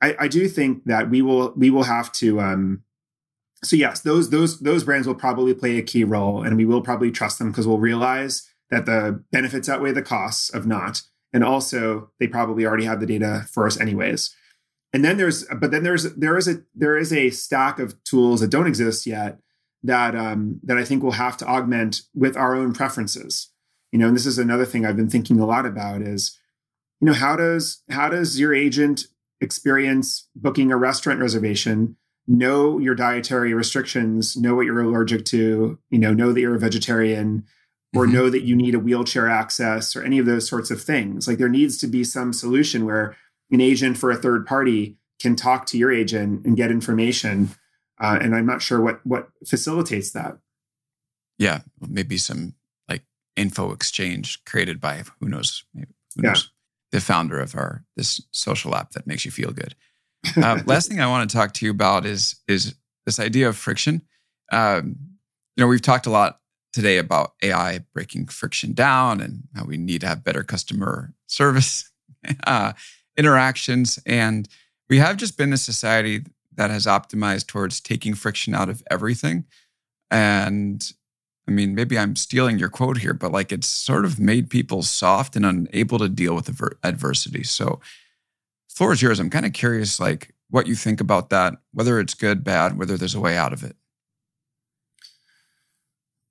I, 0.00 0.14
I, 0.20 0.28
do 0.28 0.46
think 0.46 0.84
that 0.84 1.10
we 1.10 1.22
will 1.22 1.52
we 1.56 1.70
will 1.70 1.84
have 1.84 2.12
to. 2.12 2.40
Um, 2.40 2.82
so 3.64 3.74
yes, 3.74 4.00
those 4.00 4.30
those 4.30 4.60
those 4.60 4.84
brands 4.84 5.06
will 5.06 5.14
probably 5.14 5.54
play 5.54 5.78
a 5.78 5.82
key 5.82 6.04
role, 6.04 6.42
and 6.42 6.56
we 6.56 6.64
will 6.64 6.82
probably 6.82 7.10
trust 7.10 7.38
them 7.38 7.50
because 7.50 7.66
we'll 7.66 7.78
realize 7.78 8.48
that 8.70 8.86
the 8.86 9.24
benefits 9.32 9.68
outweigh 9.68 9.92
the 9.92 10.02
costs 10.02 10.50
of 10.50 10.66
not, 10.66 11.02
and 11.32 11.42
also 11.42 12.10
they 12.20 12.28
probably 12.28 12.64
already 12.64 12.84
have 12.84 13.00
the 13.00 13.06
data 13.06 13.46
for 13.50 13.66
us 13.66 13.80
anyways 13.80 14.34
and 14.92 15.04
then 15.04 15.18
there's 15.18 15.44
but 15.60 15.70
then 15.70 15.82
there's 15.82 16.04
there 16.14 16.38
is 16.38 16.48
a 16.48 16.62
there 16.74 16.96
is 16.96 17.12
a 17.12 17.28
stack 17.30 17.78
of 17.78 18.02
tools 18.04 18.40
that 18.40 18.48
don't 18.48 18.66
exist 18.66 19.06
yet 19.06 19.38
that 19.82 20.14
um, 20.16 20.60
that 20.62 20.78
I 20.78 20.84
think 20.84 21.02
we'll 21.02 21.12
have 21.12 21.36
to 21.38 21.46
augment 21.46 22.02
with 22.14 22.36
our 22.36 22.54
own 22.54 22.72
preferences. 22.72 23.50
You 23.92 23.98
know, 23.98 24.08
and 24.08 24.16
this 24.16 24.26
is 24.26 24.38
another 24.38 24.64
thing 24.64 24.84
I've 24.84 24.96
been 24.96 25.10
thinking 25.10 25.40
a 25.40 25.46
lot 25.46 25.66
about 25.66 26.02
is, 26.02 26.38
you 27.00 27.06
know, 27.06 27.14
how 27.14 27.36
does 27.36 27.82
how 27.90 28.08
does 28.08 28.38
your 28.38 28.54
agent 28.54 29.06
experience 29.40 30.28
booking 30.34 30.72
a 30.72 30.76
restaurant 30.76 31.20
reservation, 31.20 31.96
know 32.26 32.78
your 32.78 32.94
dietary 32.94 33.54
restrictions, 33.54 34.36
know 34.36 34.54
what 34.54 34.66
you're 34.66 34.80
allergic 34.80 35.24
to, 35.26 35.78
you 35.90 35.98
know, 35.98 36.12
know 36.12 36.32
that 36.32 36.40
you're 36.40 36.56
a 36.56 36.58
vegetarian, 36.58 37.44
or 37.94 38.04
mm-hmm. 38.04 38.14
know 38.14 38.30
that 38.30 38.42
you 38.42 38.54
need 38.54 38.74
a 38.74 38.78
wheelchair 38.78 39.28
access 39.28 39.96
or 39.96 40.02
any 40.02 40.18
of 40.18 40.26
those 40.26 40.48
sorts 40.48 40.70
of 40.70 40.82
things. 40.82 41.26
Like 41.26 41.38
there 41.38 41.48
needs 41.48 41.78
to 41.78 41.86
be 41.86 42.04
some 42.04 42.32
solution 42.32 42.84
where 42.84 43.16
an 43.50 43.60
agent 43.60 43.96
for 43.96 44.10
a 44.10 44.16
third 44.16 44.46
party 44.46 44.98
can 45.20 45.34
talk 45.34 45.66
to 45.66 45.78
your 45.78 45.90
agent 45.90 46.44
and 46.44 46.56
get 46.56 46.70
information. 46.70 47.50
Uh, 48.00 48.18
and 48.20 48.34
I'm 48.34 48.46
not 48.46 48.62
sure 48.62 48.80
what 48.80 49.04
what 49.04 49.28
facilitates 49.46 50.12
that. 50.12 50.38
Yeah, 51.38 51.60
maybe 51.80 52.18
some 52.18 52.54
info 53.38 53.72
exchange 53.72 54.44
created 54.44 54.80
by 54.80 55.04
who 55.20 55.28
knows, 55.28 55.64
maybe, 55.74 55.94
who 56.16 56.22
yeah. 56.22 56.30
knows 56.30 56.50
the 56.90 57.00
founder 57.00 57.38
of 57.38 57.54
our 57.54 57.84
this 57.96 58.20
social 58.30 58.74
app 58.74 58.92
that 58.92 59.06
makes 59.06 59.24
you 59.24 59.30
feel 59.30 59.52
good. 59.52 59.74
Uh, 60.36 60.60
last 60.66 60.88
thing 60.88 61.00
I 61.00 61.06
want 61.06 61.30
to 61.30 61.36
talk 61.36 61.54
to 61.54 61.64
you 61.64 61.70
about 61.70 62.04
is 62.04 62.36
is 62.48 62.74
this 63.06 63.20
idea 63.20 63.48
of 63.48 63.56
friction. 63.56 64.02
Um, 64.50 64.96
you 65.56 65.62
know, 65.62 65.68
we've 65.68 65.80
talked 65.80 66.06
a 66.06 66.10
lot 66.10 66.40
today 66.72 66.98
about 66.98 67.34
AI 67.42 67.84
breaking 67.94 68.26
friction 68.26 68.72
down 68.72 69.20
and 69.20 69.44
how 69.54 69.64
we 69.64 69.76
need 69.76 70.00
to 70.00 70.08
have 70.08 70.24
better 70.24 70.42
customer 70.42 71.14
service. 71.26 71.90
Uh, 72.48 72.72
interactions. 73.18 73.98
And 74.06 74.48
we 74.88 74.98
have 74.98 75.18
just 75.18 75.36
been 75.36 75.52
a 75.52 75.58
society 75.58 76.22
that 76.54 76.70
has 76.70 76.86
optimized 76.86 77.48
towards 77.48 77.80
taking 77.80 78.14
friction 78.14 78.54
out 78.54 78.70
of 78.70 78.82
everything. 78.90 79.44
And 80.10 80.82
I 81.48 81.50
mean, 81.50 81.74
maybe 81.74 81.98
I'm 81.98 82.14
stealing 82.14 82.58
your 82.58 82.68
quote 82.68 82.98
here, 82.98 83.14
but 83.14 83.32
like 83.32 83.52
it's 83.52 83.66
sort 83.66 84.04
of 84.04 84.20
made 84.20 84.50
people 84.50 84.82
soft 84.82 85.34
and 85.34 85.46
unable 85.46 85.98
to 85.98 86.08
deal 86.08 86.34
with 86.34 86.50
adversity. 86.84 87.42
So, 87.42 87.80
floor 88.68 88.92
is 88.92 89.00
yours. 89.00 89.18
I'm 89.18 89.30
kind 89.30 89.46
of 89.46 89.54
curious, 89.54 89.98
like 89.98 90.34
what 90.50 90.66
you 90.66 90.74
think 90.74 91.00
about 91.00 91.30
that, 91.30 91.54
whether 91.72 91.98
it's 91.98 92.12
good, 92.12 92.44
bad, 92.44 92.78
whether 92.78 92.98
there's 92.98 93.14
a 93.14 93.20
way 93.20 93.36
out 93.36 93.54
of 93.54 93.64
it. 93.64 93.76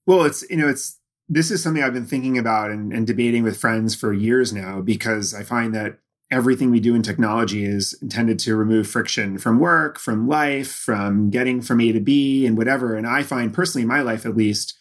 Well, 0.06 0.24
it's 0.24 0.48
you 0.52 0.58
know, 0.58 0.70
it's 0.70 1.00
this 1.28 1.50
is 1.50 1.64
something 1.64 1.84
I've 1.84 1.94
been 1.94 2.06
thinking 2.06 2.38
about 2.38 2.70
and, 2.70 2.94
and 2.94 3.08
debating 3.08 3.42
with 3.42 3.60
friends 3.60 3.96
for 3.96 4.14
years 4.14 4.54
now 4.54 4.82
because 4.82 5.34
I 5.34 5.42
find 5.42 5.74
that 5.74 5.98
everything 6.30 6.70
we 6.70 6.80
do 6.80 6.94
in 6.94 7.02
technology 7.02 7.66
is 7.66 7.98
intended 8.04 8.38
to 8.38 8.56
remove 8.56 8.88
friction 8.88 9.40
from 9.40 9.60
work, 9.60 9.98
from 9.98 10.28
life, 10.28 10.72
from 10.72 11.32
getting 11.32 11.60
from 11.62 11.82
A 11.82 11.92
to 11.92 12.00
B 12.00 12.46
and 12.46 12.56
whatever. 12.56 12.96
And 12.96 13.08
I 13.08 13.24
find 13.24 13.52
personally 13.52 13.82
in 13.82 13.88
my 13.88 14.02
life, 14.02 14.24
at 14.24 14.38
least, 14.38 14.77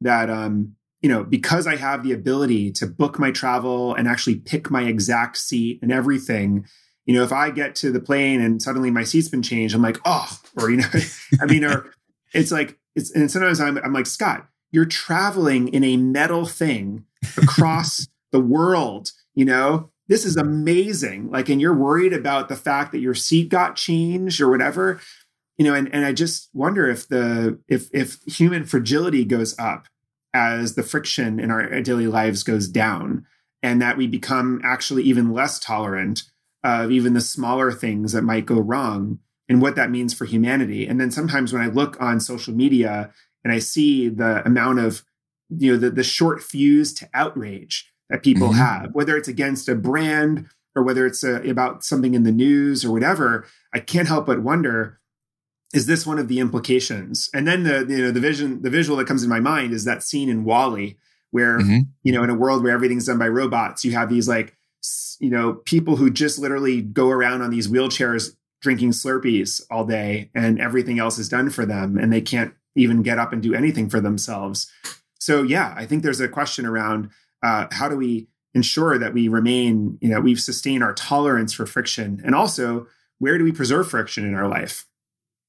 that, 0.00 0.30
um, 0.30 0.74
you 1.00 1.08
know, 1.08 1.24
because 1.24 1.66
I 1.66 1.76
have 1.76 2.02
the 2.02 2.12
ability 2.12 2.72
to 2.72 2.86
book 2.86 3.18
my 3.18 3.30
travel 3.30 3.94
and 3.94 4.08
actually 4.08 4.36
pick 4.36 4.70
my 4.70 4.82
exact 4.82 5.36
seat 5.36 5.78
and 5.82 5.92
everything, 5.92 6.66
you 7.04 7.14
know, 7.14 7.22
if 7.22 7.32
I 7.32 7.50
get 7.50 7.74
to 7.76 7.92
the 7.92 8.00
plane 8.00 8.40
and 8.40 8.60
suddenly 8.60 8.90
my 8.90 9.04
seat's 9.04 9.28
been 9.28 9.42
changed, 9.42 9.74
I'm 9.74 9.82
like, 9.82 9.98
oh, 10.04 10.28
or, 10.56 10.70
you 10.70 10.78
know, 10.78 10.88
I 11.40 11.46
mean, 11.46 11.64
or 11.64 11.92
it's 12.32 12.50
like, 12.50 12.78
it's, 12.94 13.10
and 13.12 13.30
sometimes 13.30 13.60
I'm, 13.60 13.78
I'm 13.78 13.92
like, 13.92 14.06
Scott, 14.06 14.48
you're 14.72 14.84
traveling 14.86 15.68
in 15.68 15.84
a 15.84 15.96
metal 15.96 16.44
thing 16.46 17.04
across 17.36 18.08
the 18.32 18.40
world, 18.40 19.12
you 19.34 19.44
know, 19.44 19.90
this 20.08 20.24
is 20.24 20.36
amazing. 20.36 21.30
Like, 21.30 21.48
and 21.48 21.60
you're 21.60 21.74
worried 21.74 22.12
about 22.12 22.48
the 22.48 22.56
fact 22.56 22.92
that 22.92 23.00
your 23.00 23.14
seat 23.14 23.48
got 23.48 23.76
changed 23.76 24.40
or 24.40 24.50
whatever, 24.50 25.00
you 25.58 25.64
know, 25.64 25.74
and, 25.74 25.92
and 25.94 26.04
I 26.04 26.12
just 26.12 26.50
wonder 26.52 26.88
if 26.88 27.08
the, 27.08 27.58
if, 27.68 27.88
if 27.92 28.18
human 28.26 28.64
fragility 28.64 29.24
goes 29.24 29.58
up 29.58 29.86
as 30.34 30.74
the 30.74 30.82
friction 30.82 31.40
in 31.40 31.50
our 31.50 31.80
daily 31.80 32.06
lives 32.06 32.42
goes 32.42 32.68
down 32.68 33.26
and 33.62 33.80
that 33.80 33.96
we 33.96 34.06
become 34.06 34.60
actually 34.64 35.02
even 35.04 35.32
less 35.32 35.58
tolerant 35.58 36.24
of 36.62 36.90
even 36.90 37.14
the 37.14 37.20
smaller 37.20 37.72
things 37.72 38.12
that 38.12 38.22
might 38.22 38.44
go 38.44 38.60
wrong 38.60 39.18
and 39.48 39.62
what 39.62 39.76
that 39.76 39.90
means 39.90 40.12
for 40.12 40.24
humanity. 40.24 40.86
And 40.86 41.00
then 41.00 41.10
sometimes 41.10 41.52
when 41.52 41.62
I 41.62 41.68
look 41.68 42.00
on 42.00 42.20
social 42.20 42.52
media 42.52 43.12
and 43.44 43.52
I 43.52 43.60
see 43.60 44.08
the 44.08 44.44
amount 44.44 44.80
of, 44.80 45.04
you 45.48 45.72
know, 45.72 45.78
the, 45.78 45.90
the 45.90 46.02
short 46.02 46.42
fuse 46.42 46.92
to 46.94 47.08
outrage 47.14 47.90
that 48.10 48.22
people 48.22 48.48
mm-hmm. 48.48 48.58
have, 48.58 48.90
whether 48.92 49.16
it's 49.16 49.28
against 49.28 49.68
a 49.68 49.74
brand 49.74 50.48
or 50.74 50.82
whether 50.82 51.06
it's 51.06 51.24
a, 51.24 51.36
uh, 51.36 51.50
about 51.50 51.84
something 51.84 52.14
in 52.14 52.24
the 52.24 52.32
news 52.32 52.84
or 52.84 52.92
whatever, 52.92 53.46
I 53.72 53.80
can't 53.80 54.08
help 54.08 54.26
but 54.26 54.42
wonder 54.42 55.00
is 55.74 55.86
this 55.86 56.06
one 56.06 56.18
of 56.18 56.28
the 56.28 56.40
implications? 56.40 57.28
And 57.34 57.46
then 57.46 57.64
the 57.64 57.86
you 57.88 58.02
know 58.02 58.10
the 58.10 58.20
vision 58.20 58.62
the 58.62 58.70
visual 58.70 58.96
that 58.98 59.06
comes 59.06 59.22
in 59.22 59.28
my 59.28 59.40
mind 59.40 59.72
is 59.72 59.84
that 59.84 60.02
scene 60.02 60.28
in 60.28 60.44
WALL-E 60.44 60.96
where 61.30 61.58
mm-hmm. 61.58 61.80
you 62.02 62.12
know 62.12 62.22
in 62.22 62.30
a 62.30 62.34
world 62.34 62.62
where 62.62 62.72
everything's 62.72 63.06
done 63.06 63.18
by 63.18 63.28
robots, 63.28 63.84
you 63.84 63.92
have 63.92 64.08
these 64.08 64.28
like 64.28 64.56
you 65.20 65.30
know 65.30 65.54
people 65.64 65.96
who 65.96 66.10
just 66.10 66.38
literally 66.38 66.82
go 66.82 67.10
around 67.10 67.42
on 67.42 67.50
these 67.50 67.68
wheelchairs 67.68 68.36
drinking 68.62 68.90
Slurpees 68.90 69.60
all 69.70 69.84
day 69.84 70.30
and 70.34 70.60
everything 70.60 70.98
else 70.98 71.18
is 71.18 71.28
done 71.28 71.50
for 71.50 71.66
them 71.66 71.96
and 71.96 72.12
they 72.12 72.20
can't 72.20 72.54
even 72.74 73.02
get 73.02 73.18
up 73.18 73.32
and 73.32 73.42
do 73.42 73.54
anything 73.54 73.88
for 73.88 74.00
themselves. 74.00 74.70
So 75.18 75.42
yeah, 75.42 75.74
I 75.76 75.86
think 75.86 76.02
there's 76.02 76.20
a 76.20 76.28
question 76.28 76.66
around 76.66 77.10
uh, 77.42 77.66
how 77.72 77.88
do 77.88 77.96
we 77.96 78.28
ensure 78.54 78.98
that 78.98 79.12
we 79.12 79.28
remain, 79.28 79.98
you 80.00 80.08
know, 80.08 80.20
we've 80.20 80.40
sustained 80.40 80.82
our 80.82 80.94
tolerance 80.94 81.52
for 81.52 81.66
friction 81.66 82.20
and 82.24 82.34
also 82.34 82.86
where 83.18 83.38
do 83.38 83.44
we 83.44 83.52
preserve 83.52 83.88
friction 83.88 84.24
in 84.24 84.34
our 84.34 84.48
life? 84.48 84.85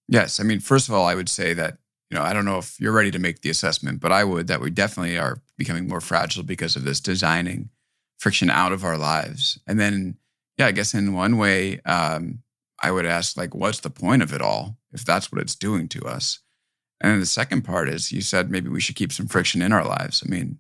Yes. 0.07 0.39
I 0.39 0.43
mean, 0.43 0.59
first 0.59 0.87
of 0.87 0.93
all, 0.93 1.05
I 1.05 1.15
would 1.15 1.29
say 1.29 1.53
that, 1.53 1.77
you 2.09 2.17
know, 2.17 2.23
I 2.23 2.33
don't 2.33 2.45
know 2.45 2.57
if 2.57 2.79
you're 2.79 2.93
ready 2.93 3.11
to 3.11 3.19
make 3.19 3.41
the 3.41 3.49
assessment, 3.49 3.99
but 3.99 4.11
I 4.11 4.23
would 4.23 4.47
that 4.47 4.61
we 4.61 4.69
definitely 4.69 5.17
are 5.17 5.41
becoming 5.57 5.87
more 5.87 6.01
fragile 6.01 6.43
because 6.43 6.75
of 6.75 6.83
this 6.83 7.01
designing 7.01 7.69
friction 8.17 8.49
out 8.49 8.71
of 8.71 8.83
our 8.83 8.97
lives. 8.97 9.59
And 9.67 9.79
then, 9.79 10.17
yeah, 10.57 10.67
I 10.67 10.71
guess 10.71 10.93
in 10.93 11.13
one 11.13 11.37
way, 11.37 11.81
um, 11.81 12.39
I 12.81 12.91
would 12.91 13.05
ask, 13.05 13.35
like, 13.35 13.53
what's 13.53 13.79
the 13.79 13.89
point 13.89 14.21
of 14.21 14.33
it 14.33 14.41
all 14.41 14.77
if 14.93 15.03
that's 15.03 15.31
what 15.31 15.41
it's 15.41 15.55
doing 15.55 15.87
to 15.89 16.05
us? 16.05 16.39
And 17.01 17.11
then 17.11 17.19
the 17.19 17.25
second 17.25 17.63
part 17.63 17.89
is 17.89 18.11
you 18.11 18.21
said 18.21 18.49
maybe 18.49 18.69
we 18.69 18.79
should 18.79 18.95
keep 18.95 19.11
some 19.11 19.27
friction 19.27 19.61
in 19.61 19.71
our 19.71 19.85
lives. 19.85 20.23
I 20.25 20.29
mean, 20.29 20.59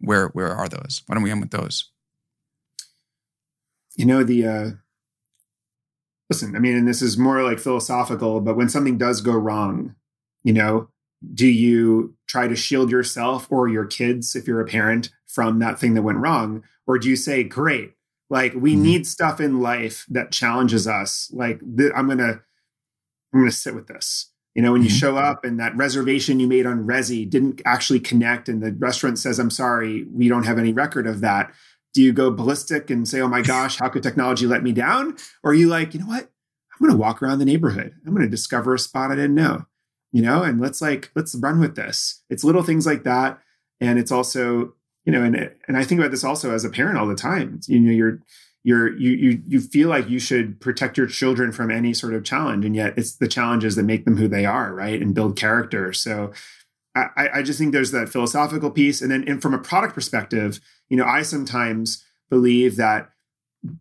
where 0.00 0.28
where 0.28 0.52
are 0.52 0.68
those? 0.68 1.02
Why 1.06 1.14
don't 1.14 1.24
we 1.24 1.30
end 1.30 1.40
with 1.40 1.50
those? 1.50 1.90
You 3.96 4.06
know, 4.06 4.24
the 4.24 4.46
uh 4.46 4.70
listen, 6.34 6.56
I 6.56 6.58
mean, 6.58 6.76
and 6.76 6.88
this 6.88 7.02
is 7.02 7.16
more 7.16 7.42
like 7.42 7.58
philosophical, 7.58 8.40
but 8.40 8.56
when 8.56 8.68
something 8.68 8.98
does 8.98 9.20
go 9.20 9.32
wrong, 9.32 9.94
you 10.42 10.52
know, 10.52 10.88
do 11.32 11.46
you 11.46 12.16
try 12.28 12.48
to 12.48 12.56
shield 12.56 12.90
yourself 12.90 13.46
or 13.50 13.68
your 13.68 13.86
kids, 13.86 14.34
if 14.34 14.46
you're 14.46 14.60
a 14.60 14.66
parent, 14.66 15.10
from 15.26 15.58
that 15.60 15.78
thing 15.78 15.94
that 15.94 16.02
went 16.02 16.18
wrong? 16.18 16.62
Or 16.86 16.98
do 16.98 17.08
you 17.08 17.16
say, 17.16 17.44
great, 17.44 17.92
like 18.30 18.54
we 18.54 18.72
mm-hmm. 18.72 18.82
need 18.82 19.06
stuff 19.06 19.40
in 19.40 19.60
life 19.60 20.06
that 20.08 20.32
challenges 20.32 20.86
us. 20.86 21.30
Like 21.32 21.60
th- 21.76 21.92
I'm 21.94 22.08
gonna, 22.08 22.42
I'm 23.32 23.40
gonna 23.40 23.52
sit 23.52 23.74
with 23.74 23.86
this. 23.86 24.30
You 24.54 24.62
know, 24.62 24.72
when 24.72 24.82
mm-hmm. 24.82 24.90
you 24.90 24.94
show 24.94 25.16
up 25.16 25.44
and 25.44 25.58
that 25.58 25.76
reservation 25.76 26.38
you 26.40 26.46
made 26.46 26.66
on 26.66 26.86
Resy 26.86 27.28
didn't 27.28 27.60
actually 27.64 28.00
connect, 28.00 28.48
and 28.48 28.62
the 28.62 28.72
restaurant 28.72 29.18
says, 29.18 29.38
"I'm 29.38 29.50
sorry, 29.50 30.04
we 30.04 30.28
don't 30.28 30.44
have 30.44 30.58
any 30.58 30.72
record 30.72 31.06
of 31.06 31.20
that." 31.22 31.52
Do 31.94 32.02
you 32.02 32.12
go 32.12 32.30
ballistic 32.30 32.90
and 32.90 33.08
say, 33.08 33.20
oh 33.20 33.28
my 33.28 33.40
gosh, 33.40 33.78
how 33.78 33.88
could 33.88 34.02
technology 34.02 34.46
let 34.46 34.62
me 34.62 34.72
down? 34.72 35.16
Or 35.42 35.52
are 35.52 35.54
you 35.54 35.68
like, 35.68 35.94
you 35.94 36.00
know 36.00 36.06
what? 36.06 36.24
I'm 36.24 36.80
going 36.80 36.92
to 36.92 36.98
walk 36.98 37.22
around 37.22 37.38
the 37.38 37.44
neighborhood. 37.44 37.94
I'm 38.04 38.12
going 38.12 38.26
to 38.26 38.30
discover 38.30 38.74
a 38.74 38.78
spot 38.78 39.12
I 39.12 39.14
didn't 39.14 39.36
know, 39.36 39.64
you 40.12 40.20
know, 40.20 40.42
and 40.42 40.60
let's 40.60 40.82
like, 40.82 41.12
let's 41.14 41.36
run 41.36 41.60
with 41.60 41.76
this. 41.76 42.22
It's 42.28 42.42
little 42.42 42.64
things 42.64 42.84
like 42.84 43.04
that. 43.04 43.38
And 43.80 43.98
it's 43.98 44.10
also, 44.10 44.74
you 45.04 45.12
know, 45.12 45.22
and, 45.22 45.52
and 45.68 45.76
I 45.76 45.84
think 45.84 46.00
about 46.00 46.10
this 46.10 46.24
also 46.24 46.52
as 46.52 46.64
a 46.64 46.70
parent 46.70 46.98
all 46.98 47.06
the 47.06 47.14
time. 47.14 47.60
You 47.68 47.78
know, 47.78 47.92
you're, 47.92 48.18
you're, 48.64 48.96
you, 48.96 49.12
you, 49.12 49.42
you 49.46 49.60
feel 49.60 49.88
like 49.88 50.08
you 50.08 50.18
should 50.18 50.60
protect 50.60 50.98
your 50.98 51.06
children 51.06 51.52
from 51.52 51.70
any 51.70 51.94
sort 51.94 52.14
of 52.14 52.24
challenge. 52.24 52.64
And 52.64 52.74
yet 52.74 52.94
it's 52.96 53.16
the 53.16 53.28
challenges 53.28 53.76
that 53.76 53.84
make 53.84 54.04
them 54.04 54.16
who 54.16 54.26
they 54.26 54.44
are, 54.44 54.74
right? 54.74 55.00
And 55.00 55.14
build 55.14 55.36
character. 55.36 55.92
So 55.92 56.32
I, 56.94 57.28
I 57.34 57.42
just 57.42 57.58
think 57.58 57.72
there's 57.72 57.90
that 57.90 58.08
philosophical 58.08 58.70
piece. 58.70 59.02
And 59.02 59.10
then 59.10 59.24
and 59.26 59.42
from 59.42 59.54
a 59.54 59.58
product 59.58 59.94
perspective, 59.94 60.60
you 60.88 60.96
know, 60.96 61.04
I 61.04 61.22
sometimes 61.22 62.04
believe 62.30 62.76
that 62.76 63.10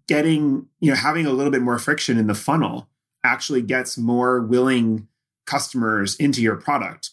getting, 0.08 0.68
you 0.80 0.92
know, 0.92 0.96
having 0.96 1.26
a 1.26 1.32
little 1.32 1.52
bit 1.52 1.62
more 1.62 1.78
friction 1.78 2.18
in 2.18 2.28
the 2.28 2.36
funnel 2.36 2.90
actually 3.24 3.62
gets 3.62 3.98
more 3.98 4.42
willing 4.42 5.08
customers 5.46 6.16
into 6.16 6.42
your 6.42 6.56
product. 6.56 7.12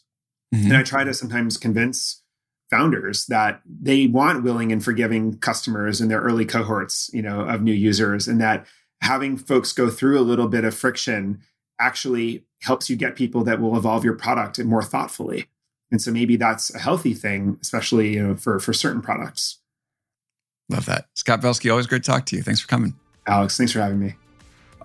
Mm-hmm. 0.54 0.66
And 0.66 0.76
I 0.76 0.82
try 0.82 1.04
to 1.04 1.14
sometimes 1.14 1.56
convince 1.56 2.22
founders 2.70 3.26
that 3.26 3.60
they 3.66 4.06
want 4.06 4.44
willing 4.44 4.72
and 4.72 4.82
forgiving 4.82 5.36
customers 5.38 6.00
in 6.00 6.08
their 6.08 6.20
early 6.20 6.44
cohorts, 6.44 7.10
you 7.12 7.20
know, 7.20 7.40
of 7.40 7.62
new 7.62 7.72
users 7.72 8.28
and 8.28 8.40
that 8.40 8.64
having 9.02 9.36
folks 9.36 9.72
go 9.72 9.90
through 9.90 10.18
a 10.18 10.22
little 10.22 10.48
bit 10.48 10.64
of 10.64 10.74
friction 10.74 11.40
actually 11.80 12.44
helps 12.62 12.88
you 12.88 12.96
get 12.96 13.16
people 13.16 13.42
that 13.42 13.60
will 13.60 13.76
evolve 13.76 14.04
your 14.04 14.14
product 14.14 14.62
more 14.62 14.82
thoughtfully. 14.82 15.46
And 15.90 16.00
so 16.00 16.12
maybe 16.12 16.36
that's 16.36 16.72
a 16.74 16.78
healthy 16.78 17.14
thing, 17.14 17.58
especially 17.60 18.14
you 18.14 18.22
know 18.22 18.36
for 18.36 18.58
for 18.60 18.72
certain 18.72 19.02
products. 19.02 19.58
Love 20.68 20.86
that, 20.86 21.06
Scott 21.14 21.40
Belsky. 21.42 21.70
Always 21.70 21.86
great 21.86 22.04
to 22.04 22.10
talk 22.10 22.26
to 22.26 22.36
you. 22.36 22.42
Thanks 22.42 22.60
for 22.60 22.68
coming, 22.68 22.94
Alex. 23.26 23.56
Thanks 23.56 23.72
for 23.72 23.80
having 23.80 23.98
me. 23.98 24.14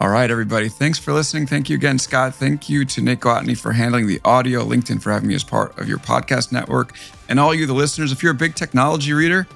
All 0.01 0.09
right, 0.09 0.29
everybody. 0.29 0.67
Thanks 0.67 0.99
for 0.99 1.13
listening. 1.13 1.47
Thank 1.47 1.69
you 1.69 1.77
again, 1.77 1.97
Scott. 1.97 2.35
Thank 2.35 2.67
you 2.67 2.83
to 2.83 3.01
Nick 3.01 3.21
Watney 3.21 3.57
for 3.57 3.71
handling 3.71 4.07
the 4.07 4.19
audio, 4.25 4.65
LinkedIn 4.65 5.01
for 5.01 5.11
having 5.11 5.29
me 5.29 5.35
as 5.35 5.43
part 5.43 5.77
of 5.79 5.87
your 5.87 5.99
podcast 5.99 6.51
network, 6.51 6.93
and 7.29 7.39
all 7.39 7.55
you, 7.55 7.65
the 7.65 7.73
listeners. 7.73 8.11
If 8.11 8.21
you're 8.21 8.33
a 8.33 8.35
big 8.35 8.55
technology 8.55 9.13
reader, 9.13 9.47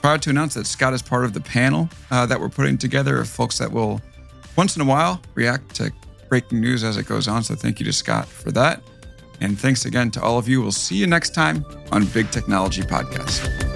proud 0.00 0.22
to 0.22 0.30
announce 0.30 0.54
that 0.54 0.66
Scott 0.66 0.94
is 0.94 1.02
part 1.02 1.24
of 1.24 1.34
the 1.34 1.40
panel 1.40 1.90
uh, 2.10 2.24
that 2.26 2.40
we're 2.40 2.48
putting 2.48 2.78
together 2.78 3.20
of 3.20 3.28
folks 3.28 3.58
that 3.58 3.70
will 3.70 4.00
once 4.56 4.74
in 4.74 4.80
a 4.80 4.86
while 4.86 5.20
react 5.34 5.74
to 5.76 5.92
breaking 6.30 6.60
news 6.60 6.82
as 6.82 6.96
it 6.96 7.06
goes 7.06 7.28
on. 7.28 7.42
So 7.42 7.54
thank 7.54 7.78
you 7.78 7.84
to 7.86 7.92
Scott 7.92 8.26
for 8.26 8.50
that. 8.52 8.82
And 9.40 9.58
thanks 9.58 9.84
again 9.84 10.10
to 10.12 10.22
all 10.22 10.38
of 10.38 10.48
you. 10.48 10.60
We'll 10.62 10.72
see 10.72 10.96
you 10.96 11.06
next 11.06 11.34
time 11.34 11.64
on 11.92 12.06
Big 12.06 12.30
Technology 12.30 12.82
Podcast. 12.82 13.67